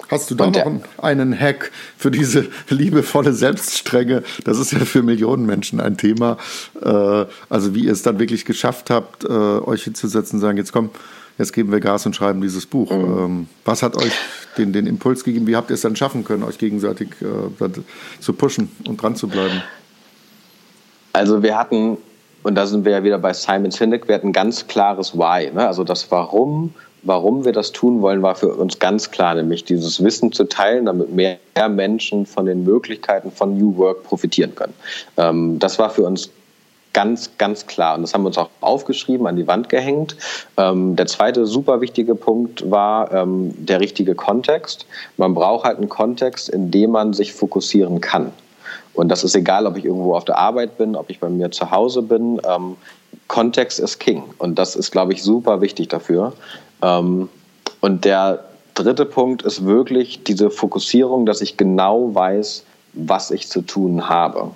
Hast 0.08 0.30
du 0.30 0.34
da 0.34 0.50
noch 0.50 0.80
einen 1.02 1.38
Hack 1.38 1.70
für 1.98 2.10
diese 2.10 2.46
liebevolle 2.70 3.34
Selbststrenge? 3.34 4.22
Das 4.44 4.58
ist 4.58 4.72
ja 4.72 4.80
für 4.80 5.02
Millionen 5.02 5.44
Menschen 5.44 5.80
ein 5.80 5.98
Thema. 5.98 6.38
Äh, 6.80 7.26
also 7.50 7.74
wie 7.74 7.84
ihr 7.84 7.92
es 7.92 8.02
dann 8.02 8.18
wirklich 8.18 8.46
geschafft 8.46 8.88
habt, 8.88 9.24
äh, 9.24 9.28
euch 9.28 9.84
hinzusetzen 9.84 10.36
und 10.36 10.40
sagen, 10.40 10.56
jetzt 10.56 10.72
komm, 10.72 10.90
jetzt 11.36 11.52
geben 11.52 11.70
wir 11.70 11.80
Gas 11.80 12.06
und 12.06 12.16
schreiben 12.16 12.40
dieses 12.40 12.64
Buch. 12.64 12.90
Mhm. 12.90 13.18
Ähm, 13.18 13.48
was 13.66 13.82
hat 13.82 13.96
euch 13.96 14.12
den, 14.56 14.72
den 14.72 14.86
Impuls 14.86 15.24
gegeben? 15.24 15.46
Wie 15.46 15.56
habt 15.56 15.70
ihr 15.70 15.74
es 15.74 15.82
dann 15.82 15.94
schaffen 15.94 16.24
können, 16.24 16.42
euch 16.42 16.56
gegenseitig 16.56 17.10
zu 18.20 18.32
pushen 18.32 18.70
und 18.86 19.02
dran 19.02 19.14
zu 19.14 19.28
bleiben? 19.28 19.62
Also 21.12 21.42
wir 21.42 21.58
hatten 21.58 21.98
und 22.42 22.54
da 22.54 22.66
sind 22.66 22.84
wir 22.84 22.92
ja 22.92 23.04
wieder 23.04 23.18
bei 23.18 23.32
Simon 23.32 23.70
Sinek, 23.70 24.08
wir 24.08 24.14
hatten 24.14 24.28
ein 24.28 24.32
ganz 24.32 24.66
klares 24.66 25.16
Why. 25.16 25.50
Ne? 25.52 25.66
Also 25.66 25.84
das 25.84 26.10
Warum, 26.10 26.74
warum 27.02 27.44
wir 27.44 27.52
das 27.52 27.72
tun 27.72 28.00
wollen, 28.02 28.22
war 28.22 28.34
für 28.34 28.54
uns 28.54 28.78
ganz 28.78 29.10
klar, 29.10 29.34
nämlich 29.34 29.64
dieses 29.64 30.02
Wissen 30.02 30.32
zu 30.32 30.44
teilen, 30.44 30.86
damit 30.86 31.12
mehr 31.12 31.38
Menschen 31.68 32.26
von 32.26 32.46
den 32.46 32.64
Möglichkeiten 32.64 33.30
von 33.32 33.58
New 33.58 33.76
Work 33.76 34.04
profitieren 34.04 34.54
können. 34.54 34.74
Ähm, 35.16 35.58
das 35.58 35.78
war 35.78 35.90
für 35.90 36.02
uns 36.02 36.30
ganz, 36.92 37.30
ganz 37.38 37.66
klar. 37.66 37.96
Und 37.96 38.02
das 38.02 38.14
haben 38.14 38.22
wir 38.22 38.28
uns 38.28 38.38
auch 38.38 38.50
aufgeschrieben, 38.60 39.26
an 39.26 39.36
die 39.36 39.46
Wand 39.46 39.68
gehängt. 39.68 40.16
Ähm, 40.56 40.96
der 40.96 41.06
zweite 41.06 41.46
super 41.46 41.80
wichtige 41.80 42.14
Punkt 42.14 42.70
war 42.70 43.12
ähm, 43.12 43.54
der 43.56 43.80
richtige 43.80 44.14
Kontext. 44.14 44.86
Man 45.16 45.34
braucht 45.34 45.64
halt 45.64 45.78
einen 45.78 45.88
Kontext, 45.88 46.48
in 46.48 46.70
dem 46.70 46.90
man 46.90 47.12
sich 47.12 47.32
fokussieren 47.32 48.00
kann. 48.00 48.32
Und 48.98 49.10
das 49.10 49.22
ist 49.22 49.36
egal, 49.36 49.64
ob 49.64 49.76
ich 49.76 49.84
irgendwo 49.84 50.16
auf 50.16 50.24
der 50.24 50.38
Arbeit 50.38 50.76
bin, 50.76 50.96
ob 50.96 51.08
ich 51.08 51.20
bei 51.20 51.28
mir 51.28 51.52
zu 51.52 51.70
Hause 51.70 52.02
bin. 52.02 52.40
Ähm, 52.44 52.76
Kontext 53.28 53.78
ist 53.78 54.00
King. 54.00 54.24
Und 54.38 54.58
das 54.58 54.74
ist, 54.74 54.90
glaube 54.90 55.12
ich, 55.12 55.22
super 55.22 55.60
wichtig 55.60 55.86
dafür. 55.86 56.32
Ähm, 56.82 57.28
und 57.80 58.04
der 58.04 58.42
dritte 58.74 59.04
Punkt 59.04 59.42
ist 59.42 59.64
wirklich 59.64 60.24
diese 60.24 60.50
Fokussierung, 60.50 61.26
dass 61.26 61.40
ich 61.42 61.56
genau 61.56 62.12
weiß, 62.12 62.64
was 62.94 63.30
ich 63.30 63.48
zu 63.48 63.62
tun 63.62 64.08
habe. 64.08 64.50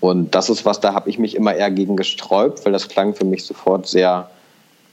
Und 0.00 0.34
das 0.34 0.50
ist 0.50 0.66
was, 0.66 0.80
da 0.80 0.92
habe 0.92 1.08
ich 1.08 1.18
mich 1.18 1.34
immer 1.34 1.54
eher 1.54 1.70
gegen 1.70 1.96
gesträubt, 1.96 2.66
weil 2.66 2.72
das 2.72 2.88
klang 2.88 3.14
für 3.14 3.24
mich 3.24 3.46
sofort 3.46 3.86
sehr, 3.86 4.28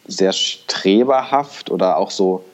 sehr 0.08 0.32
streberhaft 0.32 1.70
oder 1.70 1.98
auch 1.98 2.12
so 2.12 2.46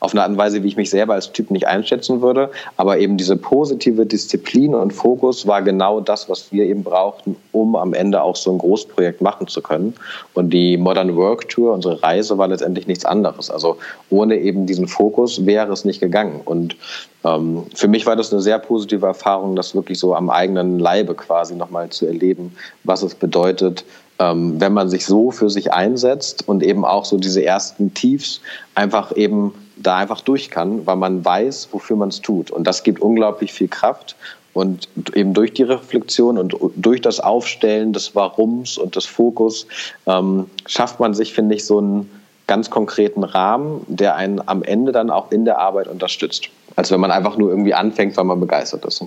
auf 0.00 0.12
eine 0.12 0.22
Art 0.22 0.30
und 0.30 0.36
Weise, 0.36 0.62
wie 0.62 0.68
ich 0.68 0.76
mich 0.76 0.90
selber 0.90 1.14
als 1.14 1.32
Typ 1.32 1.50
nicht 1.50 1.66
einschätzen 1.66 2.20
würde. 2.20 2.50
Aber 2.76 2.98
eben 2.98 3.16
diese 3.16 3.36
positive 3.36 4.06
Disziplin 4.06 4.74
und 4.74 4.92
Fokus 4.92 5.46
war 5.46 5.62
genau 5.62 6.00
das, 6.00 6.28
was 6.28 6.52
wir 6.52 6.64
eben 6.64 6.82
brauchten, 6.82 7.36
um 7.52 7.76
am 7.76 7.94
Ende 7.94 8.22
auch 8.22 8.36
so 8.36 8.52
ein 8.52 8.58
Großprojekt 8.58 9.20
machen 9.20 9.48
zu 9.48 9.62
können. 9.62 9.94
Und 10.34 10.50
die 10.50 10.76
Modern 10.76 11.16
Work 11.16 11.48
Tour, 11.48 11.72
unsere 11.72 12.02
Reise, 12.02 12.38
war 12.38 12.48
letztendlich 12.48 12.86
nichts 12.86 13.04
anderes. 13.04 13.50
Also 13.50 13.78
ohne 14.10 14.36
eben 14.36 14.66
diesen 14.66 14.88
Fokus 14.88 15.46
wäre 15.46 15.72
es 15.72 15.84
nicht 15.84 16.00
gegangen. 16.00 16.40
Und 16.44 16.76
ähm, 17.24 17.64
für 17.74 17.88
mich 17.88 18.06
war 18.06 18.16
das 18.16 18.32
eine 18.32 18.42
sehr 18.42 18.58
positive 18.58 19.06
Erfahrung, 19.06 19.56
das 19.56 19.74
wirklich 19.74 19.98
so 19.98 20.14
am 20.14 20.30
eigenen 20.30 20.78
Leibe 20.78 21.14
quasi 21.14 21.54
nochmal 21.54 21.90
zu 21.90 22.06
erleben, 22.06 22.56
was 22.84 23.02
es 23.02 23.14
bedeutet, 23.14 23.84
ähm, 24.18 24.60
wenn 24.60 24.72
man 24.72 24.88
sich 24.88 25.06
so 25.06 25.30
für 25.30 25.50
sich 25.50 25.72
einsetzt 25.72 26.46
und 26.48 26.62
eben 26.62 26.84
auch 26.84 27.04
so 27.04 27.18
diese 27.18 27.44
ersten 27.44 27.94
Tiefs 27.94 28.40
einfach 28.74 29.16
eben 29.16 29.54
da 29.76 29.96
einfach 29.96 30.20
durch 30.20 30.50
kann, 30.50 30.86
weil 30.86 30.96
man 30.96 31.24
weiß, 31.24 31.68
wofür 31.72 31.96
man 31.96 32.08
es 32.08 32.20
tut. 32.20 32.50
Und 32.50 32.66
das 32.66 32.82
gibt 32.82 33.00
unglaublich 33.00 33.52
viel 33.52 33.68
Kraft. 33.68 34.16
Und 34.54 34.88
eben 35.14 35.32
durch 35.32 35.54
die 35.54 35.62
Reflexion 35.62 36.36
und 36.36 36.54
durch 36.76 37.00
das 37.00 37.20
Aufstellen 37.20 37.94
des 37.94 38.14
Warums 38.14 38.76
und 38.76 38.96
des 38.96 39.06
Fokus 39.06 39.66
ähm, 40.06 40.50
schafft 40.66 41.00
man 41.00 41.14
sich, 41.14 41.32
finde 41.32 41.54
ich, 41.54 41.64
so 41.64 41.78
einen 41.78 42.10
ganz 42.46 42.68
konkreten 42.68 43.24
Rahmen, 43.24 43.82
der 43.88 44.16
einen 44.16 44.46
am 44.46 44.62
Ende 44.62 44.92
dann 44.92 45.08
auch 45.10 45.30
in 45.30 45.46
der 45.46 45.58
Arbeit 45.58 45.88
unterstützt. 45.88 46.50
Als 46.76 46.90
wenn 46.90 47.00
man 47.00 47.10
einfach 47.10 47.38
nur 47.38 47.48
irgendwie 47.48 47.72
anfängt, 47.72 48.16
weil 48.16 48.24
man 48.24 48.40
begeistert 48.40 48.84
ist. 48.84 49.02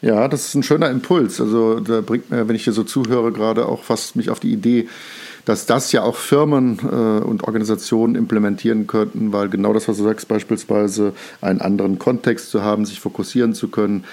Ja, 0.00 0.28
das 0.28 0.48
ist 0.48 0.54
ein 0.54 0.62
schöner 0.62 0.90
Impuls. 0.90 1.40
Also 1.40 1.80
da 1.80 2.00
bringt 2.02 2.30
mir, 2.30 2.46
wenn 2.46 2.54
ich 2.54 2.64
hier 2.64 2.72
so 2.72 2.84
zuhöre, 2.84 3.32
gerade 3.32 3.66
auch 3.66 3.82
fast 3.82 4.16
mich 4.16 4.30
auf 4.30 4.38
die 4.38 4.52
Idee, 4.52 4.88
dass 5.48 5.64
das 5.64 5.92
ja 5.92 6.02
auch 6.02 6.16
Firmen 6.16 6.78
äh, 6.82 7.24
und 7.24 7.44
Organisationen 7.44 8.16
implementieren 8.16 8.86
könnten, 8.86 9.32
weil 9.32 9.48
genau 9.48 9.72
das, 9.72 9.88
was 9.88 9.96
du 9.96 10.04
sagst, 10.04 10.28
beispielsweise 10.28 11.14
einen 11.40 11.62
anderen 11.62 11.98
Kontext 11.98 12.50
zu 12.50 12.62
haben, 12.62 12.84
sich 12.84 13.00
fokussieren 13.00 13.54
zu 13.54 13.68
können, 13.68 14.04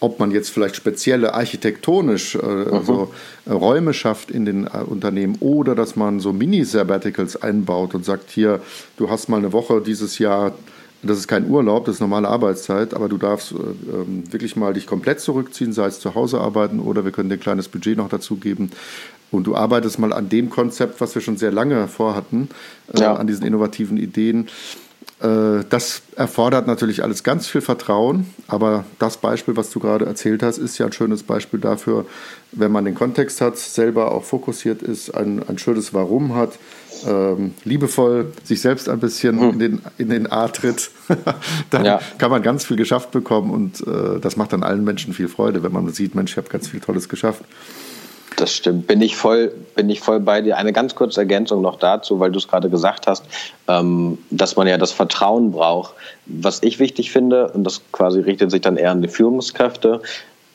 ob 0.00 0.20
man 0.20 0.32
jetzt 0.32 0.50
vielleicht 0.50 0.76
spezielle 0.76 1.32
architektonisch 1.32 2.34
äh, 2.34 2.40
also, 2.40 3.10
äh, 3.46 3.52
Räume 3.52 3.94
schafft 3.94 4.30
in 4.30 4.44
den 4.44 4.66
äh, 4.66 4.80
Unternehmen 4.84 5.36
oder 5.40 5.74
dass 5.74 5.96
man 5.96 6.20
so 6.20 6.34
Mini-Sabbaticals 6.34 7.40
einbaut 7.40 7.94
und 7.94 8.04
sagt, 8.04 8.30
hier, 8.30 8.60
du 8.98 9.08
hast 9.08 9.30
mal 9.30 9.38
eine 9.38 9.54
Woche 9.54 9.80
dieses 9.80 10.18
Jahr, 10.18 10.52
das 11.02 11.16
ist 11.16 11.26
kein 11.26 11.48
Urlaub, 11.48 11.86
das 11.86 11.94
ist 11.94 12.00
normale 12.00 12.28
Arbeitszeit, 12.28 12.92
aber 12.92 13.08
du 13.08 13.16
darfst 13.16 13.52
äh, 13.52 13.54
ähm, 13.54 14.30
wirklich 14.30 14.56
mal 14.56 14.74
dich 14.74 14.86
komplett 14.86 15.20
zurückziehen, 15.20 15.72
sei 15.72 15.86
es 15.86 16.00
zu 16.00 16.14
Hause 16.14 16.38
arbeiten 16.38 16.80
oder 16.80 17.02
wir 17.06 17.12
können 17.12 17.30
dir 17.30 17.36
ein 17.36 17.40
kleines 17.40 17.68
Budget 17.68 17.96
noch 17.96 18.10
dazu 18.10 18.36
geben. 18.36 18.70
Und 19.32 19.46
du 19.46 19.56
arbeitest 19.56 19.98
mal 19.98 20.12
an 20.12 20.28
dem 20.28 20.50
Konzept, 20.50 21.00
was 21.00 21.14
wir 21.14 21.22
schon 21.22 21.36
sehr 21.36 21.50
lange 21.50 21.88
vorhatten, 21.88 22.48
äh, 22.94 23.00
ja. 23.00 23.14
an 23.14 23.26
diesen 23.26 23.44
innovativen 23.44 23.96
Ideen. 23.96 24.48
Äh, 25.22 25.64
das 25.68 26.02
erfordert 26.16 26.66
natürlich 26.66 27.02
alles 27.02 27.22
ganz 27.22 27.46
viel 27.46 27.60
Vertrauen, 27.60 28.26
aber 28.48 28.84
das 28.98 29.16
Beispiel, 29.16 29.56
was 29.56 29.70
du 29.70 29.78
gerade 29.80 30.04
erzählt 30.04 30.42
hast, 30.42 30.58
ist 30.58 30.78
ja 30.78 30.86
ein 30.86 30.92
schönes 30.92 31.22
Beispiel 31.22 31.60
dafür, 31.60 32.06
wenn 32.50 32.72
man 32.72 32.84
den 32.84 32.94
Kontext 32.94 33.40
hat, 33.40 33.56
selber 33.56 34.12
auch 34.12 34.24
fokussiert 34.24 34.82
ist, 34.82 35.14
ein, 35.14 35.42
ein 35.48 35.58
schönes 35.58 35.94
Warum 35.94 36.34
hat, 36.34 36.58
ähm, 37.06 37.54
liebevoll 37.64 38.32
sich 38.44 38.60
selbst 38.60 38.88
ein 38.88 38.98
bisschen 38.98 39.40
hm. 39.40 39.50
in, 39.50 39.58
den, 39.58 39.80
in 39.96 40.08
den 40.08 40.30
A 40.30 40.48
tritt, 40.48 40.90
dann 41.70 41.84
ja. 41.84 42.00
kann 42.18 42.30
man 42.30 42.42
ganz 42.42 42.64
viel 42.64 42.76
geschafft 42.76 43.12
bekommen 43.12 43.50
und 43.50 43.86
äh, 43.86 44.18
das 44.20 44.36
macht 44.36 44.52
dann 44.52 44.62
allen 44.62 44.84
Menschen 44.84 45.14
viel 45.14 45.28
Freude, 45.28 45.62
wenn 45.62 45.72
man 45.72 45.88
sieht, 45.92 46.14
Mensch, 46.14 46.32
ich 46.32 46.36
habe 46.36 46.48
ganz 46.48 46.68
viel 46.68 46.80
Tolles 46.80 47.08
geschafft. 47.08 47.44
Das 48.36 48.54
stimmt. 48.54 48.86
Bin 48.86 49.00
ich 49.02 49.16
voll, 49.16 49.52
bin 49.74 49.90
ich 49.90 50.00
voll 50.00 50.20
bei 50.20 50.40
dir. 50.40 50.56
Eine 50.56 50.72
ganz 50.72 50.94
kurze 50.94 51.20
Ergänzung 51.20 51.62
noch 51.62 51.78
dazu, 51.78 52.20
weil 52.20 52.30
du 52.30 52.38
es 52.38 52.48
gerade 52.48 52.70
gesagt 52.70 53.06
hast, 53.06 53.24
ähm, 53.68 54.18
dass 54.30 54.56
man 54.56 54.66
ja 54.66 54.78
das 54.78 54.92
Vertrauen 54.92 55.52
braucht. 55.52 55.94
Was 56.26 56.62
ich 56.62 56.78
wichtig 56.78 57.10
finde, 57.10 57.48
und 57.48 57.64
das 57.64 57.82
quasi 57.92 58.20
richtet 58.20 58.50
sich 58.50 58.60
dann 58.60 58.76
eher 58.76 58.90
an 58.90 59.02
die 59.02 59.08
Führungskräfte, 59.08 60.00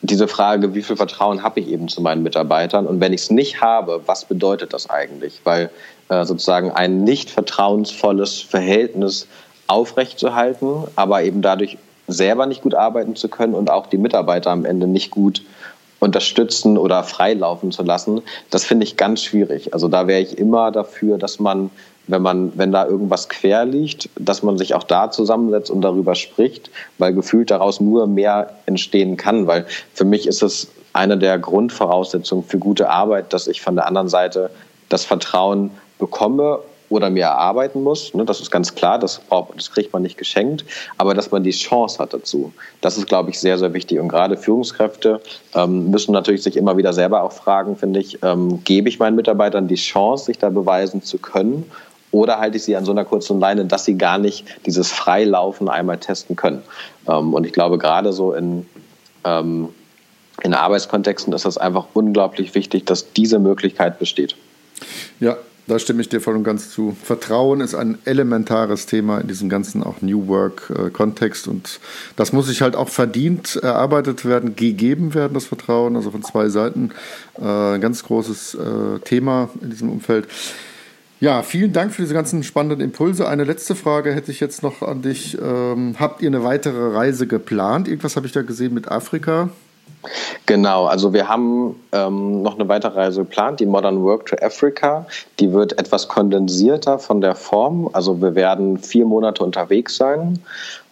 diese 0.00 0.28
Frage, 0.28 0.74
wie 0.74 0.82
viel 0.82 0.96
Vertrauen 0.96 1.42
habe 1.42 1.60
ich 1.60 1.68
eben 1.68 1.88
zu 1.88 2.00
meinen 2.00 2.22
Mitarbeitern? 2.22 2.86
Und 2.86 3.00
wenn 3.00 3.12
ich 3.12 3.22
es 3.22 3.30
nicht 3.30 3.60
habe, 3.60 4.02
was 4.06 4.24
bedeutet 4.24 4.72
das 4.72 4.88
eigentlich? 4.88 5.40
Weil 5.44 5.70
äh, 6.08 6.24
sozusagen 6.24 6.70
ein 6.70 7.04
nicht 7.04 7.30
vertrauensvolles 7.30 8.40
Verhältnis 8.40 9.26
aufrechtzuerhalten, 9.66 10.84
aber 10.96 11.22
eben 11.22 11.42
dadurch 11.42 11.78
selber 12.06 12.46
nicht 12.46 12.62
gut 12.62 12.74
arbeiten 12.74 13.16
zu 13.16 13.28
können 13.28 13.54
und 13.54 13.70
auch 13.70 13.86
die 13.86 13.98
Mitarbeiter 13.98 14.50
am 14.50 14.64
Ende 14.64 14.86
nicht 14.86 15.10
gut 15.10 15.42
unterstützen 16.00 16.78
oder 16.78 17.02
freilaufen 17.02 17.72
zu 17.72 17.82
lassen, 17.82 18.22
das 18.50 18.64
finde 18.64 18.84
ich 18.84 18.96
ganz 18.96 19.22
schwierig. 19.22 19.74
Also 19.74 19.88
da 19.88 20.06
wäre 20.06 20.20
ich 20.20 20.38
immer 20.38 20.70
dafür, 20.70 21.18
dass 21.18 21.40
man, 21.40 21.70
wenn 22.06 22.22
man, 22.22 22.52
wenn 22.56 22.72
da 22.72 22.86
irgendwas 22.86 23.28
quer 23.28 23.64
liegt, 23.64 24.08
dass 24.16 24.42
man 24.42 24.58
sich 24.58 24.74
auch 24.74 24.84
da 24.84 25.10
zusammensetzt 25.10 25.70
und 25.70 25.80
darüber 25.80 26.14
spricht, 26.14 26.70
weil 26.98 27.12
gefühlt 27.12 27.50
daraus 27.50 27.80
nur 27.80 28.06
mehr 28.06 28.54
entstehen 28.66 29.16
kann. 29.16 29.46
Weil 29.46 29.66
für 29.92 30.04
mich 30.04 30.26
ist 30.26 30.42
es 30.42 30.68
eine 30.92 31.18
der 31.18 31.38
Grundvoraussetzungen 31.38 32.44
für 32.44 32.58
gute 32.58 32.90
Arbeit, 32.90 33.32
dass 33.32 33.46
ich 33.46 33.60
von 33.60 33.74
der 33.74 33.86
anderen 33.86 34.08
Seite 34.08 34.50
das 34.88 35.04
Vertrauen 35.04 35.70
bekomme 35.98 36.60
oder 36.90 37.10
mir 37.10 37.24
erarbeiten 37.24 37.82
muss. 37.82 38.14
Ne, 38.14 38.24
das 38.24 38.40
ist 38.40 38.50
ganz 38.50 38.74
klar, 38.74 38.98
das, 38.98 39.20
das 39.56 39.70
kriegt 39.70 39.92
man 39.92 40.02
nicht 40.02 40.18
geschenkt, 40.18 40.64
aber 40.96 41.14
dass 41.14 41.30
man 41.30 41.42
die 41.42 41.50
Chance 41.50 41.98
hat 41.98 42.14
dazu. 42.14 42.52
Das 42.80 42.96
ist, 42.96 43.06
glaube 43.06 43.30
ich, 43.30 43.38
sehr, 43.38 43.58
sehr 43.58 43.74
wichtig. 43.74 44.00
Und 44.00 44.08
gerade 44.08 44.36
Führungskräfte 44.36 45.20
ähm, 45.54 45.90
müssen 45.90 46.12
natürlich 46.12 46.42
sich 46.42 46.56
immer 46.56 46.76
wieder 46.76 46.92
selber 46.92 47.22
auch 47.22 47.32
fragen, 47.32 47.76
finde 47.76 48.00
ich, 48.00 48.18
ähm, 48.22 48.62
gebe 48.64 48.88
ich 48.88 48.98
meinen 48.98 49.16
Mitarbeitern 49.16 49.68
die 49.68 49.74
Chance, 49.74 50.26
sich 50.26 50.38
da 50.38 50.50
beweisen 50.50 51.02
zu 51.02 51.18
können? 51.18 51.70
Oder 52.10 52.38
halte 52.38 52.56
ich 52.56 52.64
sie 52.64 52.74
an 52.74 52.86
so 52.86 52.92
einer 52.92 53.04
kurzen 53.04 53.38
Leine, 53.38 53.66
dass 53.66 53.84
sie 53.84 53.98
gar 53.98 54.16
nicht 54.16 54.46
dieses 54.64 54.90
Freilaufen 54.90 55.68
einmal 55.68 55.98
testen 55.98 56.36
können? 56.36 56.62
Ähm, 57.06 57.34
und 57.34 57.44
ich 57.44 57.52
glaube, 57.52 57.76
gerade 57.76 58.12
so 58.12 58.32
in, 58.32 58.66
ähm, 59.24 59.68
in 60.42 60.54
Arbeitskontexten 60.54 61.32
ist 61.34 61.44
das 61.44 61.58
einfach 61.58 61.86
unglaublich 61.92 62.54
wichtig, 62.54 62.86
dass 62.86 63.12
diese 63.12 63.38
Möglichkeit 63.38 63.98
besteht. 63.98 64.36
Ja, 65.20 65.36
da 65.68 65.78
stimme 65.78 66.00
ich 66.00 66.08
dir 66.08 66.20
voll 66.20 66.34
und 66.34 66.44
ganz 66.44 66.70
zu. 66.70 66.96
Vertrauen 67.02 67.60
ist 67.60 67.74
ein 67.74 67.98
elementares 68.04 68.86
Thema 68.86 69.18
in 69.20 69.28
diesem 69.28 69.48
ganzen 69.48 69.82
auch 69.82 70.00
New 70.00 70.26
Work-Kontext 70.26 71.46
und 71.46 71.78
das 72.16 72.32
muss 72.32 72.46
sich 72.46 72.62
halt 72.62 72.74
auch 72.74 72.88
verdient 72.88 73.56
erarbeitet 73.56 74.24
werden, 74.24 74.56
gegeben 74.56 75.14
werden, 75.14 75.34
das 75.34 75.44
Vertrauen, 75.44 75.94
also 75.94 76.10
von 76.10 76.22
zwei 76.22 76.48
Seiten. 76.48 76.90
Äh, 77.38 77.74
ein 77.74 77.80
ganz 77.80 78.02
großes 78.02 78.54
äh, 78.54 78.98
Thema 79.04 79.50
in 79.60 79.70
diesem 79.70 79.90
Umfeld. 79.90 80.26
Ja, 81.20 81.42
vielen 81.42 81.72
Dank 81.72 81.92
für 81.92 82.02
diese 82.02 82.14
ganzen 82.14 82.42
spannenden 82.44 82.80
Impulse. 82.80 83.28
Eine 83.28 83.44
letzte 83.44 83.74
Frage 83.74 84.14
hätte 84.14 84.30
ich 84.30 84.40
jetzt 84.40 84.62
noch 84.62 84.82
an 84.82 85.02
dich. 85.02 85.36
Ähm, 85.40 85.96
habt 85.98 86.22
ihr 86.22 86.28
eine 86.28 86.44
weitere 86.44 86.94
Reise 86.94 87.26
geplant? 87.26 87.88
Irgendwas 87.88 88.16
habe 88.16 88.26
ich 88.26 88.32
da 88.32 88.42
gesehen 88.42 88.72
mit 88.72 88.88
Afrika. 88.88 89.50
Genau, 90.46 90.86
also 90.86 91.12
wir 91.12 91.28
haben 91.28 91.76
ähm, 91.92 92.42
noch 92.42 92.54
eine 92.54 92.68
weitere 92.68 92.94
Reise 92.94 93.22
geplant, 93.22 93.60
die 93.60 93.66
Modern 93.66 94.02
Work 94.02 94.26
to 94.26 94.36
Africa. 94.40 95.06
Die 95.40 95.52
wird 95.52 95.78
etwas 95.78 96.08
kondensierter 96.08 96.98
von 96.98 97.20
der 97.20 97.34
Form. 97.34 97.90
Also 97.92 98.20
wir 98.20 98.34
werden 98.34 98.78
vier 98.78 99.04
Monate 99.04 99.44
unterwegs 99.44 99.96
sein 99.96 100.38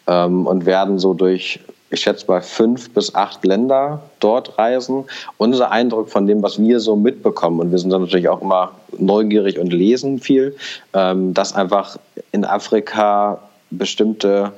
ähm, 0.07 0.47
und 0.47 0.67
werden 0.67 0.99
so 0.99 1.15
durch, 1.15 1.61
ich 1.91 2.01
schätze 2.01 2.27
mal, 2.27 2.43
fünf 2.43 2.91
bis 2.91 3.15
acht 3.15 3.45
Länder 3.45 4.03
dort 4.21 4.59
reisen. 4.59 5.05
Unser 5.39 5.71
Eindruck 5.71 6.11
von 6.11 6.27
dem, 6.27 6.43
was 6.43 6.59
wir 6.59 6.81
so 6.81 6.97
mitbekommen, 6.97 7.61
und 7.61 7.71
wir 7.71 7.79
sind 7.79 7.91
dann 7.91 8.03
natürlich 8.03 8.29
auch 8.29 8.43
immer 8.43 8.73
neugierig 8.99 9.59
und 9.59 9.73
lesen 9.73 10.19
viel, 10.19 10.57
ähm, 10.93 11.33
dass 11.33 11.55
einfach 11.55 11.97
in 12.33 12.45
Afrika 12.45 13.39
bestimmte 13.71 14.53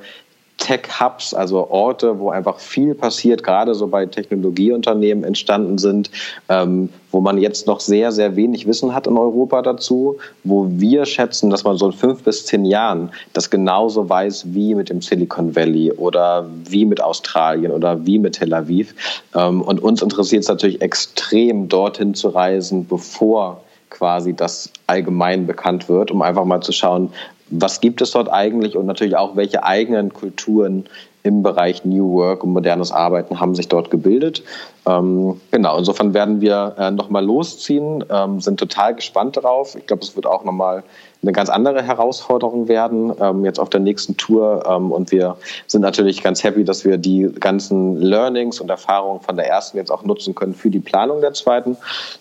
Tech-Hubs, 0.59 1.33
also 1.33 1.69
Orte, 1.69 2.19
wo 2.19 2.29
einfach 2.29 2.59
viel 2.59 2.93
passiert, 2.93 3.43
gerade 3.43 3.73
so 3.73 3.87
bei 3.87 4.05
Technologieunternehmen 4.05 5.23
entstanden 5.23 5.77
sind, 5.77 6.11
ähm, 6.49 6.89
wo 7.11 7.21
man 7.21 7.37
jetzt 7.37 7.65
noch 7.65 7.79
sehr, 7.79 8.11
sehr 8.11 8.35
wenig 8.35 8.67
Wissen 8.67 8.93
hat 8.93 9.07
in 9.07 9.17
Europa 9.17 9.61
dazu, 9.61 10.17
wo 10.43 10.67
wir 10.69 11.05
schätzen, 11.05 11.49
dass 11.49 11.63
man 11.63 11.77
so 11.77 11.87
in 11.87 11.93
fünf 11.93 12.23
bis 12.23 12.45
zehn 12.45 12.65
Jahren 12.65 13.09
das 13.33 13.49
genauso 13.49 14.07
weiß 14.07 14.53
wie 14.53 14.75
mit 14.75 14.89
dem 14.89 15.01
Silicon 15.01 15.55
Valley 15.55 15.91
oder 15.93 16.45
wie 16.65 16.85
mit 16.85 17.01
Australien 17.01 17.71
oder 17.71 18.05
wie 18.05 18.19
mit 18.19 18.33
Tel 18.33 18.53
Aviv. 18.53 18.93
Ähm, 19.35 19.61
und 19.61 19.81
uns 19.81 20.01
interessiert 20.01 20.43
es 20.43 20.49
natürlich 20.49 20.81
extrem, 20.81 21.69
dorthin 21.69 22.13
zu 22.13 22.29
reisen, 22.29 22.85
bevor 22.85 23.61
quasi 23.89 24.33
das 24.33 24.71
allgemein 24.87 25.47
bekannt 25.47 25.89
wird, 25.89 26.11
um 26.11 26.21
einfach 26.21 26.45
mal 26.45 26.61
zu 26.61 26.71
schauen, 26.71 27.11
was 27.49 27.81
gibt 27.81 28.01
es 28.01 28.11
dort 28.11 28.31
eigentlich 28.31 28.77
und 28.77 28.85
natürlich 28.85 29.15
auch, 29.15 29.35
welche 29.35 29.63
eigenen 29.63 30.13
Kulturen 30.13 30.85
im 31.23 31.43
Bereich 31.43 31.83
New 31.83 32.13
Work 32.13 32.43
und 32.43 32.53
modernes 32.53 32.91
Arbeiten 32.91 33.39
haben 33.39 33.55
sich 33.55 33.67
dort 33.67 33.91
gebildet. 33.91 34.43
Ähm, 34.85 35.39
genau, 35.51 35.77
insofern 35.77 36.13
werden 36.13 36.41
wir 36.41 36.75
äh, 36.77 36.91
nochmal 36.91 37.25
losziehen, 37.25 38.03
ähm, 38.09 38.39
sind 38.39 38.59
total 38.59 38.95
gespannt 38.95 39.35
darauf. 39.35 39.75
Ich 39.75 39.85
glaube, 39.85 40.03
es 40.03 40.15
wird 40.15 40.25
auch 40.25 40.45
nochmal 40.45 40.83
eine 41.21 41.31
ganz 41.31 41.49
andere 41.49 41.83
Herausforderung 41.83 42.67
werden, 42.67 43.13
ähm, 43.19 43.43
jetzt 43.43 43.59
auf 43.59 43.69
der 43.69 43.81
nächsten 43.81 44.15
Tour. 44.15 44.63
Ähm, 44.67 44.91
und 44.91 45.11
wir 45.11 45.35
sind 45.67 45.81
natürlich 45.81 46.23
ganz 46.23 46.43
happy, 46.43 46.63
dass 46.63 46.85
wir 46.85 46.97
die 46.97 47.29
ganzen 47.39 47.97
Learnings 47.97 48.61
und 48.61 48.69
Erfahrungen 48.69 49.19
von 49.21 49.35
der 49.35 49.47
ersten 49.47 49.77
jetzt 49.77 49.91
auch 49.91 50.03
nutzen 50.03 50.33
können 50.35 50.53
für 50.53 50.69
die 50.69 50.79
Planung 50.79 51.21
der 51.21 51.33
zweiten 51.33 51.77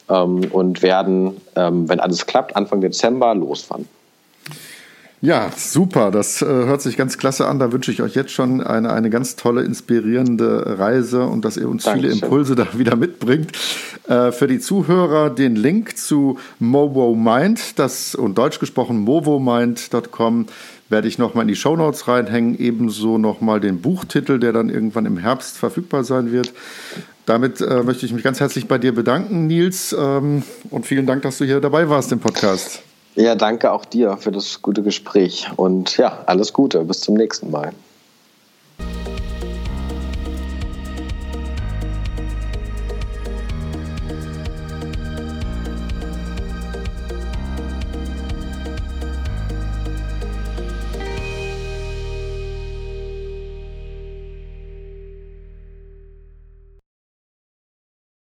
ähm, 0.08 0.48
und 0.50 0.82
werden, 0.82 1.40
ähm, 1.54 1.88
wenn 1.88 2.00
alles 2.00 2.26
klappt, 2.26 2.56
Anfang 2.56 2.80
Dezember 2.80 3.34
losfahren. 3.34 3.88
Ja, 5.20 5.50
super. 5.56 6.10
Das 6.10 6.42
äh, 6.42 6.46
hört 6.46 6.80
sich 6.80 6.96
ganz 6.96 7.18
klasse 7.18 7.46
an. 7.46 7.58
Da 7.58 7.72
wünsche 7.72 7.90
ich 7.90 8.02
euch 8.02 8.14
jetzt 8.14 8.30
schon 8.30 8.60
eine, 8.60 8.92
eine 8.92 9.10
ganz 9.10 9.34
tolle, 9.34 9.62
inspirierende 9.62 10.78
Reise 10.78 11.24
und 11.24 11.44
dass 11.44 11.56
ihr 11.56 11.68
uns 11.68 11.84
Dankeschön. 11.84 12.12
viele 12.12 12.22
Impulse 12.22 12.54
da 12.54 12.66
wieder 12.78 12.94
mitbringt. 12.94 13.50
Äh, 14.06 14.30
für 14.30 14.46
die 14.46 14.60
Zuhörer 14.60 15.30
den 15.30 15.56
Link 15.56 15.98
zu 15.98 16.38
Movo 16.60 17.14
Mind, 17.14 17.78
das 17.78 18.14
und 18.14 18.38
deutsch 18.38 18.60
gesprochen 18.60 18.98
movomind.com 18.98 20.46
werde 20.88 21.08
ich 21.08 21.18
nochmal 21.18 21.42
in 21.42 21.48
die 21.48 21.56
Shownotes 21.56 22.08
reinhängen. 22.08 22.58
Ebenso 22.58 23.18
nochmal 23.18 23.60
den 23.60 23.80
Buchtitel, 23.80 24.38
der 24.38 24.52
dann 24.52 24.70
irgendwann 24.70 25.04
im 25.04 25.18
Herbst 25.18 25.58
verfügbar 25.58 26.04
sein 26.04 26.32
wird. 26.32 26.52
Damit 27.26 27.60
äh, 27.60 27.82
möchte 27.82 28.06
ich 28.06 28.12
mich 28.12 28.22
ganz 28.22 28.40
herzlich 28.40 28.68
bei 28.68 28.78
dir 28.78 28.94
bedanken, 28.94 29.48
Nils. 29.48 29.94
Ähm, 29.98 30.44
und 30.70 30.86
vielen 30.86 31.06
Dank, 31.06 31.22
dass 31.22 31.38
du 31.38 31.44
hier 31.44 31.60
dabei 31.60 31.90
warst 31.90 32.12
im 32.12 32.20
Podcast. 32.20 32.87
Ja, 33.18 33.34
danke 33.34 33.72
auch 33.72 33.84
dir 33.84 34.16
für 34.16 34.30
das 34.30 34.62
gute 34.62 34.84
Gespräch 34.84 35.48
und 35.56 35.96
ja, 35.96 36.22
alles 36.26 36.52
Gute. 36.52 36.84
Bis 36.84 37.00
zum 37.00 37.14
nächsten 37.14 37.50
Mal. 37.50 37.72